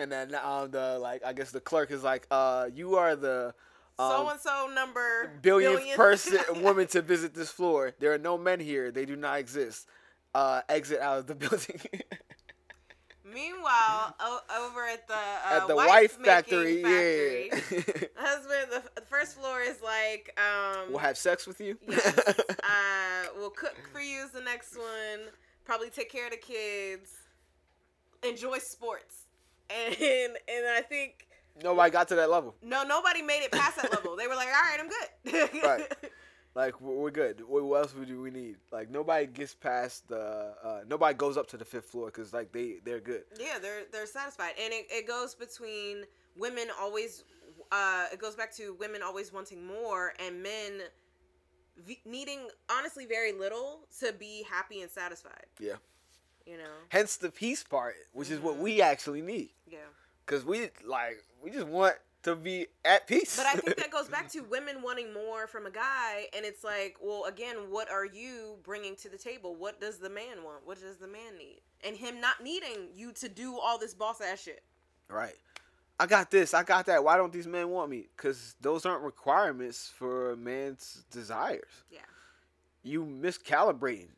And 0.00 0.10
then 0.10 0.34
um 0.34 0.70
the 0.70 0.98
like 0.98 1.24
I 1.24 1.32
guess 1.32 1.50
the 1.52 1.60
clerk 1.60 1.90
is 1.90 2.02
like, 2.02 2.26
uh, 2.30 2.66
you 2.74 2.96
are 2.96 3.14
the 3.14 3.54
So 3.96 4.28
and 4.28 4.40
so 4.40 4.68
number 4.74 5.30
billionth 5.40 5.76
billion- 5.78 5.96
person 5.96 6.38
woman 6.62 6.86
to 6.88 7.00
visit 7.02 7.32
this 7.34 7.50
floor. 7.50 7.92
There 8.00 8.12
are 8.12 8.18
no 8.18 8.36
men 8.36 8.58
here. 8.60 8.90
They 8.90 9.04
do 9.04 9.14
not 9.16 9.38
exist. 9.38 9.86
Uh, 10.34 10.62
exit 10.68 10.98
out 11.00 11.18
of 11.18 11.26
the 11.28 11.34
building. 11.36 11.80
Meanwhile, 13.24 14.14
o- 14.20 14.40
over 14.66 14.84
at 14.86 15.08
the 15.08 15.14
uh, 15.14 15.56
At 15.62 15.66
the 15.68 15.76
wife, 15.76 16.12
factory, 16.22 16.82
factory, 16.82 17.50
yeah. 17.52 18.06
husband. 18.16 18.66
The, 18.70 18.76
f- 18.76 18.94
the 18.96 19.00
first 19.02 19.38
floor 19.38 19.60
is 19.62 19.80
like, 19.82 20.38
um, 20.38 20.90
we'll 20.90 20.98
have 20.98 21.16
sex 21.16 21.46
with 21.46 21.60
you. 21.60 21.78
Yes. 21.88 22.18
uh, 22.38 23.26
we'll 23.36 23.50
cook 23.50 23.74
for 23.92 24.00
you 24.00 24.24
is 24.24 24.30
the 24.32 24.42
next 24.42 24.76
one. 24.76 25.28
Probably 25.64 25.88
take 25.90 26.10
care 26.12 26.26
of 26.26 26.32
the 26.32 26.36
kids. 26.36 27.10
Enjoy 28.22 28.58
sports, 28.58 29.24
and 29.70 29.94
and 29.98 30.66
I 30.76 30.82
think 30.86 31.26
Nobody 31.62 31.90
got 31.90 32.08
to 32.08 32.14
that 32.16 32.30
level. 32.30 32.54
no, 32.62 32.82
nobody 32.84 33.22
made 33.22 33.42
it 33.44 33.52
past 33.52 33.76
that 33.80 33.92
level. 33.92 34.16
They 34.16 34.26
were 34.26 34.34
like, 34.34 34.48
all 34.48 34.52
right, 34.54 34.78
I'm 34.80 34.88
good. 34.88 35.62
Right. 35.62 35.92
Like 36.54 36.80
we're 36.80 36.94
we're 36.94 37.10
good. 37.10 37.40
What 37.46 37.64
what 37.64 37.80
else 37.82 37.92
do 37.92 38.20
we 38.20 38.30
need? 38.30 38.56
Like 38.70 38.90
nobody 38.90 39.26
gets 39.26 39.54
past 39.54 40.08
the. 40.08 40.54
Uh, 40.62 40.80
nobody 40.88 41.14
goes 41.16 41.36
up 41.36 41.48
to 41.48 41.56
the 41.56 41.64
fifth 41.64 41.86
floor 41.86 42.06
because 42.06 42.32
like 42.32 42.52
they 42.52 42.76
they're 42.84 43.00
good. 43.00 43.24
yeah, 43.38 43.58
they're 43.60 43.82
they're 43.90 44.06
satisfied, 44.06 44.52
and 44.62 44.72
it, 44.72 44.86
it 44.90 45.06
goes 45.08 45.34
between 45.34 46.04
women 46.36 46.68
always. 46.80 47.24
Uh, 47.72 48.06
it 48.12 48.20
goes 48.20 48.36
back 48.36 48.54
to 48.56 48.74
women 48.78 49.02
always 49.02 49.32
wanting 49.32 49.66
more, 49.66 50.12
and 50.24 50.42
men 50.42 50.82
v- 51.84 52.00
needing 52.04 52.46
honestly 52.70 53.04
very 53.06 53.32
little 53.32 53.80
to 54.00 54.12
be 54.12 54.44
happy 54.48 54.82
and 54.82 54.90
satisfied. 54.90 55.46
Yeah. 55.58 55.74
You 56.46 56.58
know. 56.58 56.70
Hence 56.90 57.16
the 57.16 57.30
peace 57.30 57.64
part, 57.64 57.94
which 58.12 58.30
is 58.30 58.38
what 58.38 58.56
Mhm. 58.56 58.60
we 58.60 58.82
actually 58.82 59.22
need. 59.22 59.50
Yeah. 59.66 59.78
Cause 60.26 60.44
we 60.44 60.70
like 60.84 61.24
we 61.42 61.50
just 61.50 61.66
want 61.66 61.96
to 62.24 62.34
be 62.34 62.66
at 62.84 63.06
peace. 63.06 63.36
But 63.36 63.46
I 63.46 63.54
think 63.54 63.76
that 63.76 63.90
goes 63.90 64.08
back 64.08 64.28
to 64.32 64.40
women 64.40 64.82
wanting 64.82 65.12
more 65.12 65.46
from 65.46 65.66
a 65.66 65.70
guy, 65.70 66.26
and 66.36 66.44
it's 66.44 66.64
like, 66.64 66.96
well, 67.00 67.24
again, 67.24 67.56
what 67.70 67.90
are 67.90 68.04
you 68.04 68.56
bringing 68.64 68.96
to 68.96 69.08
the 69.08 69.18
table? 69.18 69.54
What 69.54 69.80
does 69.80 69.98
the 69.98 70.10
man 70.10 70.42
want? 70.44 70.66
What 70.66 70.80
does 70.80 70.96
the 70.96 71.06
man 71.06 71.38
need? 71.38 71.60
And 71.86 71.96
him 71.96 72.20
not 72.20 72.42
needing 72.42 72.88
you 72.94 73.12
to 73.12 73.28
do 73.28 73.58
all 73.58 73.78
this 73.78 73.94
boss 73.94 74.20
ass 74.20 74.42
shit. 74.42 74.62
right. 75.08 75.34
I 76.00 76.06
got 76.06 76.28
this. 76.28 76.54
I 76.54 76.64
got 76.64 76.86
that. 76.86 77.04
Why 77.04 77.16
don't 77.16 77.32
these 77.32 77.46
men 77.46 77.68
want 77.68 77.88
me? 77.88 78.06
Cause 78.16 78.56
those 78.60 78.84
aren't 78.84 79.04
requirements 79.04 79.92
for 79.96 80.32
a 80.32 80.36
man's 80.36 81.04
desires. 81.12 81.70
Yeah. 81.88 82.00
you 82.82 83.04
miscalibrating. 83.04 84.08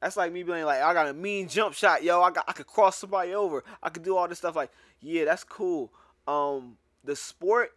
That's 0.00 0.16
like 0.16 0.32
me 0.32 0.42
being 0.42 0.64
like, 0.64 0.82
I 0.82 0.92
got 0.92 1.06
a 1.06 1.12
mean 1.12 1.48
jump 1.48 1.74
shot, 1.74 2.02
yo. 2.02 2.20
I 2.20 2.32
got, 2.32 2.44
I 2.48 2.52
could 2.52 2.66
cross 2.66 2.96
somebody 2.98 3.32
over. 3.34 3.62
I 3.80 3.90
could 3.90 4.02
do 4.02 4.16
all 4.16 4.26
this 4.26 4.38
stuff. 4.38 4.56
Like, 4.56 4.70
yeah, 5.00 5.24
that's 5.24 5.44
cool. 5.44 5.92
Um, 6.28 6.76
the 7.04 7.16
sport 7.16 7.72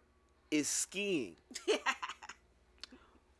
is 0.50 0.68
skiing. 0.68 1.36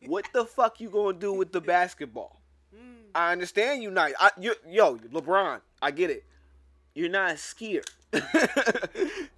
what 0.07 0.25
the 0.33 0.43
fuck 0.43 0.81
you 0.81 0.89
gonna 0.89 1.17
do 1.17 1.31
with 1.31 1.51
the 1.51 1.61
basketball? 1.61 2.41
Mm. 2.75 3.11
I 3.13 3.31
understand 3.31 3.83
you 3.83 3.91
not. 3.91 4.11
I, 4.19 4.31
you, 4.39 4.55
yo, 4.67 4.97
LeBron, 4.97 5.61
I 5.81 5.91
get 5.91 6.09
it. 6.09 6.25
You're 6.95 7.09
not 7.09 7.31
a 7.31 7.35
skier. 7.35 7.83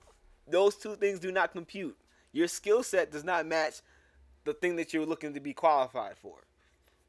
Those 0.48 0.76
two 0.76 0.96
things 0.96 1.20
do 1.20 1.32
not 1.32 1.52
compute. 1.52 1.98
Your 2.32 2.48
skill 2.48 2.82
set 2.82 3.12
does 3.12 3.26
not 3.26 3.46
match 3.46 3.82
the 4.46 4.54
thing 4.54 4.78
that 4.78 4.94
you're 4.94 5.06
looking 5.06 5.34
to 5.34 5.42
be 5.42 5.54
qualified 5.54 6.18
for. 6.18 6.38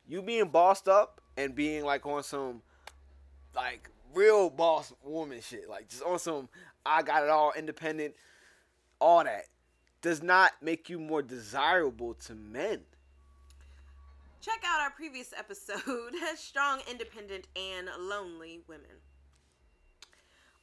You 0.09 0.23
being 0.23 0.49
bossed 0.49 0.89
up 0.89 1.21
and 1.37 1.55
being 1.55 1.85
like 1.85 2.05
on 2.05 2.25
some 2.25 2.63
like 3.55 3.91
real 4.13 4.51
boss 4.51 4.93
woman 5.05 5.41
shit, 5.41 5.69
like 5.71 5.89
just 5.89 6.03
on 6.03 6.19
some 6.19 6.49
I 6.85 7.03
got 7.03 7.23
it 7.23 7.31
all 7.31 7.53
independent, 7.57 8.15
all 9.01 9.25
that 9.25 9.47
does 10.03 10.23
not 10.23 10.53
make 10.63 10.89
you 10.89 10.99
more 10.99 11.23
desirable 11.23 12.15
to 12.15 12.35
men. 12.35 12.81
Check 14.41 14.63
out 14.65 14.81
our 14.81 14.91
previous 14.91 15.33
episode, 15.37 15.81
Strong, 16.37 16.83
Independent, 16.89 17.49
and 17.57 17.89
Lonely 17.99 18.61
Women. 18.69 19.01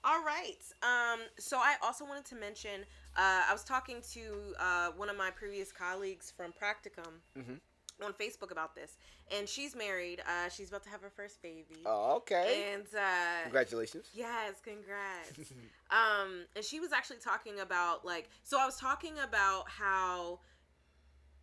All 0.06 0.24
right. 0.24 0.58
Um, 0.82 1.22
so 1.40 1.58
I 1.58 1.76
also 1.82 2.06
wanted 2.06 2.26
to 2.26 2.36
mention, 2.36 2.82
uh, 3.18 3.42
I 3.50 3.52
was 3.52 3.64
talking 3.64 4.02
to 4.14 4.54
uh, 4.60 4.90
one 4.98 5.10
of 5.10 5.18
my 5.18 5.30
previous 5.32 5.72
colleagues 5.72 6.32
from 6.36 6.54
Practicum 6.54 7.22
Mhm. 7.38 7.60
On 8.04 8.14
Facebook 8.14 8.52
about 8.52 8.76
this, 8.76 8.98
and 9.36 9.48
she's 9.48 9.76
married. 9.76 10.22
Uh, 10.22 10.50
she's 10.50 10.70
about 10.70 10.84
to 10.84 10.90
have 10.90 11.02
her 11.02 11.10
first 11.10 11.42
baby. 11.42 11.82
Oh, 11.86 12.16
okay. 12.18 12.72
And 12.74 12.84
uh, 12.96 13.44
Congratulations. 13.44 14.08
Yes, 14.14 14.56
congrats. 14.64 15.52
um, 15.92 16.46
and 16.56 16.64
she 16.64 16.80
was 16.80 16.92
actually 16.92 17.20
talking 17.20 17.60
about 17.60 18.06
like, 18.06 18.30
so 18.44 18.60
I 18.60 18.66
was 18.66 18.76
talking 18.78 19.14
about 19.24 19.70
how, 19.70 20.40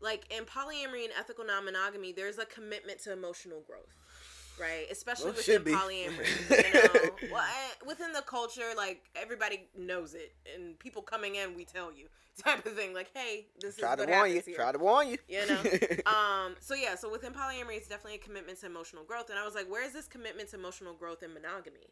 like, 0.00 0.24
in 0.36 0.44
polyamory 0.44 1.04
and 1.04 1.12
ethical 1.18 1.44
non-monogamy, 1.44 2.12
there's 2.12 2.38
a 2.38 2.46
commitment 2.46 3.00
to 3.04 3.12
emotional 3.12 3.62
growth, 3.66 3.96
right? 4.60 4.86
Especially 4.90 5.26
Well, 5.32 5.34
within 5.36 5.62
polyamory, 5.64 6.50
you 6.50 6.72
know, 7.28 7.28
well, 7.32 7.42
eh, 7.42 7.74
within 7.86 8.12
the 8.12 8.22
culture, 8.22 8.62
like 8.76 9.02
everybody 9.16 9.66
knows 9.76 10.14
it, 10.14 10.32
and 10.54 10.78
people 10.78 11.02
coming 11.02 11.36
in, 11.36 11.54
we 11.56 11.64
tell 11.64 11.90
you 11.92 12.06
type 12.42 12.64
of 12.64 12.72
thing. 12.74 12.94
Like, 12.94 13.10
hey, 13.14 13.46
this 13.60 13.76
Try 13.76 13.92
is 13.92 13.96
to 13.98 14.02
what 14.04 14.10
warn 14.10 14.30
you. 14.30 14.40
here 14.44 14.54
Try 14.56 14.72
to 14.72 14.78
warn 14.78 15.08
you. 15.08 15.18
you 15.28 15.46
know 15.46 15.60
um 16.06 16.54
so 16.60 16.74
yeah 16.74 16.94
so 16.94 17.10
within 17.10 17.32
polyamory 17.32 17.76
it's 17.76 17.88
definitely 17.88 18.14
a 18.16 18.22
commitment 18.22 18.58
to 18.60 18.66
emotional 18.66 19.04
growth 19.04 19.28
and 19.30 19.38
i 19.38 19.44
was 19.44 19.54
like 19.54 19.70
where 19.70 19.84
is 19.84 19.92
this 19.92 20.06
commitment 20.06 20.48
to 20.50 20.56
emotional 20.56 20.94
growth 20.94 21.22
in 21.22 21.32
monogamy 21.34 21.88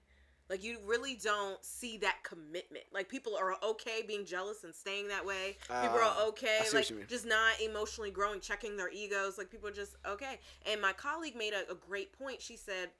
like 0.48 0.64
you 0.64 0.78
really 0.86 1.14
don't 1.14 1.62
see 1.64 1.96
that 1.98 2.16
commitment 2.22 2.84
like 2.92 3.08
people 3.08 3.36
are 3.36 3.56
okay 3.62 4.02
being 4.06 4.24
jealous 4.24 4.64
and 4.64 4.74
staying 4.74 5.08
that 5.08 5.24
way 5.24 5.56
people 5.80 5.98
Ah, 5.98 6.14
are 6.18 6.28
okay 6.28 6.60
see 6.64 6.76
what 6.76 6.90
like 6.90 7.08
just 7.08 7.26
not 7.26 7.60
emotionally 7.60 8.10
growing 8.10 8.40
checking 8.40 8.76
their 8.76 8.90
egos 8.90 9.38
like 9.38 9.50
people 9.50 9.68
are 9.68 9.72
just 9.72 9.96
okay 10.06 10.38
and 10.70 10.80
my 10.80 10.92
colleague 10.92 11.36
made 11.36 11.52
a, 11.52 11.70
a 11.70 11.74
great 11.74 12.12
point 12.18 12.40
she 12.40 12.56
said 12.56 12.90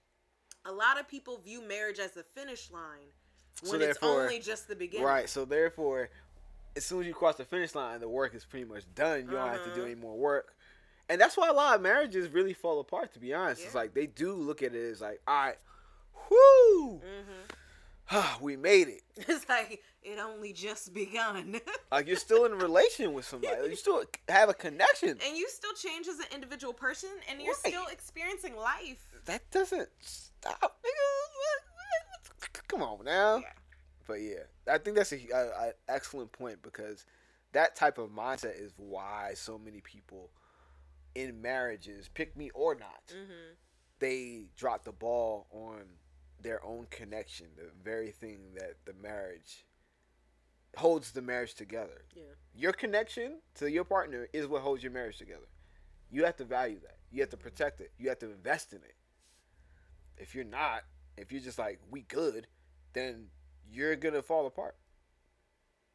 a 0.64 0.72
lot 0.72 0.99
of 1.01 1.09
people 1.09 1.38
view 1.38 1.62
marriage 1.66 1.99
as 1.99 2.12
the 2.12 2.22
finish 2.22 2.70
line 2.70 3.09
So 3.62 3.76
when 3.76 3.82
it's 3.82 3.99
only 4.03 4.38
just 4.40 4.68
the 4.68 4.76
beginning 4.76 5.05
Right. 5.05 5.28
So 5.28 5.44
therefore, 5.44 6.11
as 6.76 6.84
soon 6.84 7.01
as 7.03 7.07
you 7.07 7.14
cross 7.14 7.36
the 7.36 7.44
finish 7.44 7.74
line, 7.74 8.01
the 8.01 8.09
work 8.09 8.34
is 8.34 8.44
pretty 8.44 8.64
much 8.66 8.84
done. 8.94 9.28
You 9.28 9.36
don't 9.36 9.51
have 9.51 9.62
to 9.64 9.70
do 9.70 9.80
Uh-huh. 9.80 9.86
any 9.86 9.94
more 9.94 10.16
work. 10.16 10.55
And 11.09 11.20
that's 11.20 11.36
why 11.36 11.49
a 11.49 11.53
lot 11.53 11.74
of 11.76 11.82
marriages 11.82 12.28
really 12.30 12.53
fall 12.55 12.80
apart. 12.80 13.12
To 13.14 13.18
be 13.18 13.34
honest, 13.34 13.64
it's 13.66 13.74
like 13.74 13.94
they 13.94 14.07
do 14.07 14.32
look 14.34 14.62
at 14.62 14.74
it 14.74 14.90
as 14.90 15.01
like, 15.01 15.20
all 15.26 15.46
right, 15.46 15.57
whoo, 16.31 17.01
hmm 17.01 17.39
we 18.41 18.57
made 18.57 18.89
it. 18.89 19.03
it's 19.16 19.49
like 19.49 19.83
it 20.03 20.18
only 20.18 20.53
just 20.53 20.95
begun 20.95 21.61
Like 21.93 22.07
you're 22.07 22.16
still 22.16 22.45
in 22.45 22.53
a 22.53 22.57
relation 22.57 23.12
with 23.12 23.24
somebody. 23.26 23.68
You 23.68 23.76
still 23.76 24.03
have 24.29 24.49
a 24.49 24.55
connection. 24.55 25.11
and 25.11 25.37
you 25.37 25.49
still 25.49 25.74
change 25.74 26.09
as 26.09 26.18
an 26.18 26.26
individual 26.35 26.72
person 26.72 27.11
and 27.31 27.41
you're 27.41 27.55
Right. 27.64 27.72
still 27.72 27.87
experiencing 27.91 28.57
life 28.57 29.07
That 29.26 29.51
doesn't 29.51 29.89
stop. 30.01 30.81
Come 32.68 32.83
on 32.83 33.05
now. 33.05 33.39
Yeah. 33.39 33.53
But 34.07 34.20
yeah, 34.22 34.45
I 34.72 34.79
think 34.79 34.97
that's 34.97 35.12
a, 35.12 35.18
a, 35.35 35.68
a 35.68 35.72
excellent 35.89 36.33
point 36.33 36.62
because 36.62 37.05
that 37.53 37.76
type 37.76 37.99
of 37.99 38.11
mindset 38.11 38.61
is 38.61 38.72
why 38.79 39.33
so 39.35 39.59
many 39.59 39.81
people 39.81 40.31
in 41.14 41.43
marriages, 41.43 42.09
pick 42.12 42.37
me 42.37 42.51
or 42.55 42.74
not, 42.74 43.07
mm-hmm. 43.09 43.55
they 43.99 44.45
drop 44.57 44.85
the 44.85 44.93
ball 44.93 45.47
on 45.51 45.83
their 46.43 46.64
own 46.64 46.86
connection, 46.91 47.47
the 47.57 47.70
very 47.82 48.11
thing 48.11 48.39
that 48.55 48.74
the 48.84 48.95
marriage 48.95 49.64
holds 50.76 51.12
the 51.12 51.22
marriage 51.22 51.55
together. 51.55 52.05
Yeah. 52.14 52.22
Your 52.55 52.72
connection 52.72 53.41
to 53.57 53.70
your 53.70 53.84
partner 53.84 54.28
is 54.32 54.47
what 54.47 54.62
holds 54.62 54.82
your 54.82 54.93
marriage 54.93 55.18
together. 55.18 55.49
You 56.11 56.24
have 56.24 56.36
to 56.36 56.45
value 56.45 56.80
that. 56.80 56.99
You 57.11 57.20
have 57.20 57.30
to 57.30 57.36
protect 57.36 57.80
it. 57.80 57.93
You 57.99 58.09
have 58.09 58.18
to 58.20 58.30
invest 58.30 58.72
in 58.72 58.78
it. 58.78 58.95
If 60.16 60.34
you're 60.34 60.45
not, 60.45 60.82
if 61.16 61.32
you're 61.32 61.41
just 61.41 61.59
like 61.59 61.80
we 61.91 62.03
good, 62.03 62.47
then 62.93 63.26
you're 63.70 63.97
gonna 63.97 64.22
fall 64.22 64.47
apart. 64.47 64.76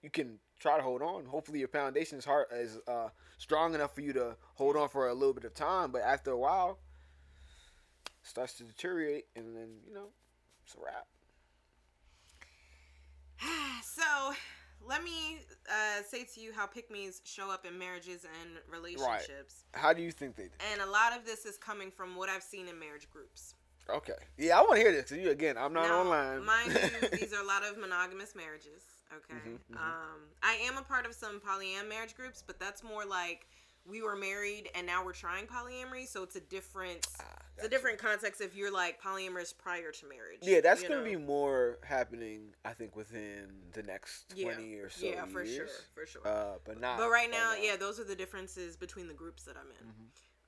You 0.02 0.10
can 0.10 0.40
try 0.60 0.78
to 0.78 0.84
hold 0.84 1.02
on. 1.02 1.26
Hopefully, 1.26 1.60
your 1.60 1.68
foundation 1.68 2.18
is 2.18 2.26
hard 2.26 2.48
is 2.52 2.80
uh, 2.88 3.10
strong 3.38 3.74
enough 3.74 3.96
for 3.96 4.02
you 4.02 4.14
to 4.14 4.36
hold 4.56 4.76
on 4.76 4.90
for 4.90 5.08
a 5.08 5.14
little 5.14 5.34
bit 5.34 5.46
of 5.46 5.54
time. 5.54 5.92
But 5.92 6.02
after 6.02 6.32
a 6.32 6.38
while, 6.38 6.80
starts 8.22 8.54
to 8.56 8.64
deteriorate, 8.64 9.26
and 9.36 9.56
then 9.56 9.78
you 9.86 9.94
know 9.94 10.10
it's 10.66 10.76
a 10.76 10.80
wrap. 10.84 11.08
so 13.84 14.34
let 14.86 15.04
me 15.04 15.40
uh, 15.70 16.02
say 16.08 16.26
to 16.34 16.40
you 16.42 16.52
how 16.54 16.66
pick-me's 16.66 17.22
show 17.24 17.50
up 17.50 17.66
in 17.66 17.78
marriages 17.78 18.26
and 18.42 18.52
relationships 18.72 19.64
How 19.74 19.94
do 19.94 20.02
you 20.02 20.12
think 20.12 20.36
they 20.36 20.44
do? 20.44 20.50
and 20.72 20.82
a 20.82 20.86
lot 20.90 21.16
of 21.18 21.26
this 21.26 21.46
is 21.46 21.58
coming 21.58 21.90
from 21.92 22.16
what 22.16 22.30
i've 22.30 22.44
seen 22.44 22.68
in 22.68 22.80
marriage 22.80 23.10
groups 23.10 23.56
Okay, 23.90 24.14
yeah, 24.38 24.58
I 24.58 24.62
want 24.62 24.76
to 24.76 24.80
hear 24.80 24.94
this. 24.94 25.10
'cause 25.10 25.18
you 25.18 25.30
again, 25.30 25.58
I'm 25.58 25.74
not 25.74 25.84
Now, 25.90 26.00
online. 26.04 26.46
mind 26.46 26.72
you 26.72 27.10
these 27.20 27.34
are 27.34 27.44
a 27.44 27.46
lot 27.46 27.66
of 27.66 27.78
monogamous 27.78 28.34
marriages 28.34 28.82
okay 29.14 29.36
Mhm, 29.36 29.60
mhm. 29.74 29.78
um 29.78 30.20
i 30.42 30.54
am 30.64 30.78
a 30.78 30.82
part 30.84 31.06
of 31.06 31.14
some 31.14 31.42
polyam 31.42 31.90
marriage 31.90 32.16
groups 32.16 32.42
but 32.48 32.58
that's 32.60 32.82
more 32.82 33.04
like 33.04 33.46
we 33.86 34.02
were 34.02 34.16
married 34.16 34.70
and 34.76 34.88
now 34.88 35.04
we're 35.04 35.12
trying 35.14 35.46
polyamory 35.46 36.08
so 36.08 36.24
it's 36.24 36.36
a 36.36 36.40
different 36.40 37.06
Ah, 37.20 37.24
it's 37.58 37.66
a 37.66 37.70
different 37.70 37.98
context 38.00 38.40
if 38.42 38.56
you're 38.56 38.72
like 38.72 39.02
polyamorous 39.02 39.54
prior 39.58 39.92
to 39.92 40.08
marriage 40.08 40.40
Yeah, 40.42 40.62
that's 40.62 40.82
gonna 40.82 40.98
know? 40.98 41.04
be 41.04 41.16
more 41.18 41.80
happening. 41.84 42.54
I 42.66 42.72
think 42.74 42.96
within 42.96 43.50
the 43.74 43.84
next 43.84 44.34
Yeah. 44.36 44.46
twenty 44.54 44.76
or 44.76 44.90
so 44.90 45.06
yeah 45.08 45.26
for 45.26 45.46
sure 45.46 45.68
for 45.94 46.06
sure 46.06 46.26
Uh, 46.28 46.56
but 46.66 46.80
not. 46.80 46.98
but 46.98 47.10
right 47.10 47.30
now, 47.30 47.54
yeah, 47.56 47.76
those 47.76 48.00
are 48.00 48.04
the 48.06 48.16
differences 48.16 48.76
between 48.78 49.08
the 49.08 49.14
groups 49.14 49.44
that 49.44 49.56
I'm 49.58 49.70
in. 49.70 49.94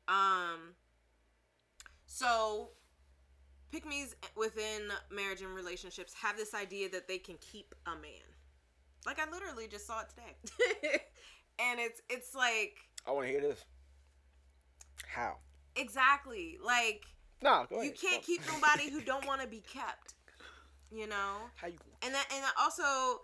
Mhm. 0.09 0.13
Um, 0.13 0.75
so 2.05 2.69
pick 3.71 3.85
me's 3.85 4.15
within 4.35 4.89
marriage 5.11 5.41
and 5.41 5.53
relationships 5.53 6.13
have 6.13 6.37
this 6.37 6.53
idea 6.53 6.89
that 6.89 7.07
they 7.07 7.17
can 7.17 7.35
keep 7.39 7.75
a 7.85 7.95
man. 7.95 8.23
Like 9.05 9.19
I 9.19 9.29
literally 9.29 9.67
just 9.67 9.85
saw 9.85 10.01
it 10.01 10.07
today, 10.09 11.03
and 11.59 11.79
it's 11.79 12.01
it's 12.09 12.33
like 12.33 12.77
I 13.07 13.11
want 13.11 13.27
to 13.27 13.31
hear 13.31 13.41
this. 13.41 13.63
How? 15.07 15.37
exactly 15.75 16.57
like 16.63 17.03
No, 17.43 17.65
you 17.69 17.91
can't 17.91 18.23
keep 18.23 18.41
nobody 18.47 18.89
who 18.89 19.01
don't 19.01 19.25
want 19.27 19.41
to 19.41 19.47
be 19.47 19.61
kept. 19.61 20.13
You 20.91 21.07
know. 21.07 21.37
How 21.55 21.67
you? 21.67 21.77
and 22.01 22.13
that 22.13 22.25
and 22.33 22.45
also 22.59 23.21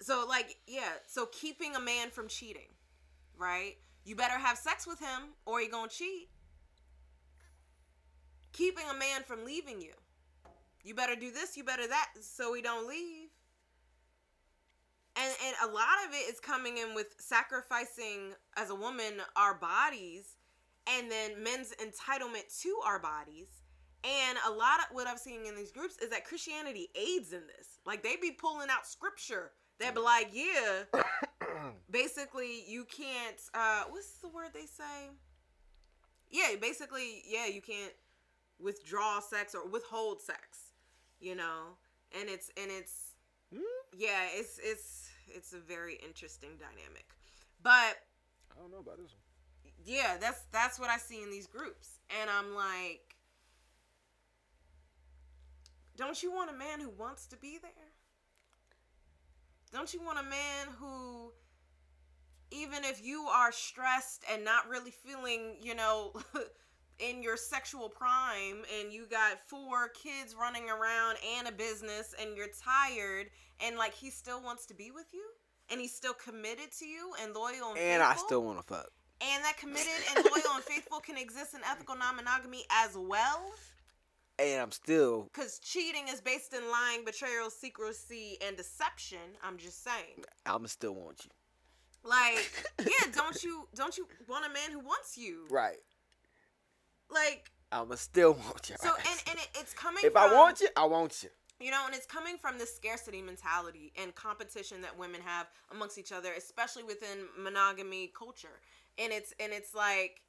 so 0.00 0.24
like 0.28 0.56
yeah 0.66 0.92
so 1.06 1.26
keeping 1.26 1.74
a 1.76 1.80
man 1.80 2.10
from 2.10 2.28
cheating 2.28 2.68
right 3.36 3.74
you 4.04 4.16
better 4.16 4.38
have 4.38 4.56
sex 4.56 4.86
with 4.86 4.98
him 4.98 5.34
or 5.46 5.60
he 5.60 5.68
gonna 5.68 5.88
cheat 5.88 6.28
keeping 8.52 8.84
a 8.90 8.94
man 8.94 9.22
from 9.26 9.44
leaving 9.44 9.80
you 9.80 9.92
you 10.84 10.94
better 10.94 11.16
do 11.16 11.30
this 11.30 11.56
you 11.56 11.64
better 11.64 11.86
that 11.86 12.08
so 12.20 12.54
he 12.54 12.62
don't 12.62 12.88
leave 12.88 13.29
and 15.16 15.32
and 15.44 15.70
a 15.70 15.72
lot 15.72 15.96
of 16.06 16.14
it 16.14 16.32
is 16.32 16.40
coming 16.40 16.78
in 16.78 16.94
with 16.94 17.14
sacrificing 17.18 18.34
as 18.56 18.70
a 18.70 18.74
woman 18.74 19.14
our 19.36 19.54
bodies 19.54 20.36
and 20.86 21.10
then 21.10 21.42
men's 21.42 21.74
entitlement 21.82 22.44
to 22.60 22.74
our 22.86 22.98
bodies 22.98 23.48
and 24.04 24.38
a 24.48 24.50
lot 24.50 24.80
of 24.80 24.86
what 24.94 25.06
i'm 25.06 25.18
seeing 25.18 25.46
in 25.46 25.54
these 25.54 25.72
groups 25.72 25.96
is 25.98 26.10
that 26.10 26.24
Christianity 26.24 26.88
aids 26.94 27.32
in 27.32 27.42
this. 27.46 27.78
Like 27.84 28.02
they 28.02 28.16
be 28.16 28.32
pulling 28.32 28.68
out 28.70 28.86
scripture 28.86 29.52
that 29.78 29.94
be 29.94 30.00
like, 30.00 30.30
yeah, 30.32 31.00
basically 31.90 32.64
you 32.66 32.84
can't 32.84 33.40
uh 33.54 33.84
what's 33.90 34.18
the 34.18 34.28
word 34.28 34.48
they 34.54 34.66
say? 34.66 35.10
Yeah, 36.30 36.56
basically, 36.60 37.22
yeah, 37.26 37.46
you 37.46 37.60
can't 37.60 37.92
withdraw 38.60 39.20
sex 39.20 39.54
or 39.54 39.68
withhold 39.68 40.22
sex, 40.22 40.72
you 41.18 41.34
know? 41.34 41.76
And 42.18 42.28
it's 42.28 42.50
and 42.56 42.70
it's 42.70 43.09
Hmm? 43.54 43.60
yeah, 43.96 44.26
it's 44.32 44.58
it's 44.62 45.10
it's 45.28 45.52
a 45.52 45.58
very 45.58 45.98
interesting 46.06 46.50
dynamic. 46.58 47.06
But 47.62 47.98
I 48.50 48.60
don't 48.60 48.70
know 48.70 48.78
about 48.78 48.98
this 48.98 49.12
one. 49.12 49.72
yeah, 49.84 50.16
that's 50.20 50.42
that's 50.52 50.78
what 50.78 50.90
I 50.90 50.96
see 50.96 51.22
in 51.22 51.30
these 51.30 51.46
groups, 51.46 52.00
and 52.20 52.30
I'm 52.30 52.54
like, 52.54 53.16
don't 55.96 56.22
you 56.22 56.32
want 56.32 56.50
a 56.50 56.54
man 56.54 56.80
who 56.80 56.90
wants 56.90 57.26
to 57.26 57.36
be 57.36 57.58
there? 57.60 57.70
Don't 59.72 59.92
you 59.94 60.00
want 60.02 60.18
a 60.18 60.22
man 60.22 60.66
who, 60.80 61.32
even 62.50 62.84
if 62.84 63.04
you 63.04 63.22
are 63.24 63.52
stressed 63.52 64.24
and 64.32 64.44
not 64.44 64.68
really 64.68 64.90
feeling, 64.90 65.56
you 65.60 65.74
know, 65.74 66.12
in 67.00 67.22
your 67.22 67.36
sexual 67.36 67.88
prime 67.88 68.62
and 68.80 68.92
you 68.92 69.06
got 69.06 69.38
four 69.46 69.88
kids 69.88 70.34
running 70.38 70.68
around 70.68 71.16
and 71.38 71.48
a 71.48 71.52
business 71.52 72.14
and 72.20 72.36
you're 72.36 72.48
tired 72.62 73.26
and 73.64 73.76
like 73.76 73.94
he 73.94 74.10
still 74.10 74.42
wants 74.42 74.66
to 74.66 74.74
be 74.74 74.90
with 74.90 75.06
you 75.12 75.24
and 75.70 75.80
he's 75.80 75.94
still 75.94 76.14
committed 76.14 76.70
to 76.78 76.84
you 76.86 77.12
and 77.22 77.34
loyal 77.34 77.70
and, 77.70 77.78
And 77.78 78.02
I 78.02 78.14
still 78.16 78.42
want 78.42 78.58
to 78.58 78.64
fuck. 78.64 78.88
and 79.20 79.42
that 79.44 79.56
committed 79.58 79.86
and 80.16 80.24
loyal 80.24 80.54
and 80.56 80.64
faithful 80.64 81.00
can 81.00 81.16
exist 81.16 81.54
in 81.54 81.60
ethical 81.70 81.96
non-monogamy 81.96 82.64
as 82.70 82.96
well 82.96 83.50
And 84.38 84.60
I'm 84.60 84.70
still 84.72 85.28
because 85.32 85.58
cheating 85.58 86.08
is 86.08 86.20
based 86.20 86.52
in 86.54 86.70
lying 86.70 87.04
betrayal 87.04 87.50
secrecy 87.50 88.36
and 88.46 88.56
deception 88.56 89.18
i'm 89.42 89.56
just 89.58 89.82
saying 89.84 90.24
I'm 90.46 90.66
still 90.66 90.94
want 90.94 91.24
you. 91.24 91.30
like 92.08 92.64
yeah 92.80 93.10
don't 93.14 93.42
you 93.44 93.68
don't 93.74 93.96
you 93.98 94.06
want 94.28 94.44
a 94.46 94.48
man 94.52 94.70
who 94.72 94.80
wants 94.80 95.16
you 95.18 95.46
Right. 95.50 95.76
Like 97.12 97.50
I'ma 97.72 97.94
still 97.96 98.32
want 98.46 98.68
you. 98.70 98.76
so 98.80 98.88
and, 98.96 99.22
and 99.30 99.38
it, 99.38 99.48
it's 99.54 99.72
coming 99.74 100.02
if 100.04 100.12
from, 100.12 100.22
I 100.30 100.34
want 100.34 100.60
you, 100.60 100.68
I 100.76 100.84
want 100.86 101.22
you. 101.22 101.30
you 101.60 101.70
know 101.70 101.82
and 101.86 101.94
it's 101.94 102.06
coming 102.06 102.36
from 102.38 102.58
this 102.58 102.74
scarcity 102.74 103.22
mentality 103.22 103.92
and 104.00 104.14
competition 104.14 104.80
that 104.82 104.98
women 104.98 105.20
have 105.24 105.46
amongst 105.72 105.98
each 105.98 106.12
other 106.12 106.30
especially 106.36 106.82
within 106.82 107.18
monogamy 107.38 108.12
culture 108.16 108.60
and 108.98 109.12
it's 109.12 109.32
and 109.40 109.52
it's 109.52 109.74
like 109.74 110.22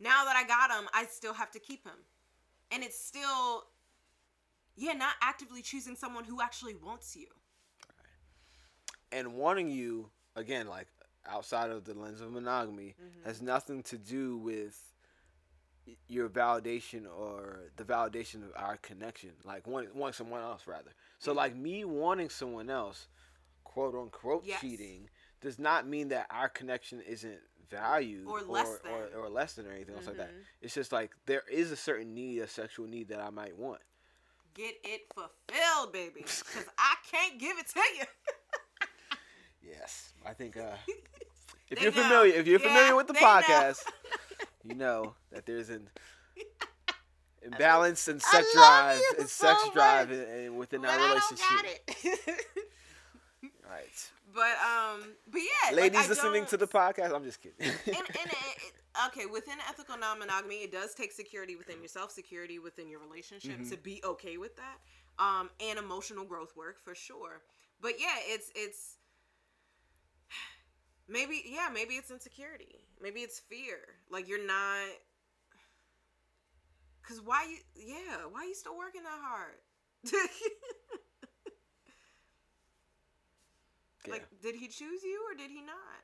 now 0.00 0.24
that 0.24 0.36
i 0.36 0.44
got 0.46 0.70
him 0.70 0.88
i 0.94 1.04
still 1.06 1.34
have 1.34 1.50
to 1.50 1.58
keep 1.58 1.84
him 1.84 1.98
and 2.70 2.82
it's 2.84 2.98
still 2.98 3.64
yeah 4.76 4.92
not 4.92 5.14
actively 5.22 5.62
choosing 5.62 5.96
someone 5.96 6.24
who 6.24 6.40
actually 6.42 6.74
wants 6.74 7.16
you 7.16 7.26
And 9.12 9.34
wanting 9.34 9.70
you 9.70 10.10
again, 10.34 10.66
like 10.68 10.88
outside 11.28 11.70
of 11.70 11.84
the 11.84 11.94
lens 11.94 12.20
of 12.20 12.30
monogamy, 12.32 12.94
Mm-hmm. 13.00 13.26
has 13.28 13.40
nothing 13.40 13.82
to 13.84 13.96
do 13.98 14.36
with 14.36 14.76
your 16.08 16.28
validation 16.28 17.04
or 17.06 17.70
the 17.76 17.84
validation 17.84 18.36
of 18.44 18.50
our 18.56 18.76
connection. 18.78 19.30
Like 19.44 19.66
wanting, 19.66 19.90
wanting 19.94 20.14
someone 20.14 20.40
else, 20.42 20.66
rather. 20.66 20.92
So, 21.18 21.30
Mm-hmm. 21.30 21.36
like 21.38 21.56
me 21.56 21.84
wanting 21.84 22.28
someone 22.30 22.70
else, 22.70 23.08
quote 23.64 23.94
unquote, 23.94 24.44
Yes. 24.44 24.60
cheating, 24.60 25.08
does 25.40 25.58
not 25.58 25.86
mean 25.86 26.08
that 26.08 26.26
our 26.30 26.48
connection 26.48 27.00
isn't 27.00 27.38
valued 27.70 28.26
Or 28.28 28.40
less 28.42 28.66
or, 28.68 28.80
than. 28.84 28.92
or, 28.92 29.24
or 29.24 29.28
less 29.28 29.54
than 29.54 29.66
or 29.66 29.72
anything 29.72 29.94
else 29.94 30.06
like 30.06 30.16
that. 30.18 30.30
Mhm. 30.30 30.44
It's 30.62 30.74
just 30.74 30.92
like 30.92 31.12
there 31.26 31.42
is 31.50 31.70
a 31.72 31.76
certain 31.76 32.14
need, 32.14 32.38
a 32.40 32.48
sexual 32.48 32.86
need 32.86 33.08
that 33.08 33.20
I 33.20 33.30
might 33.30 33.56
want. 33.56 33.80
get 34.54 34.74
it 34.84 35.02
fulfilled 35.14 35.92
baby 35.92 36.12
because 36.22 36.64
i 36.78 36.94
can't 37.10 37.38
give 37.38 37.58
it 37.58 37.66
to 37.68 37.78
you 37.98 38.04
Yes, 39.62 40.12
I 40.24 40.32
think. 40.32 40.56
Uh, 40.56 40.76
if 41.70 41.78
They 41.78 41.82
you're 41.82 41.92
know. 41.92 42.02
familiar, 42.02 42.34
if 42.34 42.46
you're 42.46 42.60
Yeah, 42.60 42.68
familiar 42.68 42.96
with 42.96 43.06
the 43.08 43.14
podcast, 43.14 43.78
you 44.68 44.74
know 44.74 45.14
that 45.32 45.46
there's 45.46 45.70
an 45.70 45.88
imbalance 47.42 48.08
I 48.08 48.18
sex 48.18 48.52
drive, 48.54 49.00
and 49.18 49.28
sex 49.28 49.62
so 49.64 49.70
drive, 49.72 50.10
and, 50.10 50.22
and 50.22 50.58
within 50.58 50.82
but 50.82 50.90
our 50.90 50.98
I 50.98 51.08
relationship. 51.08 52.36
Right, 53.68 54.10
but 54.32 54.56
um 54.64 55.02
but 55.30 55.40
yeah 55.40 55.74
ladies 55.76 56.06
I 56.06 56.08
listening 56.08 56.32
don't- 56.42 56.48
to 56.50 56.56
the 56.56 56.66
podcast, 56.68 57.12
I'm 57.14 57.24
just 57.24 57.40
kidding. 57.42 57.56
and, 57.60 57.74
and 57.86 57.96
it, 58.30 58.72
okay, 59.08 59.26
within 59.26 59.56
ethical 59.68 59.98
non-monogamy, 59.98 60.56
it 60.62 60.70
does 60.72 60.94
take 60.94 61.10
security 61.12 61.56
within 61.56 61.82
yourself, 61.82 62.12
security 62.12 62.58
within 62.60 62.88
your 62.88 63.00
relationship 63.00 63.58
Mhm. 63.60 63.70
to 63.70 63.76
be 63.76 64.00
okay 64.04 64.36
with 64.36 64.56
that, 64.56 64.78
um, 65.18 65.50
and 65.60 65.78
emotional 65.80 66.24
growth 66.24 66.54
work 66.56 66.78
for 66.80 66.94
sure. 66.94 67.42
But 67.80 67.94
yeah, 68.00 68.14
it's 68.26 68.50
it's 68.54 68.95
maybe 71.08 71.42
yeah, 71.46 71.68
maybe 71.72 71.94
it's 71.94 72.10
insecurity, 72.10 72.84
maybe 73.00 73.20
it's 73.20 73.38
fear, 73.40 73.78
like 74.10 74.28
you're 74.28 74.44
not. 74.44 74.88
Cause 77.06 77.20
why 77.24 77.46
you 77.48 77.58
yeah 77.76 78.26
why 78.30 78.44
you 78.44 78.54
still 78.54 78.76
working 78.76 79.02
that 79.04 79.20
hard? 79.22 79.54
Yeah. 84.06 84.12
Like, 84.12 84.26
did 84.40 84.54
he 84.54 84.68
choose 84.68 85.02
you 85.02 85.20
or 85.28 85.34
did 85.36 85.50
he 85.50 85.62
not? 85.62 86.02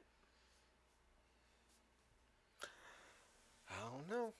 I 3.71 3.75
don't 3.91 4.11
know. 4.11 4.33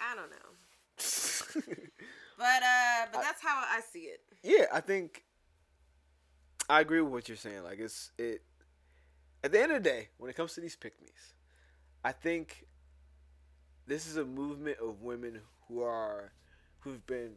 I 0.00 0.14
don't 0.14 0.30
know. 0.30 1.74
But 2.38 2.62
uh, 2.62 3.06
but 3.12 3.20
that's 3.20 3.42
how 3.42 3.62
I 3.68 3.80
see 3.92 4.00
it. 4.00 4.20
yeah, 4.42 4.64
I 4.72 4.80
think 4.80 5.24
I 6.68 6.80
agree 6.80 7.00
with 7.00 7.12
what 7.12 7.28
you're 7.28 7.36
saying. 7.36 7.62
Like 7.62 7.78
it's 7.78 8.10
it. 8.18 8.42
At 9.44 9.50
the 9.50 9.60
end 9.60 9.72
of 9.72 9.82
the 9.82 9.90
day, 9.90 10.08
when 10.18 10.30
it 10.30 10.36
comes 10.36 10.54
to 10.54 10.60
these 10.60 10.76
pick 10.76 11.00
me's, 11.00 11.34
I 12.04 12.12
think 12.12 12.66
this 13.86 14.06
is 14.06 14.16
a 14.16 14.24
movement 14.24 14.78
of 14.80 15.02
women 15.02 15.40
who 15.66 15.82
are 15.82 16.32
who've 16.80 17.04
been 17.06 17.32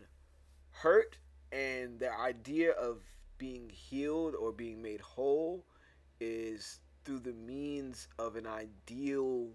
hurt, 0.72 1.18
and 1.52 2.00
their 2.00 2.20
idea 2.20 2.72
of 2.72 3.02
being 3.38 3.70
healed 3.70 4.36
or 4.36 4.52
being 4.52 4.82
made 4.82 5.02
whole 5.02 5.64
is 6.20 6.80
through 7.04 7.20
the 7.20 7.34
means 7.34 8.08
of 8.18 8.36
an 8.36 8.48
ideal, 8.48 9.50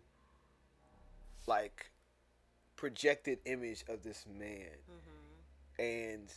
like 1.47 1.91
projected 2.77 3.39
image 3.45 3.85
of 3.89 4.03
this 4.03 4.27
man. 4.39 4.71
Mm-hmm. 4.91 5.83
And 5.83 6.33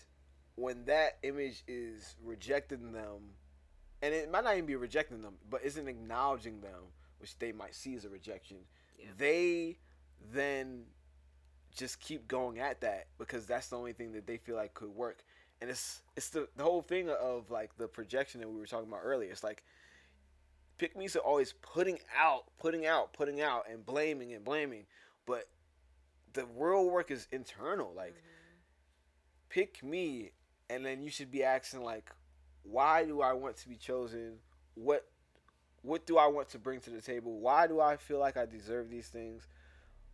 when 0.56 0.86
that 0.86 1.18
image 1.24 1.64
is 1.68 2.16
rejecting 2.24 2.92
them 2.92 3.22
and 4.04 4.14
it 4.14 4.30
might 4.30 4.44
not 4.44 4.54
even 4.54 4.66
be 4.66 4.76
rejecting 4.76 5.22
them 5.22 5.34
but 5.50 5.64
isn't 5.64 5.88
acknowledging 5.88 6.62
them 6.62 6.92
which 7.24 7.40
they 7.40 7.54
might 7.54 7.74
see 7.74 7.96
as 7.96 8.04
a 8.04 8.10
rejection. 8.10 8.58
Yeah. 9.00 9.06
they 9.18 9.78
then 10.34 10.84
just 11.74 12.02
keep 12.02 12.28
going 12.28 12.60
at 12.60 12.82
that 12.82 13.08
because 13.18 13.46
that's 13.46 13.70
the 13.70 13.78
only 13.78 13.94
thing 13.94 14.12
that 14.12 14.28
they 14.28 14.36
feel 14.36 14.58
like 14.58 14.74
could 14.74 14.90
work. 14.90 15.24
And 15.62 15.70
it's 15.70 16.02
it's 16.18 16.30
the, 16.30 16.50
the 16.58 16.64
whole 16.64 16.82
thing 16.82 17.10
of 17.10 17.50
like 17.50 17.78
the 17.78 17.88
projection 17.88 18.42
that 18.42 18.50
we 18.50 18.60
were 18.60 18.66
talking 18.66 18.90
about 18.90 19.00
earlier. 19.06 19.32
It's 19.32 19.42
like 19.42 19.64
pick 20.78 20.98
me's 20.98 21.16
are 21.16 21.20
always 21.20 21.54
putting 21.62 22.00
out 22.20 22.44
putting 22.60 22.86
out 22.86 23.14
putting 23.14 23.40
out 23.40 23.64
and 23.72 23.86
blaming 23.86 24.34
and 24.34 24.44
blaming 24.44 24.86
but 25.26 25.48
the 26.34 26.46
real 26.58 26.90
work 26.90 27.10
is 27.10 27.30
internal. 27.32 27.94
Like 27.96 28.16
mm-hmm. 28.16 28.58
pick 29.48 29.82
me 29.82 30.32
and 30.70 30.86
then 30.86 31.02
you 31.02 31.10
should 31.10 31.32
be 31.32 31.42
asking 31.42 31.84
like 31.84 32.12
why 32.64 33.06
do 33.06 33.22
i 33.22 33.34
want 33.34 33.58
to 33.58 33.70
be 33.70 33.76
chosen? 33.76 34.34
What 34.76 35.06
what 35.82 36.06
do 36.06 36.18
i 36.18 36.28
want 36.28 36.50
to 36.50 36.60
bring 36.60 36.80
to 36.82 36.90
the 36.90 37.02
table? 37.02 37.40
Why 37.40 37.68
do 37.68 37.80
i 37.80 37.98
feel 37.98 38.20
like 38.20 38.38
i 38.38 38.46
deserve 38.46 38.90
these 38.90 39.08
things? 39.08 39.48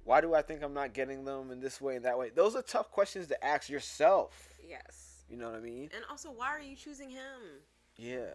Why 0.03 0.21
do 0.21 0.33
i 0.33 0.41
think 0.41 0.63
i'm 0.63 0.73
not 0.73 0.93
getting 0.93 1.23
them 1.25 1.51
in 1.51 1.59
this 1.59 1.79
way 1.79 1.95
and 1.95 2.05
that 2.05 2.17
way? 2.17 2.31
Those 2.33 2.55
are 2.55 2.61
tough 2.61 2.91
questions 2.91 3.27
to 3.27 3.43
ask 3.45 3.69
yourself. 3.69 4.49
Yes. 4.67 5.23
you 5.29 5.37
know 5.37 5.49
what 5.49 5.55
i 5.55 5.61
mean? 5.61 5.89
And 5.95 6.03
also, 6.09 6.29
why 6.31 6.47
are 6.47 6.61
you 6.61 6.75
choosing 6.75 7.09
him? 7.09 7.61
yeah. 7.97 8.33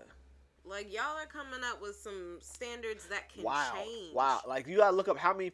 Like 0.67 0.91
y'all 0.95 1.19
are 1.19 1.27
coming 1.27 1.61
up 1.63 1.83
with 1.83 1.95
some 1.95 2.39
standards 2.41 3.07
that 3.09 3.29
can 3.29 3.43
wow. 3.43 3.73
change. 3.75 4.15
wow. 4.15 4.41
Like 4.47 4.67
you 4.67 4.79
gotta 4.79 4.97
look 4.97 5.09
up 5.09 5.19
how 5.19 5.35
many 5.35 5.53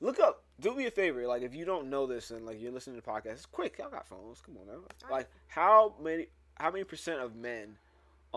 look 0.00 0.18
up 0.18 0.44
do 0.60 0.74
me 0.74 0.86
a 0.86 0.90
favor. 0.90 1.26
Like 1.26 1.42
if 1.42 1.54
you 1.54 1.64
don't 1.66 1.90
know 1.90 2.06
this 2.06 2.30
and 2.30 2.46
like 2.46 2.60
you're 2.60 2.72
listening 2.72 2.98
to 2.98 3.04
the 3.04 3.10
podcast 3.10 3.32
it's 3.32 3.46
quick 3.46 3.76
y'all 3.78 3.90
got 3.90 4.06
phones. 4.08 4.40
Come 4.40 4.56
on 4.56 4.66
now. 4.66 4.72
Alright. 4.72 5.10
like 5.10 5.28
how 5.48 5.94
many 6.02 6.28
how 6.54 6.70
many 6.70 6.84
percent 6.84 7.20
of 7.20 7.36
men 7.36 7.76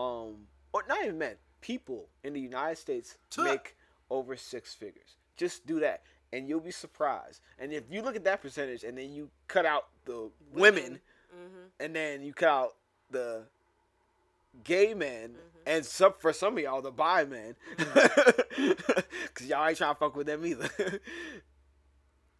um 0.00 0.34
or 0.72 0.82
not 0.88 1.02
even 1.04 1.18
men 1.18 1.34
people 1.60 2.08
in 2.24 2.32
the 2.32 2.40
united 2.40 2.78
states 2.78 3.18
Tuh. 3.30 3.42
make 3.44 3.76
over 4.10 4.36
six 4.36 4.74
figures 4.74 5.16
just 5.36 5.66
do 5.66 5.80
that 5.80 6.02
and 6.32 6.48
you'll 6.48 6.60
be 6.60 6.70
surprised 6.70 7.40
and 7.58 7.72
if 7.72 7.84
you 7.90 8.02
look 8.02 8.16
at 8.16 8.24
that 8.24 8.40
percentage 8.42 8.84
and 8.84 8.96
then 8.96 9.12
you 9.12 9.28
cut 9.48 9.66
out 9.66 9.86
the 10.06 10.30
women, 10.52 11.00
Mm-hmm. 11.32 11.66
and 11.78 11.94
then 11.94 12.22
you 12.24 12.32
cut 12.32 12.48
out 12.48 12.70
the 13.10 13.42
gay 14.64 14.94
men 14.94 15.30
Mm-hmm. 15.30 15.58
and 15.66 15.84
some 15.86 16.14
for 16.18 16.32
some 16.32 16.56
of 16.56 16.62
y'all 16.64 16.82
the 16.82 16.90
bi 16.90 17.24
men 17.24 17.54
because 17.76 19.46
y'all 19.46 19.66
ain't 19.68 19.78
trying 19.78 19.94
to 19.94 19.98
fuck 19.98 20.16
with 20.16 20.26
them 20.26 20.44
either 20.44 20.68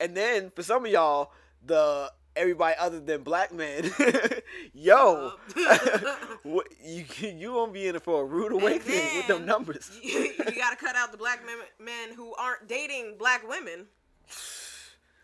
and 0.00 0.16
then 0.16 0.50
for 0.56 0.62
some 0.62 0.84
of 0.84 0.90
y'all 0.90 1.30
the 1.64 2.10
everybody 2.40 2.74
other 2.78 2.98
than 3.00 3.22
black 3.22 3.52
men 3.52 3.90
yo 4.72 5.32
what, 6.42 6.66
you 6.82 7.04
you 7.20 7.52
gonna 7.52 7.70
be 7.72 7.86
in 7.86 7.94
it 7.94 8.02
for 8.02 8.22
a 8.22 8.24
rude 8.24 8.52
awakening 8.52 9.04
with 9.16 9.26
them 9.26 9.44
numbers 9.44 9.90
you, 10.02 10.32
you 10.38 10.56
got 10.56 10.70
to 10.70 10.76
cut 10.76 10.96
out 10.96 11.12
the 11.12 11.18
black 11.18 11.44
men, 11.44 11.56
men 11.78 12.14
who 12.16 12.34
aren't 12.36 12.66
dating 12.66 13.14
black 13.18 13.46
women. 13.48 13.86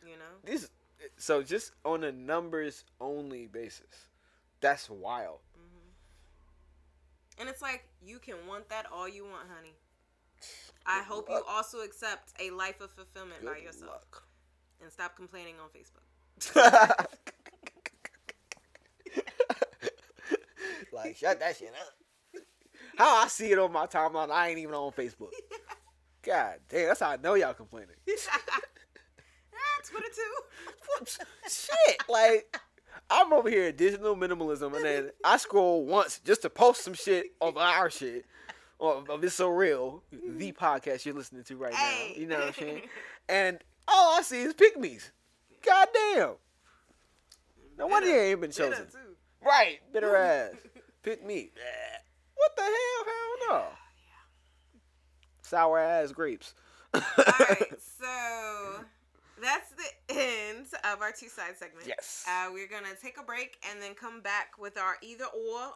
You 0.04 0.16
know. 0.18 0.34
this 0.44 0.68
so 1.16 1.42
just 1.42 1.72
on 1.84 2.04
a 2.04 2.12
numbers 2.12 2.84
only 3.00 3.46
basis 3.46 4.08
that's 4.60 4.88
wild 4.90 5.38
Mm-hmm. 5.56 7.40
And 7.40 7.48
it's 7.48 7.62
like 7.62 7.84
you 8.04 8.18
can 8.18 8.36
want 8.48 8.68
that 8.68 8.86
all 8.92 9.08
you 9.08 9.24
want, 9.24 9.48
honey. 9.54 9.74
I 10.86 10.98
Good 11.00 11.06
hope 11.06 11.28
luck. 11.28 11.42
you 11.46 11.52
also 11.54 11.78
accept 11.80 12.32
a 12.40 12.50
life 12.50 12.80
of 12.80 12.90
fulfillment 12.92 13.44
by 13.44 13.56
yourself 13.58 13.90
luck. 13.90 14.22
and 14.82 14.92
stop 14.92 15.16
complaining 15.16 15.56
on 15.62 15.68
Facebook. 15.70 16.05
like 20.92 21.16
shut 21.16 21.40
that 21.40 21.56
shit 21.56 21.72
up. 21.80 22.42
How 22.96 23.22
I 23.22 23.28
see 23.28 23.50
it 23.52 23.58
on 23.58 23.72
my 23.72 23.86
timeline, 23.86 24.30
I 24.30 24.48
ain't 24.48 24.58
even 24.58 24.74
on 24.74 24.92
Facebook. 24.92 25.32
God 26.22 26.54
damn, 26.68 26.88
that's 26.88 27.00
how 27.00 27.10
I 27.10 27.16
know 27.16 27.34
y'all 27.34 27.54
complaining. 27.54 27.96
Twitter 29.84 30.08
too. 30.14 30.74
What- 30.88 31.18
shit, 31.48 32.08
like 32.08 32.58
I'm 33.10 33.32
over 33.32 33.48
here 33.48 33.64
at 33.68 33.76
digital 33.76 34.16
minimalism, 34.16 34.74
and 34.74 34.84
then 34.84 35.10
I 35.24 35.36
scroll 35.36 35.84
once 35.86 36.20
just 36.24 36.42
to 36.42 36.50
post 36.50 36.82
some 36.82 36.94
shit 36.94 37.26
of 37.40 37.56
our 37.56 37.90
shit. 37.90 38.24
Or 38.78 39.02
of 39.08 39.24
It's 39.24 39.34
So 39.34 39.48
Real, 39.48 40.02
the 40.12 40.52
podcast 40.52 41.06
you're 41.06 41.14
listening 41.14 41.44
to 41.44 41.56
right 41.56 41.72
now. 41.72 42.08
You 42.14 42.26
know 42.26 42.38
what 42.38 42.48
I'm 42.48 42.52
saying? 42.52 42.82
And 43.26 43.58
all 43.88 44.18
I 44.18 44.22
see 44.22 44.42
is 44.42 44.52
pick 44.52 44.78
me's. 44.78 45.12
God 45.14 45.14
damn. 45.92 46.32
No 47.78 47.86
wonder 47.86 48.08
you 48.08 48.18
ain't 48.18 48.40
been 48.40 48.50
chosen. 48.50 48.86
Right, 49.44 49.80
bitter 49.92 50.16
ass. 50.16 50.54
Pick 51.02 51.24
me. 51.24 51.50
What 52.34 52.56
the 52.56 52.62
hell? 52.62 52.72
Hell 53.06 53.48
no. 53.48 53.64
Sour 55.42 55.78
ass 55.78 56.12
grapes. 56.12 56.54
All 56.94 57.02
right, 57.16 57.68
so 58.00 58.84
that's 59.40 59.70
the 59.70 60.14
end 60.18 60.66
of 60.84 61.00
our 61.00 61.12
two 61.12 61.28
side 61.28 61.56
segment. 61.56 61.86
Yes. 61.86 62.24
Uh, 62.28 62.48
we're 62.52 62.68
gonna 62.68 62.94
take 63.00 63.18
a 63.20 63.22
break 63.22 63.58
and 63.70 63.80
then 63.80 63.94
come 63.94 64.20
back 64.22 64.58
with 64.58 64.78
our 64.78 64.96
either 65.02 65.26
or. 65.26 65.74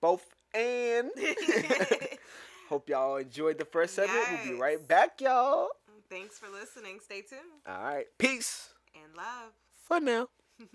Both 0.00 0.26
and. 0.54 1.10
Hope 2.68 2.88
y'all 2.88 3.16
enjoyed 3.16 3.58
the 3.58 3.66
first 3.66 3.94
segment. 3.94 4.26
We'll 4.30 4.54
be 4.54 4.60
right 4.60 4.86
back, 4.86 5.20
y'all. 5.20 5.68
Thanks 6.08 6.38
for 6.38 6.48
listening. 6.48 6.98
Stay 7.02 7.22
tuned 7.22 7.40
All 7.66 7.82
right. 7.82 8.06
Peace. 8.18 8.71
And 8.94 9.14
love. 9.16 9.52
For 9.84 10.00
now. 10.00 10.28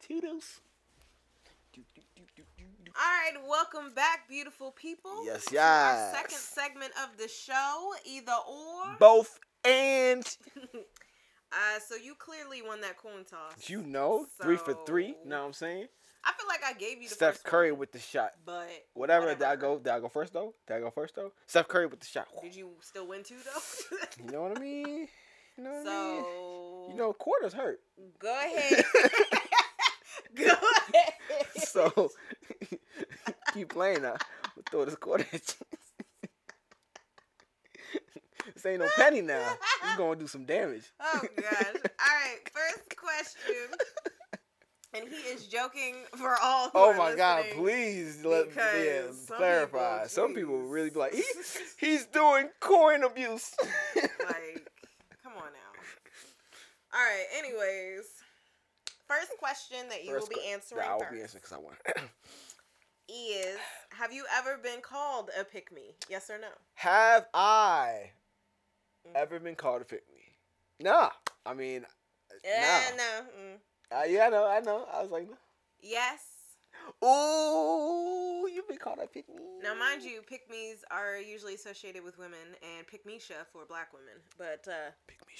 Toodles. 0.00 0.60
All 1.76 3.02
right, 3.02 3.32
welcome 3.48 3.92
back, 3.94 4.28
beautiful 4.28 4.70
people. 4.70 5.24
Yes, 5.26 5.44
to 5.46 5.56
Our 5.58 5.62
yes. 5.94 6.12
second 6.14 6.38
segment 6.38 6.92
of 7.02 7.18
the 7.18 7.26
show, 7.28 7.92
either 8.04 8.32
or. 8.48 8.96
Both 8.98 9.38
and. 9.64 10.24
Uh, 11.56 11.78
so 11.88 11.94
you 11.94 12.16
clearly 12.16 12.62
won 12.62 12.80
that 12.80 12.96
coin 12.96 13.22
toss. 13.24 13.70
You 13.70 13.80
know, 13.82 14.26
three 14.42 14.56
for 14.56 14.76
three. 14.86 15.14
So- 15.22 15.28
Know 15.28 15.38
what 15.42 15.46
I'm 15.46 15.52
saying? 15.52 15.86
I 16.24 16.32
feel 16.32 16.48
like 16.48 16.64
I 16.66 16.72
gave 16.76 17.00
you 17.00 17.08
the 17.08 17.14
Steph 17.14 17.34
first 17.34 17.44
Curry 17.44 17.70
one, 17.70 17.78
with 17.78 17.92
the 17.92 18.00
shot. 18.00 18.30
but 18.44 18.68
Whatever. 18.94 19.28
Did 19.36 19.42
I 19.44 19.54
go? 19.54 19.78
Did 19.78 19.92
I 19.92 20.00
go 20.00 20.08
first 20.08 20.32
though? 20.32 20.54
Did 20.66 20.74
I 20.78 20.80
go 20.80 20.90
first 20.90 21.14
though? 21.14 21.30
Steph 21.46 21.68
Curry 21.68 21.86
with 21.86 22.00
the 22.00 22.06
shot. 22.06 22.26
Did 22.42 22.56
you 22.56 22.70
still 22.80 23.06
win 23.06 23.22
two 23.22 23.36
though? 23.36 23.96
You 24.24 24.32
know 24.32 24.42
what 24.42 24.58
I 24.58 24.60
mean? 24.60 25.06
You 25.56 25.64
know 25.64 25.70
what 25.70 25.88
I 25.88 26.14
mean? 26.14 26.22
so 26.24 26.86
You 26.90 26.96
know, 26.96 27.12
quarters 27.12 27.52
hurt. 27.52 27.80
go 28.18 28.32
ahead. 28.32 28.84
go 30.34 30.44
ahead. 30.44 31.12
So 31.56 32.10
keep 33.54 33.68
playing 33.70 34.02
now. 34.02 34.16
We'll 34.56 34.64
throw 34.70 34.84
this 34.84 34.96
quarter 34.96 35.26
at 35.32 35.56
you. 35.60 35.66
this 38.54 38.66
ain't 38.66 38.80
no 38.80 38.88
penny 38.96 39.20
now. 39.20 39.54
It's 39.84 39.96
gonna 39.96 40.16
do 40.16 40.26
some 40.26 40.44
damage. 40.44 40.92
Oh 41.00 41.20
gosh. 41.36 41.64
All 41.74 41.74
right, 41.74 42.38
first 42.52 42.96
question. 42.96 43.54
And 44.96 45.08
he 45.08 45.16
is 45.16 45.48
joking 45.48 45.96
for 46.16 46.36
all. 46.40 46.70
Oh 46.72 46.94
my 46.94 47.16
god, 47.16 47.46
please 47.54 48.24
let 48.24 48.46
yeah, 48.54 49.10
some 49.10 49.36
clarify. 49.38 49.94
people, 49.96 50.08
some 50.08 50.34
people 50.34 50.60
really 50.62 50.90
be 50.90 50.98
like, 51.00 51.14
he, 51.14 51.24
he's 51.78 52.06
doing 52.06 52.48
coin 52.60 53.02
abuse. 53.02 53.52
Like, 53.96 54.00
come 54.00 54.10
on 54.24 54.26
now. 54.28 54.30
All 56.94 57.00
right. 57.00 57.26
Anyways, 57.36 58.04
first 59.08 59.32
question 59.38 59.88
that 59.88 60.04
you 60.04 60.12
First 60.12 60.30
will 60.30 60.36
be 60.36 60.48
answering 60.48 60.82
Yeah, 60.84 60.90
I 60.90 60.94
will 60.94 61.00
first 61.00 61.12
be 61.12 61.20
answering 61.22 61.42
because 61.42 61.52
I 61.52 61.60
want. 61.60 61.76
is: 63.08 63.58
Have 63.90 64.12
you 64.12 64.24
ever 64.36 64.58
been 64.58 64.80
called 64.80 65.30
a 65.38 65.44
pick 65.44 65.72
me? 65.72 65.96
Yes 66.08 66.30
or 66.30 66.38
no? 66.38 66.48
Have 66.74 67.26
I 67.34 68.12
Mm. 69.06 69.16
ever 69.16 69.38
been 69.38 69.54
called 69.56 69.82
a 69.82 69.84
pick 69.84 70.04
me? 70.14 70.22
Nah. 70.80 71.10
I 71.44 71.52
mean, 71.52 71.84
Yeah, 72.42 72.90
nah. 72.90 72.96
no. 72.96 73.26
Mm. 73.38 73.56
Uh, 73.92 74.04
yeah, 74.04 74.26
I 74.26 74.30
know, 74.30 74.46
I 74.46 74.60
know. 74.60 74.86
I 74.90 75.02
was 75.02 75.10
like, 75.10 75.28
no. 75.28 75.36
Yes. 75.80 76.20
Ooh, 77.04 78.48
you've 78.48 78.68
been 78.68 78.78
called 78.78 78.98
a 79.02 79.06
pick 79.06 79.28
me. 79.28 79.42
Now, 79.62 79.74
mind 79.74 80.02
you, 80.02 80.22
pick 80.22 80.50
me's 80.50 80.84
are 80.90 81.18
usually 81.18 81.54
associated 81.54 82.02
with 82.02 82.18
women, 82.18 82.56
and 82.62 82.86
pick 82.86 83.04
me 83.06 83.18
for 83.52 83.64
black 83.66 83.92
women. 83.92 84.14
But 84.38 84.66
uh, 84.68 84.90
Pick 85.06 85.26
me 85.26 85.34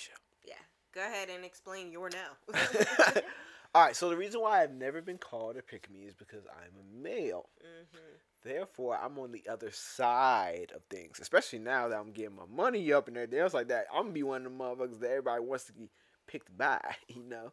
yeah, 0.46 0.54
go 0.94 1.00
ahead 1.00 1.28
and 1.34 1.44
explain 1.44 1.90
your 1.92 2.08
now. 2.10 2.54
All 3.74 3.82
right, 3.82 3.96
so 3.96 4.08
the 4.08 4.16
reason 4.16 4.40
why 4.40 4.62
I've 4.62 4.72
never 4.72 5.02
been 5.02 5.18
called 5.18 5.56
a 5.56 5.62
pick 5.62 5.90
me 5.90 6.00
is 6.04 6.14
because 6.14 6.44
I'm 6.46 6.72
a 6.78 7.02
male. 7.02 7.48
hmm 7.60 7.98
Therefore, 8.44 8.98
I'm 9.02 9.18
on 9.18 9.32
the 9.32 9.42
other 9.50 9.70
side 9.72 10.70
of 10.76 10.82
things, 10.90 11.18
especially 11.18 11.60
now 11.60 11.88
that 11.88 11.98
I'm 11.98 12.12
getting 12.12 12.36
my 12.36 12.42
money 12.54 12.92
up 12.92 13.08
and 13.08 13.16
everything 13.16 13.38
else 13.38 13.54
like 13.54 13.68
that. 13.68 13.86
I'm 13.90 14.02
gonna 14.02 14.12
be 14.12 14.22
one 14.22 14.44
of 14.44 14.52
the 14.52 14.58
motherfuckers 14.58 15.00
that 15.00 15.08
everybody 15.08 15.42
wants 15.42 15.64
to 15.64 15.72
be 15.72 15.88
picked 16.26 16.56
by. 16.56 16.78
You 17.08 17.22
know, 17.22 17.52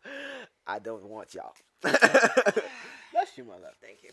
I 0.67 0.79
don't 0.79 1.05
want 1.05 1.33
y'all. 1.33 1.53
Bless 1.81 3.37
you, 3.37 3.45
my 3.45 3.53
love. 3.53 3.75
Thank 3.81 4.03
you. 4.03 4.09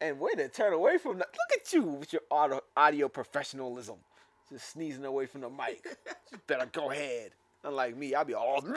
And 0.00 0.20
way 0.20 0.30
to 0.36 0.48
turn 0.48 0.72
away 0.72 0.98
from 0.98 1.18
the. 1.18 1.26
Look 1.26 1.60
at 1.60 1.72
you 1.72 1.82
with 1.82 2.12
your 2.12 2.22
audio, 2.30 2.60
audio 2.76 3.08
professionalism, 3.08 3.96
just 4.48 4.70
sneezing 4.70 5.04
away 5.04 5.26
from 5.26 5.40
the 5.40 5.50
mic. 5.50 5.82
Just 6.30 6.46
better 6.46 6.66
go 6.70 6.92
ahead. 6.92 7.32
Unlike 7.64 7.96
me, 7.96 8.14
I'll 8.14 8.24
be 8.24 8.34
all. 8.34 8.62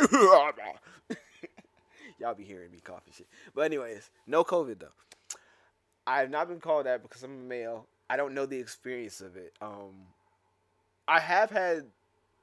Y'all 2.20 2.34
be 2.34 2.44
hearing 2.44 2.72
me 2.72 2.80
coughing 2.84 3.14
shit. 3.16 3.28
But 3.54 3.62
anyways, 3.62 4.10
no 4.26 4.44
COVID 4.44 4.80
though. 4.80 4.88
I 6.08 6.20
have 6.20 6.30
not 6.30 6.48
been 6.48 6.60
called 6.60 6.86
that 6.86 7.04
because 7.04 7.22
I'm 7.24 7.32
a 7.32 7.44
male. 7.44 7.86
I 8.10 8.16
don't 8.16 8.34
know 8.34 8.46
the 8.46 8.58
experience 8.58 9.20
of 9.20 9.36
it. 9.36 9.54
Um, 9.62 10.08
I 11.08 11.20
have 11.20 11.50
had 11.50 11.84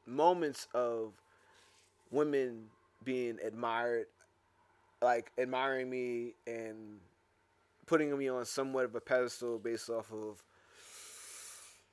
moments 0.07 0.68
of 0.74 1.14
women 2.11 2.66
being 3.03 3.38
admired, 3.45 4.07
like 5.03 5.32
admiring 5.38 5.88
me 5.88 6.34
and 6.47 7.01
putting 7.86 8.16
me 8.16 8.28
on 8.28 8.45
somewhat 8.45 8.84
of 8.84 8.95
a 8.95 9.01
pedestal 9.01 9.59
based 9.59 9.88
off 9.88 10.12
of 10.12 10.42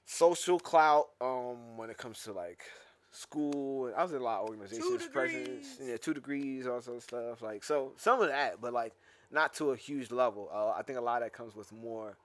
social 0.05 0.59
clout. 0.59 1.07
Um, 1.21 1.77
when 1.77 1.89
it 1.89 1.97
comes 1.97 2.21
to 2.23 2.33
like 2.33 2.65
school, 3.11 3.91
I 3.95 4.03
was 4.03 4.11
in 4.13 4.21
a 4.21 4.23
lot 4.23 4.41
of 4.41 4.49
organizations, 4.49 5.07
presidents, 5.07 5.77
yeah, 5.81 5.97
two 5.97 6.13
degrees, 6.13 6.67
all 6.67 6.81
sort 6.81 6.97
of 6.97 7.03
stuff. 7.03 7.41
Like 7.41 7.63
so, 7.63 7.91
some 7.97 8.21
of 8.21 8.29
that, 8.29 8.61
but 8.61 8.73
like 8.73 8.93
not 9.31 9.53
to 9.55 9.71
a 9.71 9.75
huge 9.75 10.11
level. 10.11 10.49
Uh, 10.53 10.69
I 10.69 10.83
think 10.83 10.97
a 10.97 11.01
lot 11.01 11.21
of 11.21 11.27
that 11.27 11.33
comes 11.33 11.55
with 11.55 11.71
more 11.71 12.17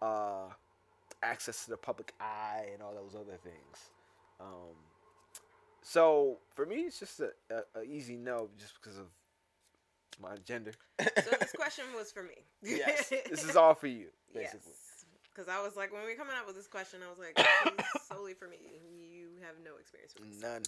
uh, 0.00 0.48
access 1.22 1.64
to 1.64 1.70
the 1.70 1.76
public 1.76 2.12
eye 2.20 2.66
and 2.72 2.82
all 2.82 2.94
those 2.94 3.14
other 3.14 3.36
things. 3.36 3.90
Um, 4.40 4.76
so 5.82 6.38
for 6.54 6.66
me, 6.66 6.82
it's 6.82 6.98
just 6.98 7.20
a, 7.20 7.30
a, 7.50 7.80
a 7.80 7.82
easy 7.84 8.16
no, 8.16 8.48
just 8.58 8.74
because 8.80 8.98
of 8.98 9.06
my 10.20 10.36
gender. 10.44 10.72
So 11.00 11.36
this 11.40 11.52
question 11.56 11.84
was 11.96 12.10
for 12.10 12.22
me. 12.22 12.44
yes, 12.62 13.08
this 13.08 13.44
is 13.44 13.56
all 13.56 13.74
for 13.74 13.86
you, 13.86 14.06
basically. 14.34 14.60
Yes. 14.64 15.04
Because 15.34 15.48
I 15.48 15.62
was 15.62 15.76
like, 15.76 15.92
when 15.92 16.02
we 16.02 16.10
were 16.10 16.16
coming 16.16 16.34
up 16.38 16.46
with 16.46 16.56
this 16.56 16.66
question, 16.66 17.00
I 17.04 17.10
was 17.10 17.18
like, 17.18 17.38
solely 18.08 18.32
for 18.32 18.48
me. 18.48 18.56
You 18.98 19.15
have 19.46 19.56
no 19.64 19.76
experience 19.80 20.14
with 20.18 20.32
this. 20.32 20.42
None. 20.42 20.62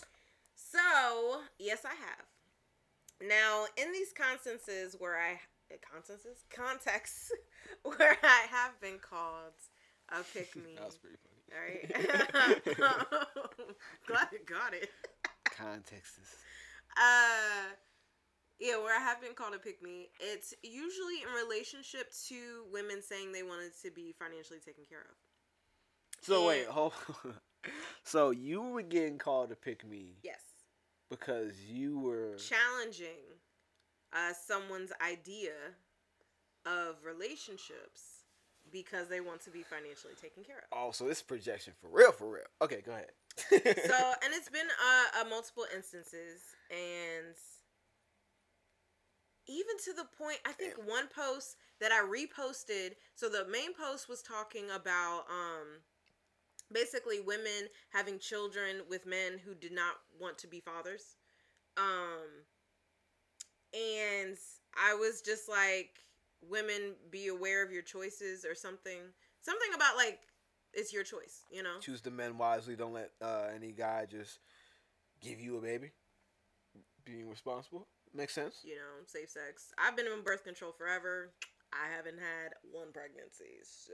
So, 0.54 1.40
yes, 1.58 1.84
I 1.84 1.94
have. 1.94 3.28
Now, 3.28 3.66
in 3.76 3.92
these 3.92 4.12
constances 4.12 4.96
where 4.98 5.18
I 5.18 5.40
constances 5.92 6.44
contexts 6.54 7.30
where 7.82 8.16
I 8.22 8.46
have 8.50 8.80
been 8.80 8.98
called 8.98 9.52
a 10.10 10.22
pick 10.32 10.56
me. 10.56 10.76
That 10.76 10.86
was 10.86 10.96
pretty 10.96 11.16
funny. 11.22 11.34
All 11.52 11.60
right. 11.60 12.64
Glad 14.06 14.28
you 14.32 14.38
got 14.46 14.72
it. 14.74 14.88
Contexts. 15.44 16.36
Uh, 16.96 17.74
yeah, 18.58 18.76
where 18.78 18.96
I 18.98 19.02
have 19.02 19.20
been 19.20 19.34
called 19.34 19.54
a 19.54 19.58
pick 19.58 19.82
me, 19.82 20.08
it's 20.20 20.54
usually 20.62 21.22
in 21.22 21.46
relationship 21.46 22.12
to 22.28 22.64
women 22.72 23.02
saying 23.02 23.32
they 23.32 23.42
wanted 23.42 23.72
to 23.82 23.90
be 23.90 24.14
financially 24.18 24.58
taken 24.58 24.84
care 24.88 25.00
of. 25.10 25.16
So 26.22 26.46
wait, 26.46 26.64
And- 26.64 26.72
hold. 26.72 26.92
So 28.02 28.30
you 28.30 28.62
were 28.62 28.82
getting 28.82 29.18
called 29.18 29.50
to 29.50 29.56
pick 29.56 29.86
me 29.86 30.16
Yes. 30.22 30.40
because 31.10 31.60
you 31.62 31.98
were 31.98 32.36
challenging 32.36 33.24
uh, 34.12 34.32
someone's 34.46 34.92
idea 35.06 35.52
of 36.66 36.96
relationships 37.04 38.24
because 38.70 39.08
they 39.08 39.20
want 39.20 39.40
to 39.42 39.50
be 39.50 39.62
financially 39.62 40.14
taken 40.20 40.44
care 40.44 40.58
of. 40.58 40.78
oh, 40.78 40.90
so 40.92 41.04
this 41.04 41.18
is 41.18 41.22
projection 41.22 41.72
for 41.80 41.88
real, 41.90 42.12
for 42.12 42.30
real. 42.30 42.44
Okay, 42.60 42.82
go 42.84 42.92
ahead. 42.92 43.12
So, 43.50 43.54
and 44.22 44.34
it's 44.34 44.50
been 44.50 44.66
uh, 44.66 45.20
uh, 45.22 45.28
multiple 45.28 45.64
instances, 45.74 46.42
and 46.70 47.34
even 49.48 49.76
to 49.84 49.92
the 49.94 50.04
point, 50.18 50.38
I 50.46 50.52
think 50.52 50.74
one 50.86 51.08
post 51.08 51.56
that 51.80 51.92
I 51.92 52.02
reposted. 52.04 52.92
So 53.14 53.28
the 53.28 53.46
main 53.50 53.72
post 53.72 54.08
was 54.08 54.20
talking 54.22 54.66
about 54.70 55.24
um, 55.30 55.80
basically 56.72 57.20
women 57.20 57.68
having 57.90 58.18
children 58.18 58.82
with 58.88 59.06
men 59.06 59.38
who 59.44 59.54
did 59.54 59.72
not 59.72 59.94
want 60.20 60.38
to 60.38 60.46
be 60.46 60.60
fathers. 60.60 61.16
Um, 61.76 62.44
and 63.72 64.36
I 64.76 64.94
was 64.94 65.22
just 65.22 65.48
like, 65.48 65.90
women 66.42 66.94
be 67.10 67.28
aware 67.28 67.64
of 67.64 67.72
your 67.72 67.82
choices 67.82 68.44
or 68.44 68.54
something. 68.54 69.00
Something 69.40 69.70
about 69.74 69.96
like 69.96 70.20
it's 70.74 70.92
your 70.92 71.04
choice, 71.04 71.44
you 71.50 71.62
know. 71.62 71.78
Choose 71.80 72.00
the 72.00 72.10
men 72.10 72.38
wisely. 72.38 72.76
Don't 72.76 72.92
let 72.92 73.10
uh, 73.22 73.46
any 73.54 73.72
guy 73.72 74.06
just 74.10 74.38
give 75.20 75.40
you 75.40 75.56
a 75.56 75.60
baby. 75.60 75.90
Being 77.04 77.28
responsible 77.30 77.86
makes 78.14 78.34
sense. 78.34 78.60
You 78.64 78.76
know, 78.76 79.04
safe 79.06 79.30
sex. 79.30 79.72
I've 79.78 79.96
been 79.96 80.06
in 80.06 80.22
birth 80.22 80.44
control 80.44 80.72
forever. 80.72 81.32
I 81.72 81.94
haven't 81.94 82.18
had 82.18 82.52
one 82.72 82.92
pregnancy, 82.92 83.60
so 83.62 83.92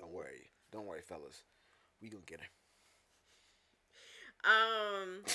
Don't 0.00 0.12
worry. 0.12 0.50
Don't 0.72 0.86
worry, 0.86 1.00
fellas. 1.00 1.42
We 2.00 2.08
gonna 2.10 2.22
get 2.26 2.40
her. 2.40 2.46
Um. 4.44 5.22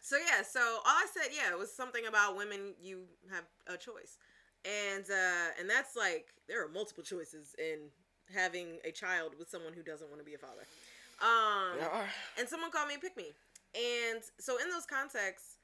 So 0.00 0.16
yeah, 0.16 0.42
so 0.42 0.60
all 0.60 0.82
I 0.86 1.06
said, 1.12 1.32
yeah, 1.36 1.52
it 1.52 1.58
was 1.58 1.70
something 1.70 2.06
about 2.06 2.34
women. 2.34 2.72
You 2.80 3.02
have 3.30 3.44
a 3.66 3.76
choice, 3.76 4.16
and 4.64 5.04
uh, 5.04 5.48
and 5.60 5.68
that's 5.68 5.96
like 5.96 6.28
there 6.48 6.64
are 6.64 6.68
multiple 6.68 7.04
choices 7.04 7.54
in 7.58 7.90
having 8.34 8.78
a 8.86 8.90
child 8.90 9.34
with 9.38 9.50
someone 9.50 9.74
who 9.74 9.82
doesn't 9.82 10.08
want 10.08 10.20
to 10.20 10.24
be 10.24 10.32
a 10.32 10.38
father. 10.38 10.64
Um, 11.20 11.78
There 11.78 11.90
are. 11.90 12.08
and 12.38 12.48
someone 12.48 12.70
called 12.70 12.88
me 12.88 12.94
a 12.94 12.98
pick 12.98 13.18
me, 13.18 13.32
and 13.74 14.22
so 14.40 14.56
in 14.56 14.70
those 14.70 14.86
contexts, 14.86 15.56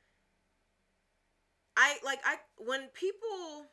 I 1.74 1.96
like 2.04 2.18
I 2.26 2.36
when 2.58 2.88
people 2.92 3.64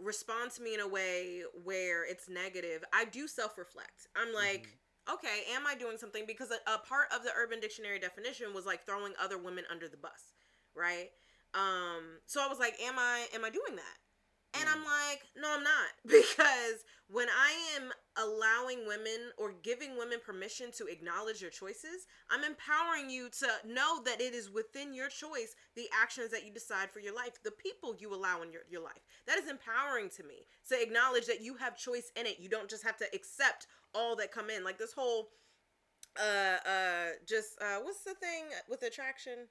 respond 0.00 0.50
to 0.56 0.62
me 0.62 0.74
in 0.74 0.80
a 0.80 0.88
way 0.88 1.42
where 1.62 2.04
it's 2.04 2.28
negative, 2.28 2.82
I 2.92 3.04
do 3.04 3.28
self 3.28 3.56
reflect. 3.56 4.08
I'm 4.16 4.34
like 4.34 4.66
okay, 5.12 5.44
am 5.54 5.66
I 5.66 5.74
doing 5.74 5.98
something? 5.98 6.24
Because 6.26 6.50
a, 6.50 6.60
a 6.70 6.78
part 6.78 7.08
of 7.14 7.22
the 7.22 7.30
Urban 7.36 7.60
Dictionary 7.60 7.98
definition 7.98 8.54
was 8.54 8.66
like 8.66 8.84
throwing 8.84 9.12
other 9.22 9.38
women 9.38 9.64
under 9.70 9.88
the 9.88 9.96
bus, 9.96 10.32
right? 10.74 11.10
Um, 11.54 12.20
so 12.26 12.42
I 12.44 12.48
was 12.48 12.58
like, 12.58 12.74
am 12.82 12.94
I 12.98 13.26
am 13.34 13.44
I 13.44 13.50
doing 13.50 13.76
that? 13.76 13.96
And 14.60 14.68
I'm 14.68 14.84
like, 14.84 15.22
no, 15.36 15.48
I'm 15.54 15.62
not. 15.64 15.92
Because 16.06 16.84
when 17.08 17.28
I 17.28 17.52
am 17.76 17.92
allowing 18.18 18.86
women 18.86 19.30
or 19.38 19.54
giving 19.62 19.96
women 19.96 20.18
permission 20.24 20.70
to 20.72 20.86
acknowledge 20.86 21.40
your 21.40 21.50
choices, 21.50 22.06
I'm 22.30 22.44
empowering 22.44 23.08
you 23.08 23.28
to 23.38 23.48
know 23.66 24.02
that 24.04 24.20
it 24.20 24.34
is 24.34 24.50
within 24.50 24.92
your 24.92 25.08
choice 25.08 25.54
the 25.76 25.86
actions 26.02 26.30
that 26.32 26.44
you 26.44 26.52
decide 26.52 26.90
for 26.90 27.00
your 27.00 27.14
life, 27.14 27.42
the 27.42 27.52
people 27.52 27.96
you 27.98 28.14
allow 28.14 28.42
in 28.42 28.52
your, 28.52 28.62
your 28.68 28.82
life. 28.82 29.00
That 29.26 29.38
is 29.38 29.48
empowering 29.48 30.10
to 30.16 30.24
me 30.24 30.46
to 30.68 30.80
acknowledge 30.80 31.26
that 31.26 31.42
you 31.42 31.54
have 31.56 31.76
choice 31.76 32.10
in 32.16 32.26
it. 32.26 32.40
You 32.40 32.48
don't 32.48 32.68
just 32.68 32.84
have 32.84 32.96
to 32.98 33.06
accept 33.14 33.66
all 33.94 34.16
that 34.16 34.32
come 34.32 34.50
in. 34.50 34.64
Like 34.64 34.78
this 34.78 34.92
whole 34.92 35.28
uh 36.18 36.56
uh 36.68 37.06
just 37.26 37.60
uh 37.60 37.80
what's 37.82 38.02
the 38.02 38.14
thing 38.14 38.44
with 38.68 38.82
attraction? 38.82 39.46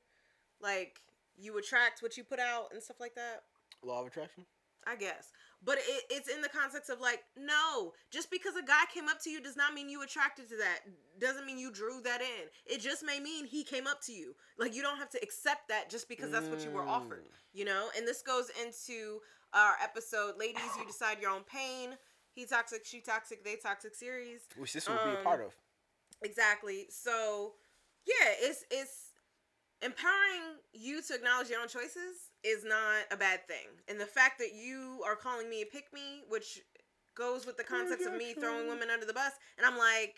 Like 0.62 1.00
you 1.38 1.58
attract 1.58 2.02
what 2.02 2.18
you 2.18 2.24
put 2.24 2.40
out 2.40 2.68
and 2.74 2.82
stuff 2.82 3.00
like 3.00 3.16
that. 3.16 3.44
Law 3.84 4.02
of 4.02 4.08
attraction. 4.08 4.46
I 4.86 4.96
guess. 4.96 5.32
But 5.64 5.80
it, 5.80 6.04
it's 6.12 6.30
in 6.30 6.42
the 6.42 6.50
context 6.50 6.90
of 6.90 7.02
like, 7.02 7.22
no, 7.36 7.94
just 8.12 8.30
because 8.30 8.56
a 8.56 8.62
guy 8.64 8.84
came 8.94 9.10
up 9.10 9.20
to 9.24 9.30
you 9.30 9.42
does 9.42 9.58
not 9.58 9.74
mean 9.74 9.90
you 9.90 10.04
attracted 10.04 10.48
to 10.50 10.58
that. 10.58 10.80
Doesn't 11.20 11.46
mean 11.46 11.58
you 11.58 11.72
drew 11.72 12.00
that 12.02 12.22
in. 12.22 12.48
It 12.66 12.80
just 12.80 13.04
may 13.04 13.20
mean 13.20 13.46
he 13.46 13.64
came 13.64 13.88
up 13.88 14.02
to 14.04 14.14
you. 14.14 14.36
Like 14.60 14.76
you 14.76 14.84
don't 14.84 14.98
have 14.98 15.10
to 15.10 15.20
accept 15.24 15.68
that 15.70 15.90
just 15.90 16.08
because 16.08 16.32
that's 16.32 16.48
what 16.48 16.64
you 16.64 16.70
were 16.70 16.86
offered. 16.88 17.26
You 17.54 17.66
know? 17.66 17.88
And 17.98 18.08
this 18.08 18.22
goes 18.22 18.52
into 18.64 19.20
our 19.54 19.74
episode, 19.84 20.38
Ladies, 20.38 20.62
You 20.78 20.86
Decide 20.86 21.20
Your 21.22 21.32
Own 21.32 21.44
Pain. 21.44 21.98
He 22.34 22.46
toxic, 22.46 22.86
she 22.86 23.02
toxic, 23.02 23.44
they 23.44 23.56
toxic 23.56 23.96
series. 23.96 24.42
Which 24.58 24.74
this 24.74 24.88
would 24.88 25.04
be 25.04 25.10
a 25.10 25.18
Um, 25.18 25.24
part 25.24 25.42
of. 25.42 25.54
Exactly. 26.22 26.86
So 26.90 27.54
yeah, 28.06 28.30
it's 28.42 28.64
it's 28.70 29.12
empowering 29.82 30.60
you 30.74 31.02
to 31.02 31.14
acknowledge 31.16 31.50
your 31.50 31.62
own 31.62 31.68
choices 31.68 32.27
is 32.44 32.64
not 32.64 33.06
a 33.12 33.18
bad 33.18 33.48
thing. 33.48 33.68
And 33.88 34.00
the 34.00 34.06
fact 34.06 34.40
that 34.40 34.54
you 34.54 35.02
are 35.06 35.16
calling 35.16 35.50
me 35.50 35.62
a 35.62 35.66
pick 35.66 35.92
me, 35.94 36.24
which 36.30 36.60
goes 37.16 37.46
with 37.46 37.58
the 37.58 37.64
context 37.64 38.06
of 38.06 38.14
me 38.16 38.34
throwing 38.34 38.68
women 38.68 38.90
under 38.92 39.06
the 39.06 39.14
bus, 39.14 39.32
and 39.58 39.66
I'm 39.66 39.78
like, 39.78 40.18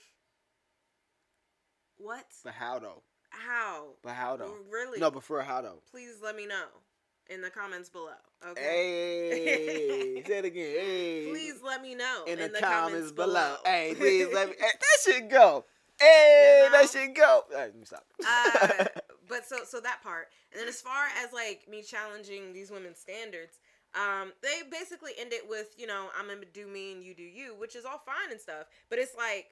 what? 1.97 2.25
But 2.43 2.53
how 2.53 2.79
though? 2.79 3.03
How? 3.29 3.89
But 4.03 4.13
how 4.13 4.37
though? 4.37 4.55
Really? 4.69 4.99
No, 4.99 5.11
but 5.11 5.23
for 5.23 5.41
how 5.41 5.61
though? 5.61 5.81
Please 5.91 6.15
let 6.23 6.35
me 6.35 6.45
know 6.45 6.65
in 7.29 7.41
the 7.41 7.49
comments 7.49 7.89
below. 7.89 8.11
Okay. 8.51 8.61
Hey, 8.61 10.23
say 10.27 10.37
it 10.39 10.45
again. 10.45 10.75
Hey. 10.79 11.27
Please 11.29 11.55
let 11.63 11.81
me 11.81 11.95
know 11.95 12.23
in, 12.27 12.39
the, 12.39 12.49
comments, 12.59 13.11
below. 13.11 13.57
Hey, 13.65 13.93
please 13.97 14.27
let 14.33 14.49
me. 14.49 14.55
Hey, 14.59 14.67
that 14.79 15.13
should 15.13 15.29
go. 15.29 15.65
You 16.01 16.07
Hey, 16.07 16.67
know? 16.71 16.79
that 16.79 16.89
should 16.89 17.15
go. 17.15 17.43
All 17.51 17.57
right, 17.57 17.65
let 17.65 17.75
me 17.75 17.85
stop. 17.85 18.05
uh, 18.25 18.85
but 19.29 19.45
so 19.45 19.57
so 19.63 19.79
that 19.79 20.03
part. 20.03 20.27
And 20.51 20.59
then 20.59 20.67
as 20.67 20.81
far 20.81 21.05
as 21.23 21.31
like 21.31 21.67
me 21.69 21.81
challenging 21.81 22.51
these 22.51 22.71
women's 22.71 22.99
standards 22.99 23.59
um 23.95 24.31
they 24.43 24.61
basically 24.69 25.11
end 25.19 25.33
it 25.33 25.49
with 25.49 25.73
you 25.75 25.87
know 25.87 26.09
i'm 26.15 26.27
gonna 26.27 26.45
do 26.53 26.67
me 26.67 26.91
and 26.91 27.03
you 27.03 27.15
do 27.15 27.23
you 27.23 27.55
which 27.57 27.75
is 27.75 27.85
all 27.85 28.01
fine 28.05 28.31
and 28.31 28.39
stuff. 28.41 28.65
But 28.89 28.99
it's 28.99 29.15
like 29.15 29.47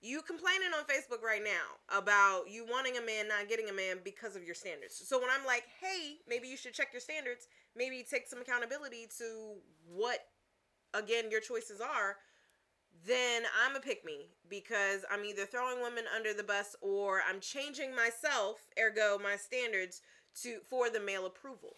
you 0.00 0.22
complaining 0.22 0.70
on 0.76 0.84
facebook 0.84 1.22
right 1.22 1.42
now 1.42 1.96
about 1.96 2.50
you 2.50 2.64
wanting 2.68 2.96
a 2.96 3.02
man 3.02 3.28
not 3.28 3.48
getting 3.48 3.68
a 3.68 3.72
man 3.72 3.98
because 4.04 4.36
of 4.36 4.44
your 4.44 4.54
standards. 4.54 5.00
So 5.06 5.18
when 5.18 5.28
i'm 5.30 5.46
like 5.46 5.64
hey 5.80 6.16
maybe 6.28 6.48
you 6.48 6.56
should 6.56 6.74
check 6.74 6.88
your 6.92 7.00
standards. 7.00 7.46
Maybe 7.76 8.04
take 8.08 8.26
some 8.26 8.40
accountability 8.40 9.06
to 9.18 9.54
what 9.86 10.18
again 10.94 11.30
your 11.30 11.40
choices 11.40 11.80
are 11.80 12.16
then 13.06 13.42
I'm 13.64 13.76
a 13.76 13.80
pick 13.80 14.04
me 14.04 14.30
because 14.48 15.04
I'm 15.10 15.24
either 15.24 15.46
throwing 15.46 15.82
women 15.82 16.04
under 16.14 16.34
the 16.34 16.42
bus 16.42 16.76
or 16.80 17.22
I'm 17.28 17.40
changing 17.40 17.94
myself, 17.94 18.66
ergo 18.78 19.18
my 19.22 19.36
standards, 19.36 20.02
to 20.42 20.58
for 20.68 20.90
the 20.90 21.00
male 21.00 21.26
approval. 21.26 21.76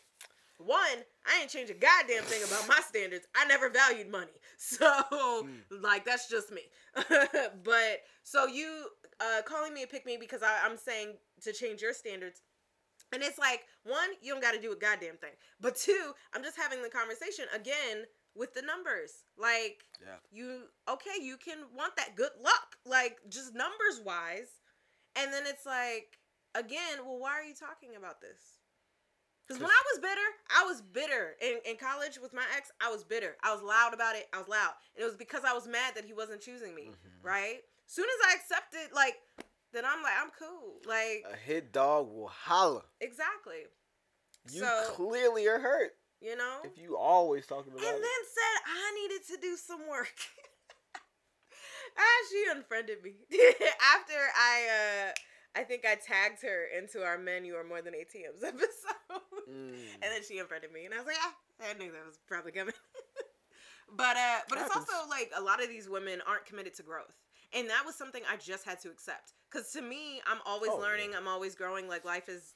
One, 0.58 1.04
I 1.26 1.40
ain't 1.40 1.50
changed 1.50 1.70
a 1.70 1.74
goddamn 1.74 2.24
thing 2.24 2.42
about 2.44 2.68
my 2.68 2.80
standards. 2.86 3.26
I 3.34 3.46
never 3.46 3.70
valued 3.70 4.10
money. 4.10 4.32
So 4.58 5.48
like 5.70 6.04
that's 6.04 6.28
just 6.28 6.52
me. 6.52 6.62
but 7.64 8.02
so 8.22 8.46
you 8.46 8.88
uh 9.20 9.40
calling 9.46 9.72
me 9.72 9.84
a 9.84 9.86
pick 9.86 10.04
me 10.04 10.18
because 10.20 10.42
I, 10.42 10.58
I'm 10.64 10.76
saying 10.76 11.14
to 11.42 11.52
change 11.52 11.80
your 11.80 11.94
standards. 11.94 12.42
And 13.12 13.22
it's 13.22 13.38
like, 13.38 13.62
one, 13.84 14.10
you 14.20 14.32
don't 14.32 14.42
gotta 14.42 14.60
do 14.60 14.72
a 14.72 14.76
goddamn 14.76 15.16
thing. 15.16 15.32
But 15.60 15.76
two, 15.76 16.12
I'm 16.34 16.42
just 16.42 16.58
having 16.58 16.82
the 16.82 16.90
conversation 16.90 17.46
again 17.54 18.04
with 18.34 18.54
the 18.54 18.62
numbers. 18.62 19.24
Like 19.36 19.84
Yeah. 20.00 20.16
you 20.30 20.62
okay 20.88 21.22
you 21.22 21.36
can 21.36 21.58
want 21.76 21.96
that. 21.96 22.16
Good 22.16 22.32
luck. 22.42 22.76
Like 22.84 23.18
just 23.28 23.54
numbers 23.54 24.00
wise. 24.04 24.50
And 25.16 25.32
then 25.32 25.44
it's 25.46 25.66
like 25.66 26.18
again 26.54 27.04
well 27.04 27.18
why 27.18 27.30
are 27.32 27.44
you 27.44 27.54
talking 27.54 27.96
about 27.96 28.20
this? 28.20 28.58
Because 29.46 29.60
when 29.60 29.70
i 29.70 29.82
was 29.92 29.98
bitter 30.00 30.28
i 30.60 30.64
was 30.64 30.80
bitter. 30.80 31.34
In, 31.42 31.58
in 31.68 31.76
college 31.76 32.18
with 32.22 32.32
my 32.32 32.44
ex 32.56 32.70
i 32.80 32.90
was 32.90 33.02
bitter. 33.04 33.36
I 33.42 33.52
was 33.52 33.62
loud 33.62 33.94
about 33.94 34.14
it. 34.16 34.28
I 34.32 34.38
was 34.38 34.48
loud. 34.48 34.72
And 34.94 35.02
it 35.02 35.06
was 35.06 35.16
because 35.16 35.42
i 35.44 35.52
was 35.52 35.66
mad 35.66 35.94
that 35.96 36.04
he 36.04 36.12
wasn't 36.12 36.40
choosing 36.40 36.74
me 36.74 36.90
Mhm. 36.90 37.24
right? 37.24 37.58
Soon 37.86 38.06
as 38.06 38.26
i 38.30 38.34
accepted 38.36 38.94
like 38.94 39.16
then 39.72 39.84
i'm 39.84 40.02
like 40.02 40.14
i'm 40.22 40.30
cool. 40.38 40.80
Like 40.86 41.24
A 41.32 41.36
hit 41.36 41.72
dog 41.72 42.08
will 42.12 42.28
holler. 42.28 42.82
exactly. 43.00 43.66
You 44.50 44.60
So- 44.60 44.90
clearly 44.94 45.46
are 45.48 45.58
hurt 45.58 45.92
you 46.20 46.36
know 46.36 46.58
if 46.64 46.76
you 46.78 46.96
always 46.96 47.46
talking 47.46 47.72
about 47.72 47.82
and 47.82 47.90
about 47.96 48.00
then 48.00 48.22
said 48.28 48.56
I 48.66 48.94
needed 49.02 49.26
to 49.28 49.36
do 49.40 49.56
some 49.56 49.88
work. 49.88 50.14
ah, 51.98 52.20
she 52.30 52.44
unfriended 52.54 53.02
me 53.02 53.14
after 53.94 54.14
I 54.36 55.08
uh 55.08 55.12
I 55.56 55.64
think 55.64 55.84
I 55.84 55.96
tagged 55.96 56.42
her 56.42 56.66
into 56.78 57.02
our 57.02 57.18
Men 57.18 57.44
You 57.44 57.56
Are 57.56 57.64
More 57.64 57.82
Than 57.82 57.94
ATMs 57.94 58.44
episode. 58.46 59.20
Mm. 59.50 59.72
And 60.00 60.02
then 60.02 60.22
she 60.26 60.38
unfriended 60.38 60.72
me 60.72 60.84
and 60.84 60.94
I 60.94 60.98
was 60.98 61.06
like, 61.06 61.16
ah, 61.20 61.34
I 61.68 61.72
knew 61.76 61.90
that 61.90 62.06
was 62.06 62.18
probably 62.28 62.52
coming. 62.52 62.74
but 63.96 64.16
uh 64.16 64.38
but 64.48 64.58
it's 64.58 64.74
also 64.76 65.08
like 65.08 65.32
a 65.36 65.42
lot 65.42 65.62
of 65.62 65.68
these 65.68 65.88
women 65.88 66.20
aren't 66.26 66.46
committed 66.46 66.74
to 66.74 66.82
growth. 66.82 67.16
And 67.52 67.68
that 67.68 67.82
was 67.84 67.96
something 67.96 68.22
I 68.30 68.36
just 68.36 68.64
had 68.64 68.80
to 68.82 68.90
accept. 68.90 69.32
Cause 69.52 69.72
to 69.72 69.82
me, 69.82 70.20
I'm 70.30 70.38
always 70.46 70.70
Oh, 70.72 70.76
yeah. 70.78 70.86
learning, 70.86 71.10
I'm 71.16 71.26
always 71.26 71.56
growing, 71.56 71.88
like 71.88 72.04
life 72.04 72.28
is 72.28 72.54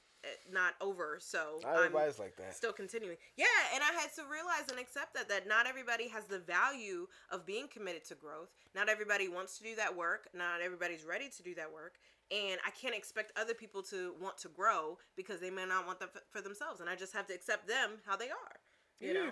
not 0.53 0.75
over. 0.81 1.19
So 1.21 1.61
Not 1.63 1.77
I'm 1.77 1.93
like 1.93 2.37
that. 2.37 2.55
still 2.55 2.73
continuing. 2.73 3.17
Yeah, 3.37 3.47
and 3.75 3.83
I 3.83 3.93
had 4.01 4.13
to 4.17 4.23
realize 4.31 4.71
and 4.71 4.79
accept 4.79 5.15
that 5.15 5.29
that 5.29 5.47
not 5.49 5.67
everybody 5.67 6.09
has 6.09 6.25
the 6.25 6.39
value 6.39 7.07
of 7.31 7.47
being 7.47 7.69
committed 7.69 8.05
to 8.07 8.15
growth. 8.15 8.51
Not 8.75 8.89
everybody 8.89 9.29
wants 9.29 9.59
to 9.59 9.65
do 9.65 9.75
that 9.77 9.97
work. 9.97 10.29
Not 10.35 10.61
everybody's 10.63 11.05
ready 11.05 11.29
to 11.37 11.43
do 11.43 11.55
that 11.57 11.73
work. 11.73 11.95
And 12.31 12.59
I 12.67 12.71
can't 12.71 12.95
expect 12.95 13.33
other 13.39 13.55
people 13.55 13.83
to 13.85 14.15
want 14.21 14.39
to 14.39 14.49
grow 14.49 14.99
because 15.17 15.41
they 15.41 15.51
may 15.51 15.67
not 15.67 15.87
want 15.87 16.01
that 16.01 16.11
for 16.31 16.41
themselves. 16.41 16.81
And 16.81 16.89
I 16.89 16.97
just 16.97 17.13
have 17.13 17.27
to 17.27 17.35
accept 17.35 17.69
them 17.69 18.01
how 18.07 18.17
they 18.17 18.31
are. 18.31 18.57
You 19.01 19.13
know? 19.13 19.31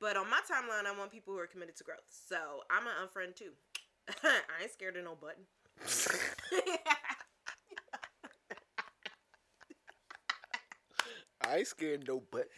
But 0.00 0.16
on 0.16 0.28
my 0.28 0.40
timeline, 0.50 0.86
I 0.86 0.96
want 0.96 1.10
people 1.10 1.32
who 1.32 1.40
are 1.40 1.46
committed 1.46 1.76
to 1.76 1.84
growth. 1.84 2.04
So 2.28 2.36
I'm 2.70 2.86
an 2.86 2.92
unfriend 3.00 3.36
too. 3.36 3.52
I 4.24 4.62
ain't 4.62 4.72
scared 4.72 4.96
of 4.96 5.04
no 5.04 5.14
button. 5.14 5.44
I 11.48 11.58
ain't 11.58 11.66
scared 11.66 12.04
no 12.06 12.20
butt. 12.30 12.48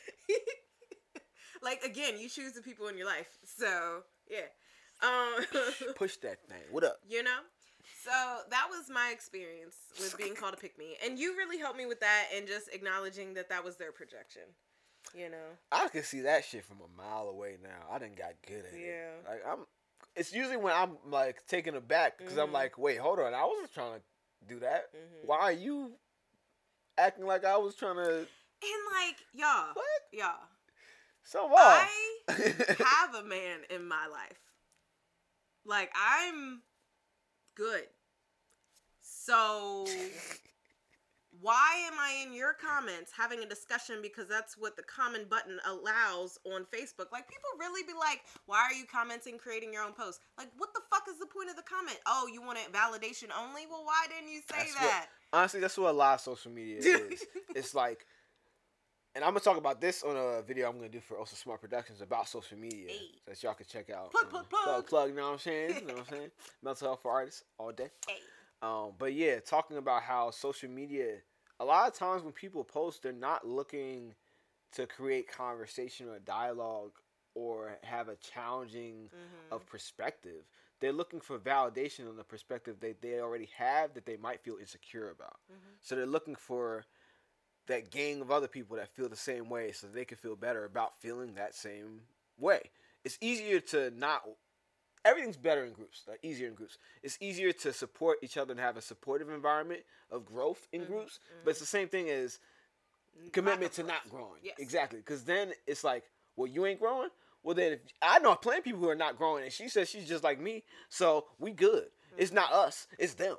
like 1.62 1.82
again, 1.84 2.14
you 2.18 2.28
choose 2.28 2.52
the 2.52 2.62
people 2.62 2.88
in 2.88 2.96
your 2.96 3.06
life. 3.06 3.28
So 3.44 4.02
yeah. 4.30 4.46
Um 5.02 5.44
Push 5.96 6.16
that 6.18 6.46
thing. 6.48 6.62
What 6.70 6.84
up? 6.84 6.98
you 7.08 7.22
know 7.22 7.38
So 8.02 8.10
that 8.50 8.66
was 8.70 8.88
my 8.92 9.10
experience 9.12 9.76
with 9.98 10.16
being 10.16 10.34
called 10.34 10.54
a 10.54 10.56
pick 10.56 10.78
me, 10.78 10.96
and 11.04 11.18
you 11.18 11.36
really 11.36 11.58
helped 11.58 11.76
me 11.78 11.86
with 11.86 12.00
that, 12.00 12.24
and 12.34 12.46
just 12.46 12.68
acknowledging 12.72 13.34
that 13.34 13.48
that 13.50 13.64
was 13.64 13.76
their 13.76 13.92
projection. 13.92 14.42
You 15.14 15.30
know. 15.30 15.48
I 15.70 15.88
can 15.88 16.02
see 16.02 16.22
that 16.22 16.44
shit 16.44 16.64
from 16.64 16.78
a 16.80 17.00
mile 17.00 17.28
away 17.28 17.58
now. 17.62 17.86
I 17.92 17.98
didn't 18.00 18.16
got 18.16 18.32
good 18.46 18.64
at 18.66 18.74
it. 18.74 18.84
Yeah. 18.84 19.30
Like 19.30 19.42
I'm. 19.46 19.66
It's 20.16 20.32
usually 20.32 20.56
when 20.56 20.72
I'm 20.74 20.96
like 21.10 21.46
taken 21.46 21.74
aback 21.76 22.18
because 22.18 22.36
I'm 22.38 22.48
Mhm. 22.48 22.52
like, 22.52 22.78
wait, 22.78 22.98
hold 22.98 23.18
on, 23.20 23.32
I 23.34 23.44
wasn't 23.44 23.72
trying 23.72 24.00
to 24.00 24.02
do 24.48 24.60
that. 24.60 24.92
Mhm. 24.94 25.26
Why 25.26 25.36
are 25.38 25.52
you 25.52 25.92
acting 26.98 27.26
like 27.26 27.44
I 27.44 27.56
was 27.56 27.74
trying 27.76 27.96
to? 27.96 28.26
And 28.66 29.06
like 29.06 29.16
y'all, 29.34 29.72
What? 29.74 29.86
y'all, 30.12 30.48
So 31.22 31.46
what? 31.46 31.88
I 32.28 32.76
have 32.78 33.14
a 33.14 33.22
man 33.24 33.60
in 33.70 33.86
my 33.86 34.06
life. 34.10 34.40
Like 35.64 35.92
I'm 35.96 36.62
good. 37.54 37.84
So 39.02 39.86
why 41.42 41.82
am 41.86 41.94
I 41.98 42.24
in 42.26 42.32
your 42.32 42.54
comments 42.54 43.12
having 43.16 43.40
a 43.42 43.46
discussion 43.46 43.96
because 44.00 44.26
that's 44.26 44.56
what 44.56 44.74
the 44.76 44.82
comment 44.82 45.28
button 45.28 45.58
allows 45.66 46.38
on 46.46 46.62
Facebook? 46.72 47.12
Like 47.12 47.28
people 47.28 47.50
really 47.58 47.82
be 47.86 47.92
like, 47.98 48.22
"Why 48.46 48.58
are 48.58 48.72
you 48.72 48.84
commenting 48.90 49.36
creating 49.38 49.72
your 49.72 49.82
own 49.84 49.92
post?" 49.92 50.20
Like 50.38 50.48
what 50.56 50.72
the 50.74 50.80
fuck 50.90 51.02
is 51.10 51.18
the 51.18 51.26
point 51.26 51.50
of 51.50 51.56
the 51.56 51.62
comment? 51.62 51.98
Oh, 52.06 52.28
you 52.32 52.40
want 52.42 52.58
it 52.58 52.72
validation 52.72 53.28
only? 53.38 53.66
Well, 53.70 53.84
why 53.84 54.06
didn't 54.08 54.32
you 54.32 54.40
say 54.40 54.56
That's 54.58 54.74
what- 54.74 54.80
that? 54.82 55.06
Honestly, 55.32 55.60
that's 55.60 55.76
what 55.76 55.90
a 55.90 55.92
lot 55.98 56.14
of 56.14 56.20
social 56.20 56.50
media 56.52 56.78
is. 56.80 57.24
it's 57.54 57.74
like, 57.74 58.06
and 59.16 59.24
I'm 59.24 59.30
gonna 59.30 59.40
talk 59.40 59.56
about 59.56 59.80
this 59.80 60.02
on 60.02 60.14
a 60.16 60.42
video 60.42 60.68
I'm 60.68 60.76
gonna 60.76 60.90
do 60.90 61.00
for 61.00 61.18
Also 61.18 61.34
Smart 61.36 61.60
Productions 61.60 62.02
about 62.02 62.28
social 62.28 62.58
media 62.58 62.88
Hey. 62.90 63.10
that 63.26 63.42
y'all 63.42 63.54
can 63.54 63.66
check 63.66 63.88
out. 63.90 64.10
Plug, 64.12 64.24
Um, 64.24 64.30
plug, 64.30 64.50
plug. 64.50 64.62
plug, 64.64 64.86
plug. 64.86 65.08
You 65.08 65.14
know 65.16 65.24
what 65.26 65.32
I'm 65.32 65.38
saying? 65.38 65.74
You 65.76 65.80
know 65.86 65.94
what 65.94 66.00
I'm 66.02 66.08
saying? 66.18 66.30
Mental 66.62 66.88
health 66.88 67.00
for 67.02 67.10
artists 67.10 67.42
all 67.58 67.72
day. 67.72 67.90
Hey. 68.06 68.18
Um, 68.62 68.92
but 68.98 69.14
yeah, 69.14 69.40
talking 69.40 69.78
about 69.78 70.02
how 70.02 70.30
social 70.30 70.68
media, 70.70 71.16
a 71.58 71.64
lot 71.64 71.88
of 71.88 71.94
times 71.94 72.22
when 72.22 72.32
people 72.32 72.62
post, 72.62 73.02
they're 73.02 73.12
not 73.12 73.46
looking 73.46 74.14
to 74.72 74.86
create 74.86 75.28
conversation 75.28 76.08
or 76.08 76.18
dialogue 76.18 76.92
or 77.34 77.78
have 77.84 78.08
a 78.08 78.16
challenging 78.16 79.10
Mhm. 79.14 79.52
of 79.52 79.66
perspective. 79.66 80.44
They're 80.80 80.92
looking 80.92 81.20
for 81.22 81.38
validation 81.38 82.06
on 82.08 82.16
the 82.16 82.24
perspective 82.24 82.80
that 82.80 83.00
they 83.00 83.18
already 83.20 83.46
have 83.56 83.94
that 83.94 84.04
they 84.04 84.16
might 84.18 84.42
feel 84.42 84.58
insecure 84.58 85.08
about. 85.10 85.40
Mhm. 85.50 85.78
So 85.80 85.94
they're 85.96 86.04
looking 86.06 86.34
for 86.36 86.84
that 87.66 87.90
gang 87.90 88.20
of 88.20 88.30
other 88.30 88.48
people 88.48 88.76
that 88.76 88.88
feel 88.88 89.08
the 89.08 89.16
same 89.16 89.48
way 89.48 89.72
so 89.72 89.86
they 89.86 90.04
can 90.04 90.18
feel 90.18 90.36
better 90.36 90.64
about 90.64 90.96
feeling 90.98 91.34
that 91.34 91.54
same 91.54 92.00
way. 92.38 92.70
It's 93.04 93.18
easier 93.20 93.60
to 93.60 93.90
not 93.90 94.22
everything's 95.04 95.36
better 95.36 95.64
in 95.64 95.72
groups, 95.72 96.02
like 96.08 96.18
easier 96.22 96.48
in 96.48 96.54
groups. 96.54 96.78
It's 97.02 97.16
easier 97.20 97.52
to 97.52 97.72
support 97.72 98.18
each 98.22 98.36
other 98.36 98.52
and 98.52 98.60
have 98.60 98.76
a 98.76 98.82
supportive 98.82 99.30
environment 99.30 99.82
of 100.10 100.24
growth 100.24 100.66
in 100.72 100.82
Mhm, 100.82 100.86
groups, 100.88 101.20
but 101.44 101.50
it's 101.50 101.60
the 101.60 101.66
same 101.66 101.88
thing 101.88 102.10
as 102.10 102.40
commitment 103.32 103.72
to 103.74 103.82
not 103.82 104.08
growing. 104.10 104.40
Yes. 104.42 104.56
Exactly. 104.58 104.98
Because 104.98 105.24
then 105.24 105.52
it's 105.66 105.84
like, 105.84 106.04
well, 106.36 106.46
you 106.46 106.66
ain't 106.66 106.80
growing. 106.80 107.10
Well, 107.42 107.54
then 107.54 107.72
if 107.72 107.80
I 108.02 108.18
know 108.18 108.34
plenty 108.34 108.58
of 108.58 108.64
people 108.64 108.80
who 108.80 108.88
are 108.88 108.96
not 108.96 109.16
growing, 109.16 109.44
and 109.44 109.52
she 109.52 109.68
says 109.68 109.88
she's 109.88 110.08
just 110.08 110.24
like 110.24 110.40
me, 110.40 110.64
so 110.88 111.26
we 111.38 111.52
good. 111.52 111.86
It's 112.16 112.32
not 112.32 112.50
us, 112.50 112.88
it's 112.98 113.14
them. 113.14 113.36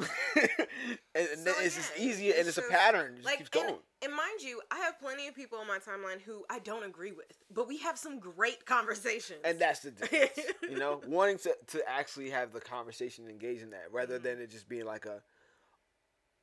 and 0.36 1.28
and 1.28 1.38
So, 1.40 1.52
it's 1.60 1.76
just 1.76 1.92
easier, 1.98 2.32
and 2.36 2.46
it's 2.46 2.56
it's 2.56 2.66
a 2.66 2.70
pattern. 2.70 3.12
It 3.12 3.16
just 3.16 3.26
like 3.26 3.38
keeps 3.38 3.50
going. 3.50 3.76
and 4.02 4.12
mind 4.14 4.40
you, 4.42 4.60
I 4.70 4.78
have 4.78 4.98
plenty 5.00 5.28
of 5.28 5.34
people 5.34 5.58
on 5.58 5.66
my 5.66 5.78
timeline 5.78 6.20
who 6.20 6.44
I 6.50 6.58
don't 6.60 6.84
agree 6.84 7.12
with, 7.12 7.32
but 7.52 7.68
we 7.68 7.78
have 7.78 7.98
some 7.98 8.18
great 8.18 8.64
conversations. 8.66 9.40
And 9.44 9.58
that's 9.58 9.80
the 9.80 9.90
difference. 9.90 10.30
you 10.68 10.78
know, 10.78 11.00
wanting 11.06 11.38
to, 11.38 11.54
to 11.68 11.82
actually 11.88 12.30
have 12.30 12.52
the 12.52 12.60
conversation 12.60 13.24
and 13.24 13.32
engage 13.32 13.62
in 13.62 13.70
that 13.70 13.86
rather 13.92 14.18
Mhm. 14.18 14.22
than 14.22 14.40
it 14.40 14.50
just 14.50 14.68
being 14.68 14.84
like 14.86 15.06
a, 15.06 15.22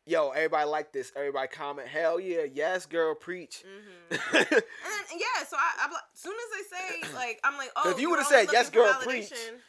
yo, 0.05 0.29
everybody 0.29 0.67
like 0.69 0.91
this, 0.93 1.11
everybody 1.15 1.47
comment, 1.47 1.87
hell 1.87 2.19
yeah, 2.19 2.43
yes, 2.51 2.85
girl, 2.85 3.15
preach. 3.15 3.63
hmm 3.63 3.93
And 4.11 4.41
then, 4.41 5.19
yeah, 5.19 5.43
so 5.47 5.57
I, 5.57 5.83
I'm 5.85 5.91
like, 5.91 6.03
soon 6.13 6.33
as 6.33 6.57
they 6.69 6.77
say 6.77 7.13
like, 7.15 7.39
I'm 7.43 7.57
like, 7.57 7.71
oh, 7.75 7.89
if 7.89 7.97
you 7.97 8.03
you're 8.03 8.11
would've 8.11 8.25
said, 8.25 8.47
"Yes, 8.51 8.69
girl, 8.69 8.93
preach," 9.03 9.25
validation," 9.31 9.59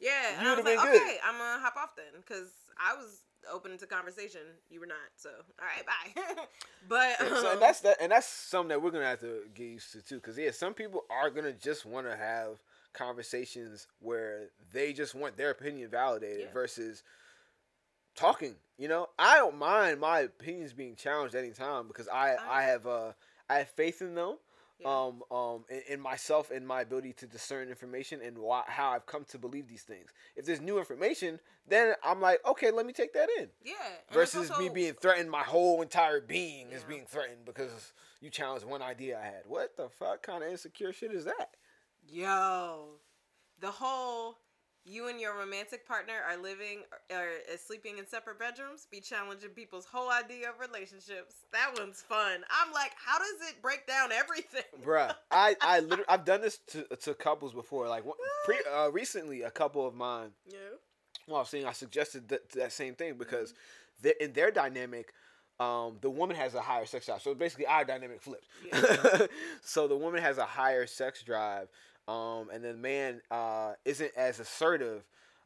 Yeah, 0.00 0.10
and 0.34 0.42
you 0.42 0.48
would've 0.50 0.64
like, 0.64 0.76
been 0.76 0.84
good. 0.92 1.02
okay, 1.02 1.16
I'm 1.24 1.38
gonna 1.38 1.62
hop 1.62 1.76
off 1.76 1.90
then 1.96 2.06
because 2.16 2.50
I 2.78 2.94
was 2.94 3.22
open 3.52 3.76
to 3.78 3.86
conversation. 3.86 4.40
You 4.70 4.80
were 4.80 4.86
not, 4.86 4.96
so 5.16 5.30
all 5.30 5.66
right, 5.66 5.84
bye. 5.86 6.44
but 6.88 7.16
Yeah, 7.20 7.28
so, 7.40 7.46
um, 7.46 7.52
and 7.54 7.62
that's 7.62 7.80
that, 7.80 7.96
and 8.00 8.12
that's 8.12 8.26
something 8.26 8.68
that 8.68 8.82
we're 8.82 8.90
gonna 8.90 9.06
have 9.06 9.20
to 9.20 9.42
get 9.54 9.64
used 9.64 9.92
to 9.92 10.02
too. 10.02 10.16
Because 10.16 10.36
yeah, 10.38 10.50
some 10.50 10.74
people 10.74 11.04
are 11.10 11.30
gonna 11.30 11.52
just 11.52 11.84
want 11.86 12.06
to 12.06 12.16
have 12.16 12.58
conversations 12.92 13.86
where 14.00 14.50
they 14.72 14.92
just 14.92 15.14
want 15.14 15.36
their 15.36 15.50
opinion 15.50 15.90
validated 15.90 16.40
Yeah. 16.46 16.52
versus 16.52 17.02
talking. 18.14 18.54
You 18.78 18.88
know, 18.88 19.08
I 19.18 19.36
don't 19.38 19.58
mind 19.58 20.00
my 20.00 20.20
opinions 20.20 20.72
being 20.72 20.96
challenged 20.96 21.34
anytime 21.34 21.86
because 21.88 22.08
I 22.08 22.34
I- 22.34 22.60
I 22.60 22.62
have 22.64 22.86
uh 22.86 23.12
I 23.48 23.58
have 23.58 23.68
faith 23.68 24.00
in 24.00 24.14
them. 24.14 24.36
Yeah. 24.80 24.88
Um, 24.88 25.22
um, 25.30 25.64
in, 25.70 25.94
in 25.94 26.00
myself 26.00 26.50
and 26.50 26.66
my 26.66 26.80
ability 26.80 27.12
to 27.14 27.26
discern 27.26 27.68
information 27.68 28.20
and 28.20 28.36
why, 28.38 28.64
how 28.66 28.90
I've 28.90 29.06
come 29.06 29.24
to 29.26 29.38
believe 29.38 29.68
these 29.68 29.82
things. 29.82 30.10
If 30.34 30.46
there's 30.46 30.60
new 30.60 30.78
information, 30.78 31.38
then 31.68 31.94
I'm 32.02 32.20
like, 32.20 32.40
okay, 32.44 32.70
let 32.70 32.84
me 32.84 32.92
take 32.92 33.12
that 33.14 33.28
in 33.38 33.48
yeah, 33.64 33.74
versus 34.12 34.50
me 34.58 34.68
being 34.68 34.94
threatened. 34.94 35.30
My 35.30 35.42
whole 35.42 35.80
entire 35.80 36.20
being 36.20 36.72
is 36.72 36.82
being 36.84 37.06
threatened 37.06 37.44
because 37.46 37.92
you 38.20 38.30
challenged 38.30 38.66
one 38.66 38.82
idea 38.82 39.18
I 39.18 39.24
had. 39.24 39.42
What 39.46 39.76
the 39.76 39.88
fuck 39.88 40.22
kind 40.22 40.42
of 40.42 40.50
insecure 40.50 40.92
shit 40.92 41.12
is 41.12 41.24
that? 41.24 41.50
Yo, 42.06 42.98
the 43.60 43.70
whole 43.70 44.38
you 44.84 45.08
and 45.08 45.18
your 45.20 45.36
romantic 45.36 45.86
partner 45.86 46.14
are 46.28 46.36
living 46.40 46.82
or 47.10 47.26
sleeping 47.56 47.98
in 47.98 48.06
separate 48.06 48.38
bedrooms 48.38 48.86
be 48.90 49.00
challenging 49.00 49.50
people's 49.50 49.86
whole 49.86 50.10
idea 50.10 50.50
of 50.50 50.60
relationships. 50.60 51.36
That 51.52 51.70
one's 51.78 52.02
fun. 52.02 52.40
I'm 52.50 52.72
like, 52.72 52.92
how 53.02 53.18
does 53.18 53.48
it 53.48 53.62
break 53.62 53.86
down 53.86 54.12
everything? 54.12 54.62
Bruh, 54.84 55.14
I 55.30 55.56
I 55.60 55.80
literally 55.80 56.04
I've 56.08 56.24
done 56.24 56.42
this 56.42 56.58
to 56.68 56.84
to 57.02 57.14
couples 57.14 57.52
before. 57.52 57.88
Like 57.88 58.04
one- 58.04 58.16
pre, 58.44 58.56
uh, 58.72 58.90
recently, 58.90 59.42
a 59.42 59.50
couple 59.50 59.86
of 59.86 59.94
mine. 59.94 60.30
Yeah. 60.46 60.58
Well, 61.26 61.40
I 61.40 61.44
saying 61.44 61.66
I 61.66 61.72
suggested 61.72 62.28
that, 62.28 62.50
that 62.50 62.72
same 62.72 62.94
thing 62.94 63.14
because 63.14 63.54
they 64.02 64.14
in 64.20 64.32
their 64.32 64.50
dynamic. 64.50 65.12
Um, 65.60 65.98
the 66.00 66.10
woman 66.10 66.34
has 66.34 66.56
a 66.56 66.60
higher 66.60 66.84
sex 66.84 67.06
drive, 67.06 67.22
so 67.22 67.32
basically 67.32 67.66
our 67.66 67.84
dynamic 67.84 68.20
flips. 68.20 68.48
so 69.62 69.86
the 69.86 69.96
woman 69.96 70.20
has 70.20 70.36
a 70.36 70.44
higher 70.44 70.84
sex 70.84 71.22
drive, 71.22 71.68
um, 72.08 72.48
and 72.52 72.64
the 72.64 72.74
man 72.74 73.20
uh, 73.30 73.74
isn't 73.84 74.12
as 74.16 74.40
assertive, 74.40 75.04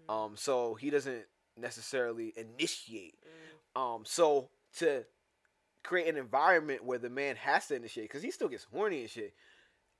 um, 0.09 0.33
so 0.37 0.75
he 0.75 0.91
doesn't 0.91 1.25
necessarily 1.57 2.33
initiate. 2.37 3.15
Um, 3.77 4.03
so 4.05 4.49
to 4.79 5.05
create 5.85 6.09
an 6.09 6.17
environment 6.17 6.85
where 6.85 6.99
the 6.99 7.11
man 7.11 7.37
has 7.37 7.67
to 7.69 7.75
initiate, 7.77 8.09
because 8.09 8.23
he 8.23 8.31
still 8.31 8.49
gets 8.49 8.65
horny 8.65 9.01
and 9.03 9.11
shit. 9.11 9.35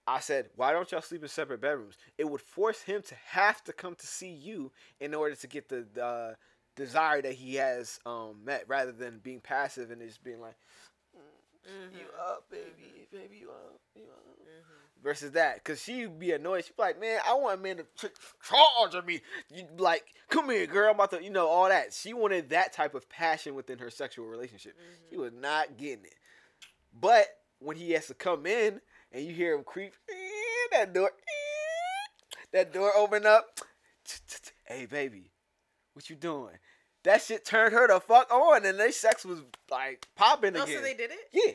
I 0.07 0.21
said, 0.21 0.47
why 0.57 0.73
don't 0.73 0.91
y'all 0.91 1.03
sleep 1.03 1.23
in 1.23 1.29
separate 1.29 1.61
bedrooms? 1.61 1.99
It 2.17 2.31
would 2.31 2.41
force 2.41 2.81
him 2.81 3.03
to 3.03 3.15
have 3.27 3.63
to 3.65 3.75
come 3.75 3.95
to 3.95 4.07
see 4.07 4.31
you 4.31 4.73
in 5.01 5.15
order 5.15 5.35
to 5.35 5.47
get 5.47 5.69
the, 5.69 5.87
the 5.93 6.37
desire 6.77 7.21
that 7.21 7.35
he 7.35 7.57
has 7.57 8.01
um, 8.07 8.41
met, 8.43 8.65
rather 8.69 8.93
than 8.93 9.19
being 9.23 9.41
passive 9.41 9.91
and 9.91 10.01
just 10.01 10.25
being 10.25 10.41
like, 10.41 10.57
Mhm. 11.67 11.99
"You 12.01 12.07
up, 12.19 12.49
baby, 12.49 13.07
baby, 13.13 13.37
you 13.37 13.51
up, 13.51 13.79
you 13.95 14.05
up." 14.05 14.28
Versus 15.09 15.31
that, 15.33 15.55
because 15.55 15.83
she'd 15.83 16.19
be 16.19 16.33
annoyed. 16.33 16.67
She'd 16.67 16.77
be 16.77 16.83
like, 16.83 17.01
"Man, 17.01 17.19
I 17.27 17.33
want 17.33 17.59
a 17.59 17.63
man 17.63 17.79
to 17.79 18.11
charge 18.47 18.95
of 18.95 19.07
me. 19.07 19.23
You 19.51 19.65
like, 19.79 20.05
come 20.29 20.51
here, 20.51 20.67
girl. 20.67 20.91
I'm 20.91 20.97
about 20.97 21.13
to, 21.13 21.25
you 21.25 21.31
know, 21.31 21.49
all 21.49 21.67
that." 21.71 21.95
She 21.95 22.13
wanted 22.13 22.51
that 22.51 22.75
type 22.75 22.95
of 22.95 23.09
passion 23.09 23.55
within 23.55 23.79
her 23.79 23.89
sexual 23.89 24.27
relationship. 24.27 24.77
She 25.09 25.17
was 25.17 25.33
not 25.33 25.79
getting 25.79 26.05
it. 26.05 26.15
But 26.93 27.25
when 27.59 27.79
he 27.79 27.93
has 27.93 28.07
to 28.09 28.15
come 28.15 28.45
in 28.45 28.83
and 29.11 29.25
you 29.25 29.33
hear 29.33 29.55
him 29.55 29.65
creep, 29.65 29.95
eh, 30.11 30.15
that 30.73 30.93
door, 30.93 31.11
eh, 31.11 32.37
that 32.53 32.75
door 32.75 32.93
open 32.95 33.25
up. 33.25 33.61
Hey, 34.67 34.85
baby, 34.85 35.31
what 35.95 36.11
you 36.11 36.17
doing? 36.17 36.59
That 37.05 37.23
shit 37.23 37.47
turned 37.47 37.73
her 37.73 37.89
the 37.89 38.01
fuck 38.01 38.31
on, 38.31 38.67
and 38.67 38.79
their 38.79 38.93
sex 38.93 39.25
was 39.25 39.41
like 39.71 40.07
popping 40.17 40.55
Oh, 40.59 40.65
again. 40.65 40.77
so 40.77 40.83
they 40.83 40.93
did 40.93 41.11
it? 41.13 41.19
yeah, 41.33 41.53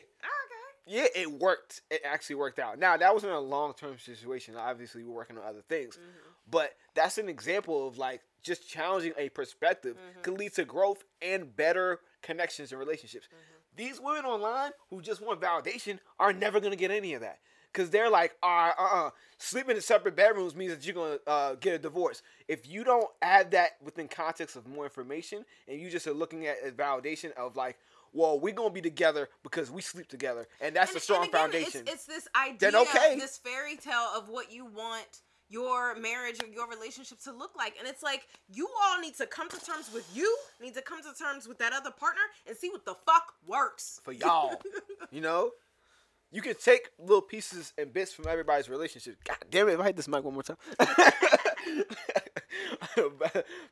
yeah, 0.86 1.06
it 1.14 1.30
worked. 1.30 1.82
It 1.90 2.02
actually 2.04 2.36
worked 2.36 2.58
out. 2.58 2.78
Now 2.78 2.96
that 2.96 3.12
wasn't 3.12 3.32
a 3.32 3.38
long 3.38 3.74
term 3.74 3.98
situation. 3.98 4.56
Obviously, 4.56 5.02
we're 5.04 5.14
working 5.14 5.38
on 5.38 5.44
other 5.44 5.62
things. 5.68 5.96
Mhm. 5.96 6.00
but 6.50 6.76
that's 6.94 7.16
an 7.16 7.26
example 7.30 7.88
of 7.88 7.96
like 7.96 8.20
just 8.42 8.68
challenging 8.68 9.14
a 9.16 9.30
perspective 9.30 9.96
Mhm. 9.96 10.22
can 10.22 10.34
lead 10.34 10.52
to 10.54 10.64
growth 10.66 11.02
and 11.22 11.56
better 11.56 12.00
connections 12.20 12.70
and 12.70 12.78
relationships. 12.78 13.28
Mhm. 13.32 13.76
These 13.76 13.98
women 13.98 14.26
online 14.26 14.72
who 14.90 15.00
just 15.00 15.22
want 15.22 15.40
validation 15.40 15.98
are 16.20 16.34
never 16.34 16.60
gonna 16.60 16.76
get 16.76 16.90
any 16.90 17.14
of 17.14 17.22
that. 17.22 17.40
Cause 17.72 17.88
they're 17.90 18.10
like, 18.10 18.36
uh, 18.42 18.72
uh, 18.78 18.82
uh, 19.06 19.10
sleeping 19.38 19.74
in 19.74 19.82
separate 19.82 20.14
bedrooms 20.14 20.54
means 20.54 20.72
that 20.76 20.84
you're 20.86 20.94
gonna 20.94 21.18
uh, 21.26 21.54
get 21.54 21.74
a 21.74 21.78
divorce. 21.78 22.22
If 22.46 22.68
you 22.68 22.84
don't 22.84 23.10
add 23.22 23.50
that 23.52 23.80
within 23.82 24.06
context 24.06 24.54
of 24.54 24.66
more 24.68 24.84
information, 24.84 25.44
and 25.66 25.80
you 25.80 25.88
just 25.90 26.06
are 26.06 26.12
looking 26.12 26.46
at 26.46 26.58
a 26.62 26.70
validation 26.70 27.32
of 27.32 27.56
like, 27.56 27.78
well, 28.14 28.40
we're 28.40 28.54
gonna 28.54 28.70
be 28.70 28.80
together 28.80 29.28
because 29.42 29.70
we 29.70 29.82
sleep 29.82 30.08
together, 30.08 30.48
and 30.60 30.74
that's 30.74 30.92
And- 30.92 30.98
a 30.98 31.00
strong 31.00 31.24
and 31.24 31.28
again, 31.28 31.40
foundation. 31.40 31.80
It's, 31.82 31.92
it's 31.92 32.04
this 32.06 32.28
idea, 32.34 32.80
okay. 32.80 33.18
this 33.18 33.36
fairy 33.36 33.76
tale 33.76 34.10
of 34.16 34.30
what 34.30 34.50
you 34.50 34.64
want 34.64 35.20
your 35.50 35.94
marriage 35.96 36.42
or 36.42 36.46
your 36.46 36.66
relationship 36.68 37.20
to 37.20 37.30
look 37.30 37.54
like. 37.54 37.74
And 37.78 37.86
it's 37.86 38.02
like 38.02 38.26
you 38.52 38.68
all 38.82 38.98
need 39.00 39.14
to 39.16 39.26
come 39.26 39.48
to 39.50 39.64
terms 39.64 39.90
with 39.92 40.08
you, 40.14 40.36
need 40.60 40.74
to 40.74 40.82
come 40.82 41.02
to 41.02 41.12
terms 41.16 41.46
with 41.46 41.58
that 41.58 41.72
other 41.72 41.90
partner 41.90 42.22
and 42.48 42.56
see 42.56 42.70
what 42.70 42.84
the 42.86 42.94
fuck 43.06 43.34
works. 43.46 44.00
for 44.02 44.12
y'all. 44.12 44.60
you 45.10 45.20
know, 45.20 45.50
you 46.32 46.40
can 46.40 46.54
take 46.54 46.90
little 46.98 47.22
pieces 47.22 47.72
and 47.78 47.92
bits 47.92 48.12
from 48.12 48.26
everybody's 48.26 48.68
relationship. 48.68 49.22
God 49.24 49.36
damn 49.50 49.68
it! 49.68 49.74
If 49.74 49.80
I 49.80 49.84
hit 49.84 49.96
this 49.96 50.08
mic 50.08 50.24
one 50.24 50.34
more 50.34 50.42
time, 50.42 50.56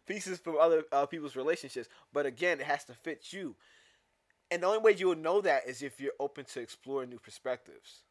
pieces 0.07 0.39
from 0.39 0.57
other 0.59 0.85
uh, 0.93 1.07
people's 1.07 1.37
relationships. 1.37 1.89
But 2.13 2.27
again, 2.27 2.61
it 2.61 2.67
has 2.67 2.85
to 2.85 2.95
fit 2.95 3.33
you. 3.33 3.57
And 4.53 4.63
the 4.63 4.67
only 4.67 4.81
way 4.81 4.93
you 4.93 5.09
will 5.09 5.17
know 5.17 5.41
that 5.41 5.67
is 5.67 5.81
if 5.81 5.99
you're 5.99 6.13
open 6.21 6.45
to 6.45 6.61
explore 6.61 7.07
new 7.07 7.19
perspectives, 7.19 8.03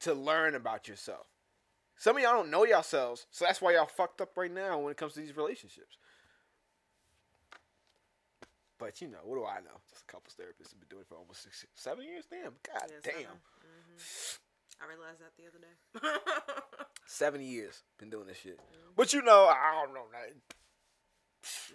to 0.00 0.12
learn 0.12 0.54
about 0.54 0.86
yourself. 0.86 1.24
Some 1.96 2.16
of 2.18 2.22
y'all 2.22 2.34
don't 2.34 2.50
know 2.50 2.66
yourselves, 2.66 3.26
so 3.30 3.46
that's 3.46 3.62
why 3.62 3.72
y'all 3.72 3.86
fucked 3.86 4.20
up 4.20 4.36
right 4.36 4.52
now 4.52 4.78
when 4.78 4.90
it 4.90 4.98
comes 4.98 5.14
to 5.14 5.20
these 5.20 5.34
relationships. 5.34 5.96
But 8.78 9.00
you 9.00 9.08
know, 9.08 9.20
what 9.24 9.36
do 9.36 9.46
I 9.46 9.60
know? 9.60 9.80
Just 9.88 10.02
a 10.02 10.12
couples 10.12 10.34
therapist 10.34 10.72
have 10.72 10.80
been 10.80 10.88
doing 10.90 11.02
it 11.02 11.08
for 11.08 11.14
almost 11.14 11.42
six, 11.42 11.64
seven 11.74 12.04
years. 12.04 12.24
Damn, 12.30 12.52
god 12.66 12.90
Yeah, 12.90 12.96
damn. 13.02 13.40
Mhm. 13.96 14.38
I 14.78 14.86
realized 14.88 15.20
that 15.20 15.32
the 15.38 15.46
other 15.48 15.58
day. 15.58 16.84
seven 17.06 17.40
years 17.40 17.82
been 17.96 18.10
doing 18.10 18.26
this 18.26 18.36
shit. 18.36 18.60
But 18.94 19.14
you 19.14 19.22
know, 19.22 19.46
I 19.46 19.72
don't 19.82 19.94
know 19.94 20.04
nothing. 20.12 20.42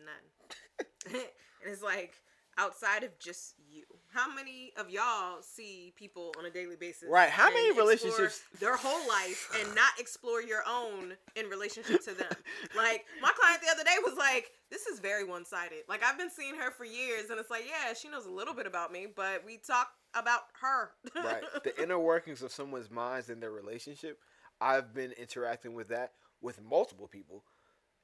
None. 0.06 1.16
and 1.64 1.72
it's 1.72 1.82
like 1.82 2.14
outside 2.58 3.04
of 3.04 3.18
just 3.20 3.56
you. 3.70 3.84
How 4.14 4.34
many 4.34 4.72
of 4.78 4.90
y'all 4.90 5.42
see 5.42 5.94
people 5.96 6.34
on 6.40 6.46
a 6.46 6.50
daily 6.50 6.76
basis? 6.76 7.08
Right, 7.10 7.30
how 7.30 7.50
many 7.50 7.72
relationships- 7.78 8.42
Their 8.60 8.76
whole 8.76 9.08
life 9.08 9.50
and 9.60 9.76
not 9.76 10.00
explore 10.00 10.42
your 10.42 10.64
own 10.68 11.14
in 11.36 11.48
relationship 11.48 12.04
to 12.06 12.14
them. 12.14 12.32
like 12.76 13.06
my 13.22 13.32
client 13.36 13.62
the 13.62 13.70
other 13.70 13.84
day 13.84 13.96
was 14.04 14.16
like, 14.16 14.52
"This 14.72 14.88
is 14.88 15.00
very 15.00 15.24
one 15.24 15.46
sided." 15.46 15.84
Like 15.88 16.04
I've 16.04 16.18
been 16.18 16.32
seeing 16.32 16.56
her 16.56 16.72
for 16.72 16.86
years, 16.86 17.30
and 17.30 17.40
it's 17.40 17.52
like, 17.52 17.66
yeah, 17.68 17.94
she 17.94 18.10
knows 18.10 18.26
a 18.26 18.32
little 18.32 18.54
bit 18.54 18.66
about 18.66 18.92
me, 18.92 19.08
but 19.14 19.44
we 19.46 19.58
talk 19.58 19.90
about 20.16 20.42
her. 20.62 20.92
right, 21.16 21.44
the 21.64 21.80
inner 21.84 22.00
workings 22.00 22.42
of 22.42 22.52
someone's 22.52 22.90
minds 22.90 23.30
and 23.30 23.42
their 23.44 23.52
relationship. 23.52 24.20
I've 24.60 24.94
been 24.94 25.12
interacting 25.12 25.74
with 25.76 25.90
that 25.90 26.14
with 26.42 26.62
multiple 26.62 27.08
people 27.08 27.44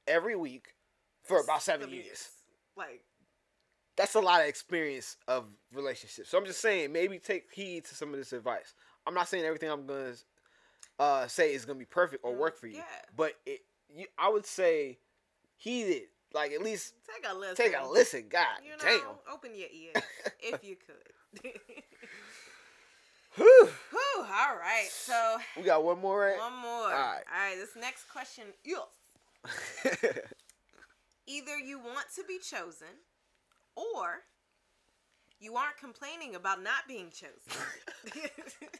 every 0.06 0.36
week 0.36 0.74
for 1.22 1.40
about 1.40 1.62
seven 1.62 1.90
years. 1.90 2.28
Like 2.76 3.02
That's 3.96 4.14
a 4.14 4.20
lot 4.20 4.40
of 4.40 4.48
experience 4.48 5.16
of 5.28 5.44
relationships. 5.72 6.28
So 6.30 6.38
I'm 6.38 6.46
just 6.46 6.60
saying, 6.60 6.92
maybe 6.92 7.18
take 7.18 7.52
heed 7.52 7.84
to 7.86 7.94
some 7.94 8.10
of 8.12 8.16
this 8.18 8.32
advice. 8.32 8.74
I'm 9.06 9.14
not 9.14 9.28
saying 9.28 9.44
everything 9.44 9.70
I'm 9.70 9.86
gonna 9.86 10.14
uh, 10.98 11.26
say 11.28 11.54
is 11.54 11.64
gonna 11.64 11.78
be 11.78 11.84
perfect 11.84 12.24
or 12.24 12.32
Mm, 12.32 12.38
work 12.38 12.56
for 12.58 12.66
you, 12.66 12.76
yeah. 12.78 12.84
but 13.16 13.34
it, 13.46 13.60
you, 13.94 14.06
I 14.18 14.28
would 14.30 14.46
say 14.46 14.98
heed 15.56 15.84
it. 15.84 16.08
Like 16.32 16.50
at 16.52 16.62
least 16.62 16.94
take 17.06 17.24
a 17.30 17.34
listen. 17.34 17.56
take 17.56 17.74
a 17.78 17.86
listen. 17.86 18.24
God 18.28 18.46
You 18.64 18.72
damn. 18.80 19.00
open 19.32 19.52
your 19.54 19.68
ears 19.72 20.02
if 20.40 20.64
you 20.64 20.74
could. 20.76 21.42
Whew. 23.36 23.68
Whew, 23.90 24.22
all 24.22 24.56
right. 24.56 24.88
So 24.90 25.36
We 25.56 25.62
got 25.62 25.84
one 25.84 26.00
more, 26.00 26.18
right? 26.20 26.38
one 26.38 26.52
more. 26.60 26.88
right. 26.88 27.22
All 27.32 27.40
right. 27.50 27.56
This 27.56 27.76
next 27.80 28.08
question 28.08 28.44
either 31.26 31.58
you 31.58 31.78
want 31.78 32.06
to 32.16 32.24
be 32.26 32.38
chosen, 32.38 32.88
or 33.76 34.24
you 35.40 35.56
aren't 35.56 35.76
complaining 35.78 36.34
about 36.34 36.62
not 36.62 36.88
being 36.88 37.10
chosen. 37.10 37.32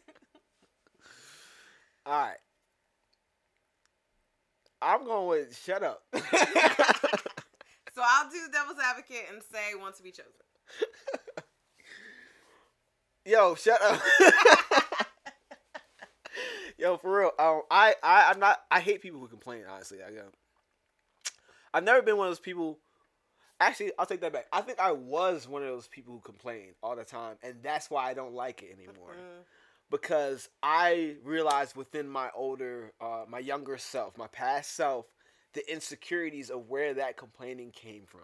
All 2.06 2.12
right. 2.12 2.36
I'm 4.82 5.04
going 5.04 5.28
with 5.28 5.58
shut 5.58 5.82
up. 5.82 6.02
so 6.14 6.20
I'll 8.02 8.30
do 8.30 8.38
devil's 8.52 8.78
advocate 8.84 9.26
and 9.32 9.42
say 9.42 9.74
want 9.80 9.96
to 9.96 10.02
be 10.02 10.10
chosen. 10.10 10.32
Yo, 13.24 13.54
shut 13.54 13.80
up. 13.80 14.02
Yo, 16.76 16.98
for 16.98 17.18
real. 17.18 17.30
Um, 17.38 17.62
I, 17.70 17.94
I, 18.02 18.30
I'm 18.30 18.38
not. 18.38 18.58
I 18.70 18.80
hate 18.80 19.00
people 19.00 19.20
who 19.20 19.28
complain. 19.28 19.62
Honestly, 19.70 19.98
I 20.02 20.08
um, 20.08 20.32
I've 21.72 21.84
never 21.84 22.02
been 22.02 22.18
one 22.18 22.26
of 22.26 22.30
those 22.30 22.40
people. 22.40 22.78
Actually, 23.60 23.92
I'll 23.98 24.06
take 24.06 24.20
that 24.20 24.32
back. 24.32 24.46
I 24.52 24.60
think 24.60 24.80
I 24.80 24.92
was 24.92 25.48
one 25.48 25.62
of 25.62 25.68
those 25.68 25.86
people 25.86 26.12
who 26.12 26.20
complain 26.20 26.74
all 26.82 26.96
the 26.96 27.04
time, 27.04 27.36
and 27.42 27.56
that's 27.62 27.90
why 27.90 28.08
I 28.08 28.14
don't 28.14 28.34
like 28.34 28.62
it 28.62 28.72
anymore. 28.72 29.12
Mm. 29.12 29.44
Because 29.90 30.48
I 30.62 31.16
realized 31.22 31.76
within 31.76 32.08
my 32.08 32.30
older, 32.34 32.92
uh, 33.00 33.24
my 33.28 33.38
younger 33.38 33.78
self, 33.78 34.18
my 34.18 34.26
past 34.26 34.74
self, 34.74 35.06
the 35.52 35.72
insecurities 35.72 36.50
of 36.50 36.68
where 36.68 36.94
that 36.94 37.16
complaining 37.16 37.70
came 37.70 38.02
from. 38.06 38.22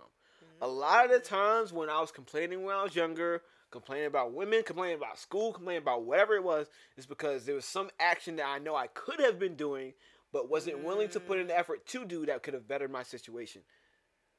A 0.63 0.69
lot 0.69 1.07
of 1.07 1.11
the 1.11 1.21
times 1.21 1.73
when 1.73 1.89
I 1.89 2.01
was 2.01 2.11
complaining 2.11 2.65
when 2.65 2.77
I 2.77 2.83
was 2.83 2.95
younger, 2.95 3.43
complaining 3.71 4.07
about 4.07 4.33
women, 4.35 4.63
complaining 4.63 4.97
about 4.97 5.19
school, 5.19 5.53
complaining 5.53 5.83
about 5.83 6.05
whatever 6.05 6.35
it 6.35 6.45
was, 6.45 6.67
is 6.99 7.07
because 7.07 7.47
there 7.47 7.55
was 7.55 7.65
some 7.65 7.89
action 7.99 8.37
that 8.37 8.47
I 8.47 8.59
know 8.59 8.75
I 8.75 8.89
could 8.89 9.21
have 9.21 9.39
been 9.39 9.55
doing, 9.55 9.95
but 10.33 10.51
wasn't 10.51 10.85
willing 10.85 11.09
to 11.11 11.21
put 11.21 11.39
in 11.39 11.47
the 11.47 11.59
effort 11.59 11.87
to 11.87 12.05
do 12.05 12.27
that 12.27 12.43
could 12.43 12.55
have 12.55 12.69
bettered 12.69 12.91
my 12.91 13.03
situation. 13.03 13.63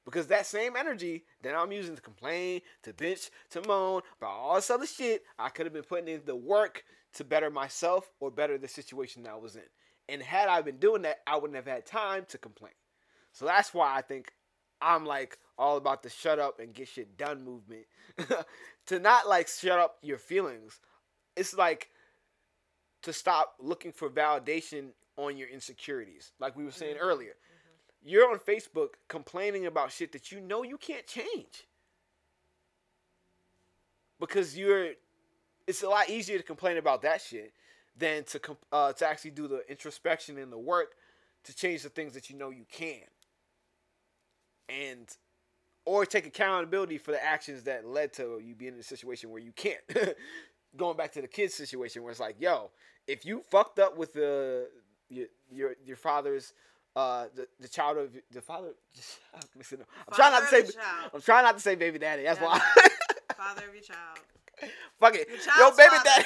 Because 0.06 0.28
that 0.28 0.46
same 0.48 0.76
energy 0.76 1.26
that 1.44 1.56
I'm 1.56 1.72
using 1.72 1.96
to 1.96 2.02
complain, 2.02 2.62
to 2.84 2.94
bitch, 2.94 3.30
to 3.52 3.62
moan 3.68 4.02
about 4.18 4.32
all 4.32 4.56
this 4.56 4.70
other 4.72 4.88
shit, 4.88 5.24
I 5.38 5.50
could 5.50 5.66
have 5.66 5.74
been 5.74 5.84
putting 5.84 6.08
in 6.08 6.22
the 6.26 6.36
work 6.36 6.84
to 7.14 7.24
better 7.24 7.50
myself 7.52 8.12
or 8.20 8.32
better 8.32 8.58
the 8.58 8.68
situation 8.68 9.24
that 9.24 9.34
I 9.34 9.38
was 9.38 9.56
in. 9.56 9.62
And 10.10 10.22
had 10.22 10.50
I 10.50 10.62
been 10.62 10.78
doing 10.78 11.04
that, 11.04 11.20
I 11.28 11.36
wouldn't 11.36 11.56
have 11.56 11.68
had 11.68 11.86
time 11.86 12.26
to 12.30 12.38
complain. 12.38 12.74
So 13.32 13.46
that's 13.46 13.74
why 13.74 13.96
I 13.96 14.02
think 14.02 14.34
I'm 14.82 15.06
like 15.06 15.38
all 15.58 15.78
about 15.78 16.02
the 16.04 16.10
shut 16.10 16.40
up 16.40 16.60
and 16.60 16.74
get 16.74 16.88
shit 16.88 17.18
done 17.18 17.44
movement. 17.46 17.86
to 18.88 19.00
not 19.00 19.28
like 19.28 19.48
shut 19.48 19.80
up 19.80 19.98
your 20.02 20.18
feelings. 20.18 20.80
It's 21.38 21.56
like 21.56 21.90
to 23.04 23.14
stop 23.14 23.56
looking 23.60 23.92
for 23.92 24.10
validation 24.10 24.90
on 25.18 25.38
your 25.38 25.50
insecurities. 25.50 26.32
Like 26.40 26.56
we 26.56 26.66
were 26.66 26.72
saying 26.72 26.96
Mhm, 26.96 27.02
earlier. 27.02 27.34
You're 28.04 28.30
on 28.30 28.40
Facebook 28.40 28.90
complaining 29.08 29.66
about 29.66 29.92
shit 29.92 30.12
that 30.14 30.32
you 30.32 30.42
know 30.42 30.64
you 30.64 30.78
can't 30.78 31.06
change. 31.06 31.68
Because 34.20 34.58
you're 34.58 34.92
it's 35.68 35.84
a 35.84 35.90
lot 35.90 36.10
easier 36.10 36.38
to 36.38 36.44
complain 36.44 36.78
about 36.78 37.02
that 37.04 37.22
shit 37.22 37.54
than 37.98 38.24
to 38.26 38.40
uh, 38.72 38.94
to 38.94 39.08
actually 39.08 39.32
do 39.32 39.48
the 39.48 39.64
introspection 39.70 40.38
and 40.38 40.52
the 40.52 40.58
work 40.58 40.94
to 41.44 41.56
change 41.56 41.84
the 41.84 41.90
things 41.90 42.14
that 42.14 42.30
you 42.30 42.38
know 42.38 42.50
you 42.50 42.66
can. 42.72 43.04
And 44.70 45.08
or 45.86 46.06
take 46.06 46.26
accountability 46.26 46.98
for 46.98 47.12
the 47.12 47.24
actions 47.24 47.64
that 47.64 47.86
led 47.86 48.14
to 48.14 48.40
you 48.44 48.56
being 48.56 48.74
in 48.74 48.80
a 48.80 48.84
situation 48.84 49.32
where 49.32 49.42
you 49.42 49.52
can't. 49.52 49.82
Going 50.78 50.96
back 50.96 51.12
to 51.14 51.22
the 51.22 51.28
kids 51.28 51.54
situation 51.54 52.04
where 52.04 52.12
it's 52.12 52.20
like, 52.20 52.36
yo, 52.40 52.72
if 53.08 53.26
you 53.26 53.42
fucked 53.50 53.80
up 53.80 53.98
with 53.98 54.14
the 54.14 54.70
your 55.10 55.28
your, 55.52 55.76
your 55.86 55.98
father's 55.98 56.54
uh 56.96 57.26
the, 57.36 57.48
the 57.60 57.68
child 57.68 57.98
of 57.98 58.10
the 58.32 58.42
father 58.42 58.70
I'm. 59.34 59.42
I'm 59.62 60.14
trying 60.16 60.32
not 60.32 60.42
to 60.42 60.48
say. 60.48 60.80
I'm 61.14 61.22
trying 61.22 61.44
not 61.44 61.56
to 61.56 61.62
say 61.62 61.76
baby 61.76 62.00
daddy. 62.00 62.24
That's 62.24 62.40
Yeah. 62.40 62.48
why. 62.48 62.60
Father 63.38 63.68
of 63.68 63.74
your 63.74 63.84
child. 63.84 64.20
Fuck 65.00 65.16
it. 65.16 65.28
Your 65.30 65.70
Yo, 65.70 65.76
baby 65.76 65.90
father. 65.96 66.04
daddy. 66.06 66.26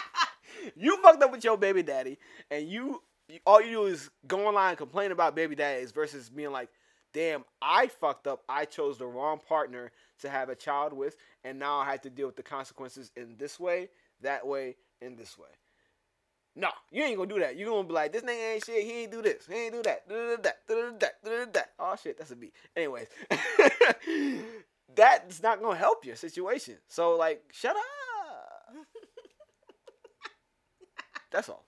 you 0.76 0.96
fucked 1.02 1.22
up 1.22 1.30
with 1.32 1.44
your 1.44 1.56
baby 1.58 1.82
daddy, 1.82 2.18
and 2.50 2.66
you, 2.68 3.02
you 3.28 3.38
all 3.44 3.60
you 3.60 3.70
do 3.70 3.84
is 3.86 4.08
go 4.26 4.46
online 4.46 4.70
and 4.70 4.78
complain 4.78 5.12
about 5.12 5.34
baby 5.36 5.54
daddies 5.54 5.92
versus 5.92 6.30
being 6.30 6.52
like, 6.52 6.70
damn, 7.12 7.44
I 7.60 7.88
fucked 7.88 8.26
up. 8.26 8.42
I 8.48 8.64
chose 8.64 8.96
the 8.98 9.06
wrong 9.06 9.40
partner 9.46 9.92
to 10.20 10.30
have 10.30 10.48
a 10.48 10.54
child 10.54 10.92
with, 10.94 11.16
and 11.44 11.58
now 11.58 11.78
I 11.78 11.84
had 11.84 12.02
to 12.04 12.10
deal 12.10 12.26
with 12.26 12.36
the 12.36 12.42
consequences 12.42 13.10
in 13.16 13.34
this 13.36 13.60
way, 13.60 13.90
that 14.22 14.46
way, 14.46 14.76
and 15.02 15.18
this 15.18 15.36
way. 15.38 15.48
No, 16.58 16.70
you 16.90 17.04
ain't 17.04 17.18
gonna 17.18 17.28
do 17.28 17.38
that. 17.38 17.54
You 17.56 17.66
gonna 17.66 17.86
be 17.86 17.92
like, 17.92 18.12
this 18.14 18.22
nigga 18.22 18.54
ain't 18.54 18.64
shit. 18.64 18.82
He 18.82 19.02
ain't 19.02 19.12
do 19.12 19.20
this. 19.20 19.46
He 19.46 19.54
ain't 19.54 19.74
do 19.74 19.82
that. 19.82 20.06
Oh 21.78 21.94
shit, 22.02 22.16
that's 22.16 22.30
a 22.30 22.36
beat. 22.36 22.54
Anyways, 22.74 23.08
that's 24.94 25.42
not 25.42 25.60
gonna 25.60 25.76
help 25.76 26.06
your 26.06 26.16
situation. 26.16 26.76
So 26.88 27.14
like, 27.16 27.44
shut 27.52 27.76
up. 27.76 28.74
that's 31.30 31.50
all. 31.50 31.66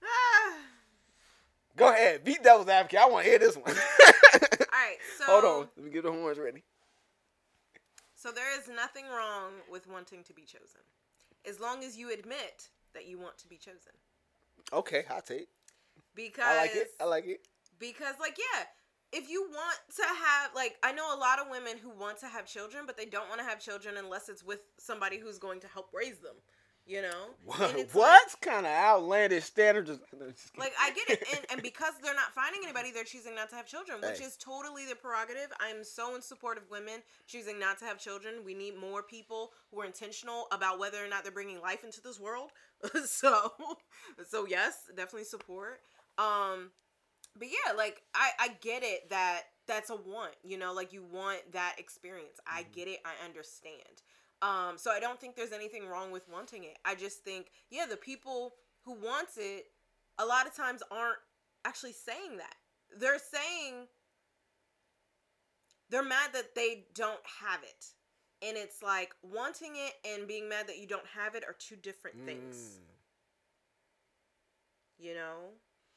Go 1.76 1.90
ahead, 1.90 2.22
beat 2.22 2.44
devil's 2.44 2.68
advocate. 2.68 3.00
I 3.00 3.08
want 3.08 3.24
to 3.24 3.30
hear 3.30 3.40
this 3.40 3.56
one. 3.56 3.64
All 3.68 3.74
right, 4.72 4.96
so 5.18 5.24
hold 5.26 5.44
on. 5.44 5.68
Let 5.76 5.84
me 5.84 5.90
get 5.90 6.04
the 6.04 6.12
horns 6.12 6.38
ready. 6.38 6.62
So 8.14 8.30
there 8.30 8.56
is 8.58 8.68
nothing 8.68 9.04
wrong 9.10 9.52
with 9.70 9.88
wanting 9.88 10.22
to 10.22 10.32
be 10.32 10.42
chosen, 10.42 10.80
as 11.46 11.58
long 11.60 11.82
as 11.84 11.98
you 11.98 12.12
admit 12.12 12.70
that 12.96 13.06
you 13.06 13.18
want 13.18 13.38
to 13.38 13.48
be 13.48 13.56
chosen. 13.56 13.92
Okay, 14.72 15.04
hot 15.08 15.26
take. 15.26 15.48
Because 16.14 16.44
I 16.46 16.56
like 16.56 16.74
it. 16.74 16.88
I 17.00 17.04
like 17.04 17.26
it. 17.26 17.46
because 17.78 18.14
like 18.20 18.36
yeah, 18.38 18.64
if 19.12 19.30
you 19.30 19.42
want 19.42 19.78
to 19.96 20.02
have 20.04 20.50
like 20.54 20.76
I 20.82 20.92
know 20.92 21.14
a 21.14 21.18
lot 21.18 21.38
of 21.38 21.46
women 21.50 21.74
who 21.78 21.90
want 21.90 22.18
to 22.20 22.26
have 22.26 22.46
children, 22.46 22.84
but 22.86 22.96
they 22.96 23.06
don't 23.06 23.28
want 23.28 23.40
to 23.40 23.46
have 23.46 23.60
children 23.60 23.96
unless 23.98 24.28
it's 24.28 24.42
with 24.42 24.60
somebody 24.78 25.18
who's 25.18 25.38
going 25.38 25.60
to 25.60 25.68
help 25.68 25.90
raise 25.94 26.18
them. 26.18 26.36
You 26.88 27.02
know, 27.02 27.30
What? 27.44 27.88
What 27.94 28.36
kind 28.40 28.64
of 28.64 28.70
outlandish 28.70 29.42
standards? 29.42 29.90
is- 29.90 29.98
no, 30.16 30.30
just 30.30 30.52
kidding. 30.52 30.60
Like 30.60 30.72
I 30.80 30.92
get 30.92 31.10
it, 31.10 31.24
and, 31.34 31.44
and 31.50 31.62
because 31.62 31.94
they're 32.00 32.14
not 32.14 32.32
finding 32.32 32.60
anybody, 32.62 32.92
they're 32.92 33.02
choosing 33.02 33.34
not 33.34 33.50
to 33.50 33.56
have 33.56 33.66
children, 33.66 33.98
which 34.00 34.20
Hey. 34.20 34.24
is 34.24 34.36
totally 34.36 34.84
their 34.86 34.94
prerogative. 34.94 35.48
I 35.60 35.68
am 35.70 35.82
so 35.82 36.14
in 36.14 36.22
support 36.22 36.58
of 36.58 36.70
women 36.70 37.02
choosing 37.26 37.58
not 37.58 37.78
to 37.80 37.86
have 37.86 37.98
children. 37.98 38.44
We 38.44 38.54
need 38.54 38.76
more 38.78 39.02
people 39.02 39.50
who 39.72 39.80
are 39.80 39.84
intentional 39.84 40.46
about 40.52 40.78
whether 40.78 41.04
or 41.04 41.08
not 41.08 41.24
they're 41.24 41.32
bringing 41.32 41.60
life 41.60 41.82
into 41.82 42.00
this 42.00 42.20
world. 42.20 42.50
so, 43.04 43.52
so 44.28 44.46
yes, 44.46 44.82
definitely 44.96 45.24
support. 45.24 45.80
Um, 46.18 46.70
but 47.36 47.48
yeah, 47.48 47.72
like 47.76 48.02
I 48.14 48.30
I 48.38 48.48
get 48.60 48.82
it 48.84 49.10
that 49.10 49.42
that's 49.66 49.90
a 49.90 49.96
want. 49.96 50.34
You 50.44 50.56
know, 50.56 50.72
like 50.72 50.92
you 50.92 51.02
want 51.02 51.40
that 51.52 51.74
experience. 51.78 52.38
I 52.46 52.62
Mhm. 52.62 52.72
get 52.72 52.88
it. 52.88 53.00
I 53.04 53.24
understand. 53.24 54.02
Um, 54.42 54.76
so 54.76 54.90
I 54.90 55.00
don't 55.00 55.20
think 55.20 55.34
there's 55.36 55.52
anything 55.52 55.86
wrong 55.88 56.10
with 56.12 56.28
wanting 56.30 56.64
it. 56.64 56.78
I 56.84 56.94
just 56.94 57.24
think, 57.24 57.46
yeah, 57.70 57.86
the 57.88 57.96
people 57.96 58.54
who 58.84 58.92
want 58.92 59.28
it 59.36 59.66
a 60.18 60.26
lot 60.26 60.46
of 60.46 60.54
times 60.54 60.82
aren't 60.90 61.18
actually 61.64 61.92
saying 61.92 62.36
that. 62.38 62.54
They're 62.98 63.18
saying 63.18 63.86
they're 65.90 66.04
mad 66.04 66.30
that 66.34 66.54
they 66.54 66.84
don't 66.94 67.20
have 67.40 67.60
it. 67.62 67.86
And 68.46 68.56
it's 68.56 68.82
like 68.82 69.14
wanting 69.22 69.72
it 69.76 69.94
and 70.06 70.28
being 70.28 70.48
mad 70.48 70.66
that 70.68 70.78
you 70.78 70.86
don't 70.86 71.06
have 71.16 71.34
it 71.34 71.42
are 71.48 71.56
two 71.58 71.76
different 71.76 72.18
things. 72.26 72.78
Mm, 72.78 72.82
You 75.06 75.14
know? 75.14 75.36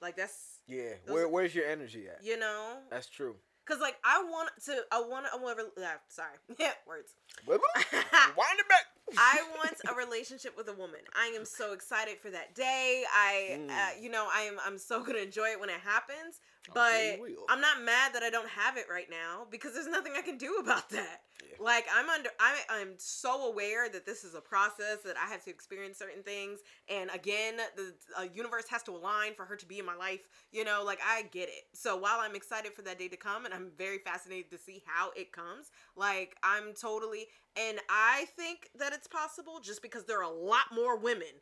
Like 0.01 0.15
that's 0.15 0.59
yeah. 0.65 0.93
Those- 1.05 1.13
Where, 1.13 1.27
where's 1.27 1.53
your 1.53 1.65
energy 1.65 2.07
at? 2.07 2.23
you 2.23 2.39
know? 2.39 2.77
That's 2.89 3.09
true. 3.09 3.35
Cause 3.69 3.79
like 3.79 3.97
I 4.03 4.23
want 4.23 4.49
to 4.65 4.81
I 4.91 4.99
want 5.01 5.27
to 5.31 5.39
whatever 5.39 5.69
uh, 5.77 6.01
sorry. 6.07 6.33
Yeah, 6.59 6.71
words. 6.87 7.13
Wind 7.47 7.61
it 7.61 8.67
back. 8.67 8.85
I 9.15 9.43
want 9.57 9.75
a 9.89 9.93
relationship 9.93 10.57
with 10.57 10.67
a 10.69 10.73
woman. 10.73 11.01
I 11.15 11.27
am 11.37 11.45
so 11.45 11.73
excited 11.73 12.17
for 12.19 12.31
that 12.31 12.55
day. 12.55 13.03
I, 13.13 13.57
Mm. 13.59 13.69
uh, 13.69 13.89
you 14.01 14.09
know, 14.09 14.27
I 14.33 14.41
am. 14.41 14.57
I'm 14.65 14.77
so 14.79 15.03
gonna 15.03 15.19
enjoy 15.19 15.49
it 15.49 15.59
when 15.59 15.69
it 15.69 15.79
happens. 15.83 16.41
But. 16.73 17.19
I'm 17.49 17.61
not 17.61 17.83
mad 17.83 18.13
that 18.13 18.23
I 18.23 18.29
don't 18.29 18.49
have 18.49 18.77
it 18.77 18.85
right 18.91 19.09
now 19.09 19.47
because 19.49 19.73
there's 19.73 19.87
nothing 19.87 20.13
I 20.15 20.21
can 20.21 20.37
do 20.37 20.57
about 20.61 20.89
that. 20.89 21.21
Yeah. 21.41 21.57
Like 21.59 21.87
I'm 21.93 22.09
under. 22.09 22.29
I, 22.39 22.57
I'm 22.69 22.93
so 22.97 23.51
aware 23.51 23.89
that 23.89 24.05
this 24.05 24.23
is 24.23 24.35
a 24.35 24.41
process 24.41 24.99
that 25.05 25.15
I 25.17 25.29
have 25.31 25.43
to 25.45 25.49
experience 25.49 25.97
certain 25.97 26.23
things, 26.23 26.59
and 26.87 27.09
again, 27.13 27.57
the 27.75 27.93
uh, 28.17 28.25
universe 28.33 28.65
has 28.69 28.83
to 28.83 28.91
align 28.91 29.33
for 29.35 29.45
her 29.45 29.55
to 29.55 29.65
be 29.65 29.79
in 29.79 29.85
my 29.85 29.95
life. 29.95 30.21
You 30.51 30.63
know, 30.63 30.83
like 30.85 30.99
I 31.05 31.23
get 31.31 31.49
it. 31.49 31.63
So 31.73 31.97
while 31.97 32.19
I'm 32.19 32.35
excited 32.35 32.73
for 32.73 32.81
that 32.83 32.99
day 32.99 33.07
to 33.07 33.17
come, 33.17 33.45
and 33.45 33.53
I'm 33.53 33.71
very 33.77 33.99
fascinated 33.99 34.51
to 34.51 34.57
see 34.57 34.83
how 34.85 35.11
it 35.15 35.31
comes, 35.31 35.71
like 35.95 36.35
I'm 36.43 36.73
totally. 36.79 37.27
And 37.55 37.79
I 37.89 38.25
think 38.37 38.69
that 38.77 38.93
it's 38.93 39.07
possible 39.07 39.59
just 39.61 39.81
because 39.81 40.05
there 40.05 40.19
are 40.19 40.31
a 40.31 40.37
lot 40.37 40.65
more 40.73 40.97
women, 40.97 41.41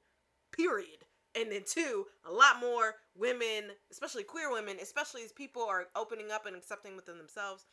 period. 0.52 1.06
And 1.38 1.52
then 1.52 1.62
two, 1.66 2.06
a 2.26 2.32
lot 2.32 2.60
more 2.60 2.96
women, 3.16 3.72
especially 3.92 4.24
queer 4.24 4.52
women, 4.52 4.78
especially 4.82 5.24
as 5.24 5.32
people 5.32 5.64
are 5.64 5.86
opening 5.96 6.32
up 6.32 6.48
and 6.48 6.56
accepting 6.56 6.96
within 6.96 7.18
themselves. 7.18 7.66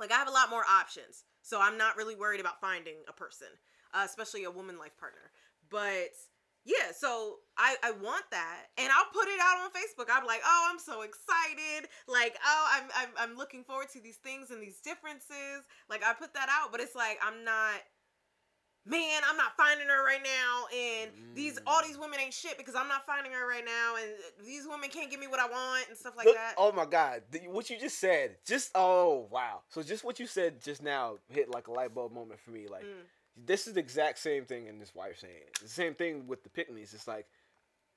Like 0.00 0.12
I 0.12 0.16
have 0.16 0.28
a 0.28 0.32
lot 0.32 0.50
more 0.50 0.64
options, 0.68 1.24
so 1.42 1.60
I'm 1.60 1.78
not 1.78 1.96
really 1.96 2.16
worried 2.16 2.40
about 2.40 2.60
finding 2.60 2.96
a 3.08 3.12
person, 3.12 3.48
uh, 3.94 4.02
especially 4.04 4.44
a 4.44 4.50
woman 4.50 4.78
life 4.78 4.96
partner. 4.98 5.30
But 5.70 6.12
yeah, 6.64 6.90
so 6.96 7.36
I 7.56 7.76
I 7.82 7.92
want 7.92 8.24
that, 8.30 8.66
and 8.76 8.88
I'll 8.92 9.12
put 9.12 9.28
it 9.28 9.40
out 9.40 9.62
on 9.62 9.70
Facebook. 9.70 10.10
I'm 10.12 10.26
like, 10.26 10.42
oh, 10.44 10.68
I'm 10.70 10.78
so 10.78 11.02
excited. 11.02 11.88
Like, 12.08 12.36
oh, 12.44 12.68
I'm 12.72 12.84
I'm 12.94 13.30
I'm 13.30 13.36
looking 13.38 13.62
forward 13.62 13.88
to 13.92 14.00
these 14.00 14.16
things 14.16 14.50
and 14.50 14.62
these 14.62 14.80
differences. 14.80 15.64
Like 15.88 16.04
I 16.04 16.12
put 16.12 16.34
that 16.34 16.48
out, 16.50 16.72
but 16.72 16.80
it's 16.80 16.94
like 16.94 17.18
I'm 17.22 17.44
not. 17.44 17.80
Man, 18.88 19.20
I'm 19.28 19.36
not 19.36 19.56
finding 19.56 19.88
her 19.88 20.04
right 20.04 20.22
now, 20.22 20.66
and 20.72 21.10
these 21.34 21.58
all 21.66 21.82
these 21.84 21.98
women 21.98 22.20
ain't 22.20 22.32
shit 22.32 22.56
because 22.56 22.76
I'm 22.76 22.86
not 22.86 23.04
finding 23.04 23.32
her 23.32 23.48
right 23.48 23.64
now, 23.64 23.96
and 23.96 24.46
these 24.46 24.64
women 24.68 24.88
can't 24.90 25.10
give 25.10 25.18
me 25.18 25.26
what 25.26 25.40
I 25.40 25.48
want 25.48 25.88
and 25.88 25.98
stuff 25.98 26.16
like 26.16 26.26
Look- 26.26 26.36
that. 26.36 26.54
Oh 26.56 26.70
my 26.70 26.84
God! 26.86 27.22
What 27.48 27.68
you 27.68 27.78
just 27.80 27.98
said, 27.98 28.36
just 28.46 28.70
oh 28.76 29.26
wow! 29.30 29.62
So 29.70 29.82
just 29.82 30.04
what 30.04 30.20
you 30.20 30.26
said 30.28 30.62
just 30.62 30.82
now 30.84 31.16
hit 31.28 31.50
like 31.50 31.66
a 31.66 31.72
light 31.72 31.94
bulb 31.94 32.12
moment 32.12 32.38
for 32.38 32.52
me. 32.52 32.68
Like 32.68 32.84
Mm. 32.84 33.02
this 33.44 33.66
is 33.66 33.72
the 33.74 33.80
exact 33.80 34.18
same 34.20 34.44
thing 34.44 34.66
in 34.68 34.78
this 34.78 34.94
wife 34.94 35.18
saying. 35.18 35.42
It's 35.50 35.62
the 35.62 35.68
same 35.68 35.94
thing 35.94 36.28
with 36.28 36.44
the 36.44 36.48
pick 36.50 36.72
me's. 36.72 36.94
It's 36.94 37.08
like, 37.08 37.26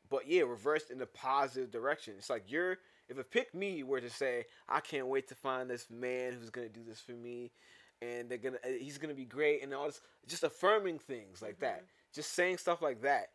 but 0.09 0.27
yeah, 0.27 0.41
reversed 0.41 0.89
in 0.89 0.97
the 0.97 1.05
positive 1.05 1.69
direction. 1.69 2.15
It's 2.17 2.31
like 2.31 2.45
you're 2.51 2.79
if 3.07 3.17
a 3.19 3.23
pick 3.23 3.53
me 3.53 3.83
were 3.83 4.01
to 4.01 4.09
say, 4.09 4.45
I 4.67 4.79
can't 4.79 5.07
wait 5.07 5.27
to 5.29 5.35
find 5.35 5.69
this 5.69 5.87
man 5.91 6.33
who's 6.33 6.49
gonna 6.49 6.69
do 6.69 6.83
this 6.83 6.99
for 6.99 7.11
me, 7.13 7.51
and 8.01 8.29
they're 8.29 8.37
gonna 8.37 8.57
uh, 8.65 8.69
he's 8.79 8.97
gonna 8.97 9.13
be 9.13 9.25
great 9.25 9.63
and 9.63 9.73
all 9.73 9.85
this, 9.85 10.01
just 10.27 10.43
affirming 10.43 10.99
things 10.99 11.41
like 11.41 11.59
that, 11.59 11.83
just 12.13 12.33
saying 12.33 12.57
stuff 12.57 12.81
like 12.81 13.01
that. 13.01 13.29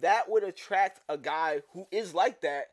That 0.00 0.28
would 0.30 0.44
attract 0.44 1.00
a 1.08 1.18
guy 1.18 1.62
who 1.72 1.86
is 1.90 2.14
like 2.14 2.40
that 2.42 2.66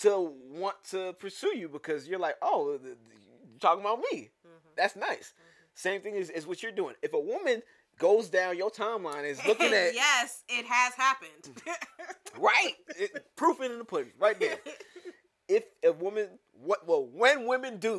to 0.00 0.32
want 0.50 0.76
to 0.90 1.14
pursue 1.14 1.56
you 1.56 1.68
because 1.68 2.06
you're 2.06 2.18
like, 2.18 2.36
oh, 2.42 2.78
you're 2.84 2.94
talking 3.60 3.80
about 3.80 4.00
me. 4.12 4.30
Mhm. 4.46 4.76
That's 4.76 4.96
nice. 4.96 5.32
Same 5.74 6.00
thing 6.02 6.14
is, 6.14 6.28
is 6.30 6.46
what 6.46 6.62
you're 6.62 6.72
doing. 6.72 6.94
If 7.02 7.14
a 7.14 7.20
woman 7.20 7.62
goes 7.98 8.28
down 8.28 8.58
your 8.58 8.70
timeline 8.70 9.24
is 9.24 9.44
looking 9.46 9.66
at 9.72 9.94
yes, 9.94 10.42
it 10.48 10.66
has 10.66 10.92
happened. 10.94 11.62
right, 12.38 12.74
it, 12.88 13.24
proof 13.36 13.60
in 13.62 13.78
the 13.78 13.84
pudding, 13.84 14.12
right 14.18 14.38
there. 14.38 14.58
If 15.48 15.62
a 15.84 15.92
woman, 15.92 16.26
what, 16.54 16.88
well, 16.88 17.06
when 17.06 17.46
women 17.46 17.78
do, 17.78 17.98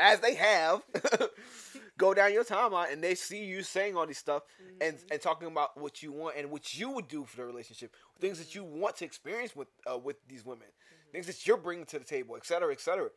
as 0.00 0.20
they 0.20 0.34
have, 0.34 0.82
go 1.98 2.14
down 2.14 2.32
your 2.32 2.44
timeline 2.44 2.92
and 2.92 3.02
they 3.04 3.14
see 3.14 3.44
you 3.44 3.62
saying 3.62 3.96
all 3.96 4.06
this 4.06 4.18
stuff 4.18 4.42
and 4.80 4.96
Mhm. 4.98 5.10
and 5.12 5.20
talking 5.20 5.48
about 5.48 5.76
what 5.76 6.02
you 6.02 6.12
want 6.12 6.36
and 6.36 6.50
what 6.50 6.74
you 6.74 6.90
would 6.90 7.08
do 7.08 7.24
for 7.24 7.36
the 7.36 7.44
relationship, 7.44 7.94
things 8.18 8.38
that 8.38 8.54
you 8.54 8.64
want 8.64 8.96
to 8.96 9.04
experience 9.04 9.54
with 9.54 9.68
uh, 9.90 9.98
with 9.98 10.16
these 10.26 10.44
women, 10.44 10.68
things 11.12 11.26
that 11.26 11.46
you're 11.46 11.56
bringing 11.56 11.86
to 11.86 11.98
the 11.98 12.04
table, 12.04 12.36
et 12.36 12.46
cetera, 12.46 12.72
et 12.72 12.80
cetera. 12.80 13.10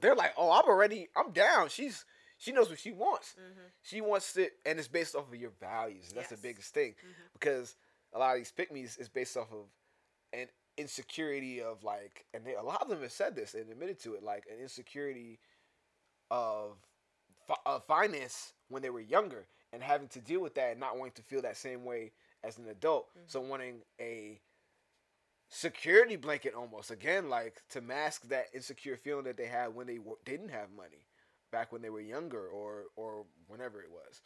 They're 0.00 0.14
like, 0.14 0.34
oh, 0.36 0.50
I'm 0.50 0.64
already, 0.68 1.08
I'm 1.16 1.32
down. 1.32 1.68
She's 1.68 2.04
she 2.38 2.52
knows 2.52 2.68
what 2.68 2.78
she 2.78 2.92
wants. 2.92 3.34
Mhm. 3.38 3.70
She 3.82 4.00
wants 4.00 4.36
it, 4.36 4.52
and 4.66 4.78
it's 4.78 4.88
based 4.88 5.14
off 5.14 5.28
of 5.32 5.34
your 5.40 5.52
values. 5.60 6.12
That's 6.12 6.28
the 6.28 6.36
biggest 6.36 6.74
thing 6.74 6.94
Mhm. 6.94 7.32
because 7.32 7.76
a 8.12 8.18
lot 8.18 8.32
of 8.32 8.38
these 8.38 8.52
pick 8.52 8.70
me's 8.72 8.96
is 8.98 9.08
based 9.08 9.36
off 9.36 9.50
of 9.52 9.68
an 10.32 10.48
insecurity 10.76 11.62
of 11.62 11.82
like, 11.82 12.26
and 12.34 12.44
they, 12.44 12.54
a 12.54 12.62
lot 12.62 12.82
of 12.82 12.88
them 12.88 13.00
have 13.00 13.12
said 13.12 13.34
this 13.34 13.54
and 13.54 13.70
admitted 13.70 13.98
to 14.00 14.14
it, 14.14 14.22
like 14.22 14.44
an 14.50 14.58
insecurity 14.58 15.40
of, 16.30 16.76
fi- 17.46 17.54
of 17.66 17.84
finance 17.84 18.52
when 18.68 18.82
they 18.82 18.90
were 18.90 19.00
younger 19.00 19.46
and 19.72 19.82
having 19.82 20.08
to 20.08 20.20
deal 20.20 20.40
with 20.40 20.54
that 20.54 20.72
and 20.72 20.80
not 20.80 20.96
wanting 20.98 21.12
to 21.14 21.22
feel 21.22 21.42
that 21.42 21.56
same 21.56 21.84
way 21.84 22.12
as 22.44 22.58
an 22.58 22.68
adult. 22.68 23.08
So 23.26 23.40
wanting 23.40 23.82
a 24.00 24.40
security 25.48 26.16
blanket 26.16 26.54
almost 26.54 26.90
again, 26.90 27.28
like 27.28 27.62
to 27.70 27.80
mask 27.80 28.28
that 28.28 28.46
insecure 28.54 28.96
feeling 28.96 29.24
that 29.24 29.36
they 29.36 29.46
had 29.46 29.74
when 29.74 29.86
they 29.86 29.96
w- 29.96 30.16
didn't 30.24 30.50
have 30.50 30.68
money 30.76 31.06
back 31.52 31.72
when 31.72 31.82
they 31.82 31.90
were 31.90 32.00
younger 32.00 32.48
or 32.48 32.84
or 32.96 33.24
whenever 33.46 33.80
it 33.80 33.90
was. 33.90 34.20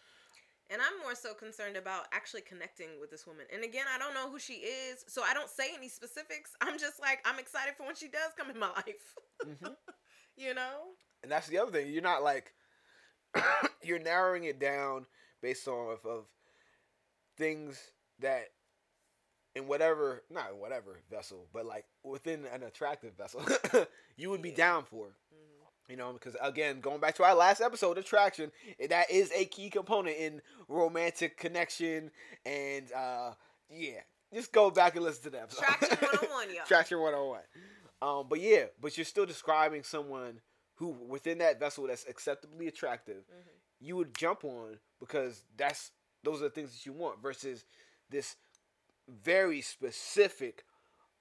And 0.70 0.81
I'm 0.81 1.01
more 1.02 1.16
so 1.16 1.35
concerned 1.35 1.77
about 1.77 2.06
actually 2.12 2.43
connecting 2.43 2.90
with 3.01 3.10
this 3.10 3.27
woman. 3.27 3.44
And 3.52 3.64
again, 3.64 3.86
I 3.93 3.98
don't 3.98 4.14
know 4.14 4.31
who 4.31 4.39
she 4.39 4.55
is, 4.62 5.05
so 5.09 5.20
I 5.22 5.35
don't 5.35 5.51
say 5.51 5.70
any 5.74 5.89
specifics. 5.89 6.52
I'm 6.60 6.78
just 6.78 7.01
like, 7.01 7.18
I'm 7.24 7.40
excited 7.40 7.74
for 7.77 7.85
when 7.86 7.97
she 7.97 8.06
does 8.06 8.31
come 8.39 8.51
in 8.51 8.59
my 8.59 8.68
life. 8.77 9.14
Mhm. 9.44 9.74
you 10.36 10.55
know? 10.55 10.94
And 11.22 11.30
that's 11.30 11.48
the 11.48 11.59
other 11.59 11.70
thing. 11.70 11.92
You're 11.92 12.02
not 12.02 12.22
like 12.22 12.52
you're 13.82 13.98
narrowing 13.98 14.44
it 14.44 14.59
down 14.59 15.06
based 15.42 15.66
on 15.68 15.92
of, 15.92 16.06
of 16.06 16.24
things 17.36 17.78
that 18.20 18.48
in 19.55 19.66
whatever 19.66 20.22
not 20.30 20.56
whatever 20.56 21.01
vessel, 21.10 21.47
but 21.52 21.66
like 21.66 21.84
within 22.05 22.44
an 22.52 22.62
attractive 22.62 23.16
vessel, 23.16 23.44
you 24.16 24.30
would 24.30 24.42
be 24.42 24.52
down 24.52 24.84
for. 24.84 25.06
Mhm. 25.06 25.47
You 25.88 25.97
know, 25.97 26.12
because 26.12 26.36
again, 26.40 26.80
going 26.80 27.01
back 27.01 27.16
to 27.16 27.24
our 27.24 27.34
last 27.34 27.60
episode, 27.60 27.98
attraction 27.98 28.52
eh, 28.78 28.86
that 28.88 29.10
is 29.10 29.32
a 29.34 29.44
key 29.47 29.70
component 29.70 30.16
in 30.16 30.40
romantic 30.68 31.36
connection, 31.36 32.12
and 32.47 32.92
uh 32.92 33.32
yeah, 33.68 34.01
just 34.32 34.52
go 34.52 34.70
back 34.70 34.94
and 34.94 35.05
listen 35.05 35.24
to 35.24 35.30
that 35.30 35.42
episode. 35.42 35.62
Traction 35.64 35.98
101, 35.98 36.48
y'all. 36.55 36.64
Traction 36.66 36.98
101. 37.01 37.40
Um, 38.02 38.26
but 38.28 38.40
yeah, 38.40 38.66
but 38.80 38.97
you're 38.97 39.05
still 39.05 39.26
describing 39.26 39.82
someone 39.82 40.40
who 40.81 40.89
within 40.89 41.39
that 41.39 41.61
vessel 41.61 41.86
that's 41.86 42.07
acceptably 42.09 42.66
attractive, 42.66 43.23
Mhm. 43.28 43.44
you 43.81 43.97
would 43.97 44.16
jump 44.16 44.44
on 44.44 44.81
because 44.98 45.44
that's 45.57 45.93
those 46.24 46.40
are 46.40 46.44
the 46.44 46.51
things 46.51 46.73
that 46.73 46.85
you 46.86 46.93
want 46.93 47.20
versus 47.20 47.65
this 48.09 48.36
very 49.07 49.61
specific 49.61 50.65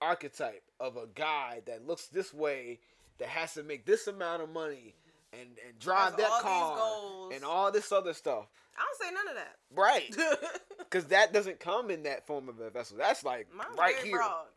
archetype 0.02 0.64
of 0.80 0.96
a 0.98 1.08
guy 1.08 1.62
that 1.66 1.86
looks 1.86 2.08
this 2.08 2.34
way 2.34 2.80
that 3.18 3.28
has 3.28 3.54
to 3.54 3.64
make 3.64 3.86
this 3.86 4.08
amount 4.08 4.42
of 4.42 4.50
money 4.50 4.96
and 5.34 5.60
and 5.68 5.78
drive 5.78 6.12
Has 6.14 6.22
that 6.22 6.42
car 6.42 7.30
and 7.34 7.44
all 7.44 7.70
this 7.72 7.92
other 7.92 8.14
stuff. 8.14 8.48
I 8.78 8.82
don't 8.86 8.98
say 8.98 9.12
none 9.14 9.28
of 9.28 9.36
that. 9.36 9.60
Right. 9.72 10.16
Because 10.90 11.06
that 11.10 11.32
doesn't 11.34 11.60
come 11.60 11.92
in 11.92 12.02
that 12.04 12.26
form 12.26 12.50
of 12.50 12.60
a 12.62 12.72
vessel. 12.72 12.98
That's 12.98 13.24
like 13.24 13.52
Mine's 13.54 13.78
right 13.78 13.96
here. 13.98 14.16
broad. 14.18 14.48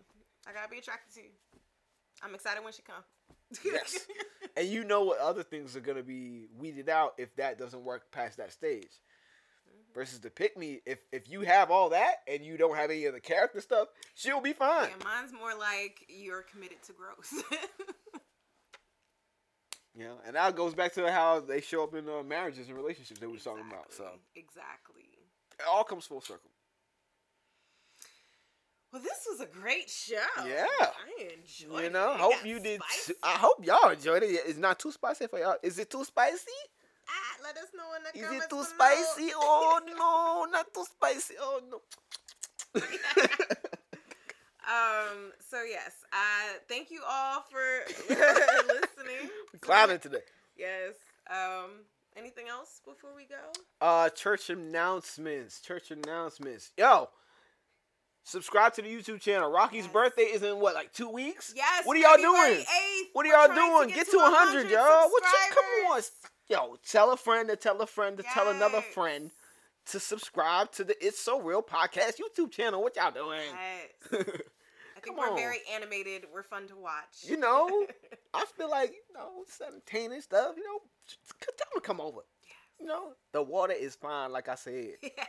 I 0.47 0.53
gotta 0.55 0.69
be 0.71 0.79
attracted 0.79 1.13
to 1.17 1.23
you. 1.25 1.31
I'm 2.23 2.35
excited 2.35 2.65
when 2.65 2.73
she 2.73 2.81
comes. 2.81 3.05
Yes. 3.65 4.07
and 4.57 4.69
you 4.69 4.85
know 4.85 5.05
what 5.05 5.19
other 5.19 5.43
things 5.43 5.77
are 5.77 5.81
gonna 5.81 6.03
be 6.03 6.47
weeded 6.59 6.89
out 6.89 7.15
if 7.19 7.35
that 7.37 7.59
doesn't 7.59 7.85
work 7.85 8.11
past 8.13 8.37
that 8.39 8.53
stage. 8.53 8.89
Mhm. 9.69 9.95
Versus 9.95 10.21
the 10.21 10.31
pick 10.31 10.57
me, 10.57 10.81
if 10.87 10.99
if 11.13 11.29
you 11.31 11.43
have 11.43 11.71
all 11.71 11.91
that 11.91 12.17
and 12.27 12.45
you 12.45 12.57
don't 12.57 12.77
have 12.77 12.91
any 12.91 13.05
of 13.07 13.15
the 13.15 13.21
character 13.21 13.61
stuff, 13.61 13.89
she'll 14.15 14.41
be 14.41 14.53
fine. 14.53 14.89
Yeah, 14.91 15.05
mine's 15.05 15.33
more 15.33 15.55
like 15.55 16.05
you're 16.09 16.43
committed 16.43 16.83
to 16.85 16.93
growth. 16.93 17.33
You 19.95 20.05
know, 20.05 20.15
and 20.27 20.37
that 20.37 20.57
goes 20.57 20.75
back 20.75 20.95
to 20.95 21.11
how 21.13 21.41
they 21.41 21.61
show 21.61 21.85
up 21.85 21.95
in 21.95 22.09
uh, 22.09 22.23
marriages 22.23 22.69
and 22.69 22.77
relationships 22.77 23.21
that 23.21 23.27
we 23.27 23.35
were 23.35 23.39
talking 23.39 23.67
about. 23.69 23.93
So 23.93 24.09
exactly. 24.35 25.05
it 25.59 25.67
all 25.71 25.85
comes 25.85 26.07
full 26.07 26.23
circle. 26.23 26.51
Well, 28.93 29.01
this 29.03 29.27
was 29.31 29.41
a 29.41 29.47
great 29.47 29.89
show. 29.89 30.17
Yeah. 30.47 30.67
I 30.81 31.23
enjoyed 31.35 31.81
it. 31.81 31.85
You 31.85 31.91
know, 31.91 32.13
It 32.13 32.21
hope 32.21 32.45
you 32.45 32.61
did. 32.61 32.81
spicy. 32.83 33.15
I 33.23 33.31
hope 33.39 33.65
y'all 33.65 33.89
enjoyed 33.91 34.23
it. 34.23 34.29
It's 34.47 34.59
not 34.59 34.79
too 34.79 34.93
spicy 34.93 35.27
for 35.29 35.39
y'all. 35.39 35.57
Is 35.63 35.79
it 35.79 35.91
too 35.91 36.05
spicy? 36.05 36.51
Ah, 37.09 37.43
let 37.43 37.57
us 37.57 37.69
know 37.77 37.85
in 37.97 38.03
the 38.05 38.19
Is 38.19 38.25
comments 38.25 38.45
Is 38.45 38.45
it 38.45 38.51
too 38.51 38.57
below. 38.57 38.65
spicy? 38.65 39.33
Oh 39.35 39.81
no, 40.47 40.53
not 40.53 40.73
too 40.75 40.85
spicy. 40.85 41.35
Oh 41.41 41.61
no. 41.71 42.81
Um. 44.65 45.33
So 45.51 45.63
yes. 45.69 45.91
Uh. 46.13 46.59
Thank 46.69 46.91
you 46.91 47.01
all 47.09 47.41
for 47.51 47.61
listening. 48.09 49.29
we 49.53 49.59
clowning 49.59 49.99
today. 49.99 50.23
Yes. 50.57 50.95
Um. 51.29 51.71
Anything 52.17 52.47
else 52.49 52.81
before 52.85 53.11
we 53.17 53.25
go? 53.25 53.37
Uh, 53.81 54.09
church 54.11 54.51
announcements. 54.51 55.61
Church 55.61 55.91
announcements. 55.91 56.71
Yo, 56.79 57.09
subscribe 58.25 58.75
to 58.75 58.83
the 58.83 58.89
YouTube 58.89 59.21
channel. 59.21 59.51
Rocqi's 59.51 59.85
Yes. 59.85 59.93
birthday 59.93 60.23
is 60.23 60.43
in 60.43 60.59
what, 60.59 60.75
like 60.75 60.93
two 60.93 61.09
weeks? 61.09 61.53
Yes. 61.57 61.85
What 61.87 61.97
are 61.97 62.01
y'all 62.01 62.17
doing? 62.17 62.61
8th. 62.61 63.03
What 63.13 63.27
are 63.27 63.29
y'all 63.29 63.55
doing? 63.55 63.95
get, 63.95 64.09
to 64.11 64.17
100, 64.19 64.71
y'all. 64.71 65.09
What 65.11 65.23
you? 65.23 65.55
Come 65.55 65.93
on. 65.93 66.03
Yo, 66.49 66.77
tell 66.87 67.13
a 67.13 67.17
friend 67.17 67.49
to 67.49 67.57
tell 67.57 67.81
a 67.81 67.87
friend 67.87 68.17
to 68.17 68.23
tell 68.23 68.49
another 68.49 68.81
friend 68.81 69.31
to 69.87 69.99
subscribe 69.99 70.71
to 70.73 70.85
the 70.85 70.95
It's 71.05 71.19
So 71.19 71.41
Real 71.41 71.63
podcast 71.63 72.15
YouTube 72.21 72.51
channel. 72.53 72.83
What 72.83 72.97
y'all 72.97 73.11
doing? 73.11 73.41
Yes. 74.13 74.25
I 74.97 75.01
think 75.05 75.19
we're 75.19 75.31
on. 75.31 75.37
very 75.37 75.59
animated. 75.75 76.27
We're 76.33 76.45
fun 76.45 76.69
to 76.69 76.77
watch. 76.77 77.25
you 77.25 77.37
know, 77.37 77.87
I 78.35 78.45
feel 78.57 78.71
like 78.71 78.91
you 78.91 79.15
know, 79.15 79.43
it's 79.43 79.61
entertaining 79.61 80.21
stuff. 80.21 80.55
You 80.57 80.63
know, 80.63 80.79
tell 81.41 81.55
them 81.57 81.75
to 81.75 81.81
come 81.81 82.01
over. 82.01 82.21
You 82.79 82.87
know, 82.87 83.13
the 83.33 83.43
water 83.43 83.73
is 83.73 83.97
fine, 83.97 84.31
like 84.31 84.49
I 84.49 84.55
said. 84.55 84.91
yeah. 85.03 85.25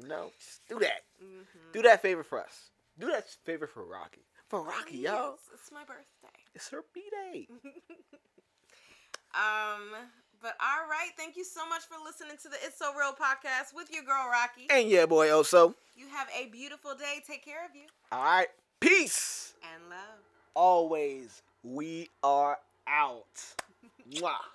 You 0.00 0.08
know, 0.08 0.30
just 0.38 0.66
do 0.68 0.78
that. 0.80 1.02
Mhm. 1.22 1.44
Do 1.72 1.82
that 1.82 2.02
favor 2.02 2.22
for 2.24 2.40
us. 2.40 2.70
Do 2.98 3.06
that 3.08 3.28
favor 3.44 3.66
for 3.66 3.84
Rocqi. 3.84 4.24
For 4.48 4.60
Rocqi, 4.60 5.00
Yes, 5.00 5.12
yo. 5.14 5.38
It's 5.52 5.70
my 5.72 5.84
birthday. 5.84 6.40
It's 6.54 6.68
her 6.70 6.82
B 6.92 7.02
day. 7.10 7.48
Um, 9.34 9.90
but 10.40 10.54
all 10.60 10.88
right, 10.88 11.10
thank 11.16 11.36
you 11.36 11.42
so 11.44 11.68
much 11.68 11.82
for 11.82 11.96
listening 12.04 12.36
to 12.42 12.48
the 12.48 12.56
It's 12.64 12.78
So 12.78 12.94
Real 12.94 13.12
podcast 13.12 13.74
with 13.74 13.90
your 13.92 14.04
girl 14.04 14.30
Rocqi. 14.32 14.66
And 14.70 14.88
yeah, 14.88 15.06
boy, 15.06 15.26
Oso. 15.28 15.74
You 15.96 16.06
have 16.08 16.28
a 16.38 16.46
beautiful 16.50 16.94
day. 16.94 17.20
Take 17.26 17.44
care 17.44 17.64
of 17.64 17.74
you 17.74 17.86
All 18.12 18.22
right. 18.22 18.46
Peace. 18.78 19.54
and 19.74 19.90
love. 19.90 20.20
Always, 20.54 21.42
we 21.64 22.10
are 22.22 22.58
out. 22.86 23.42
Mwah. 24.08 24.34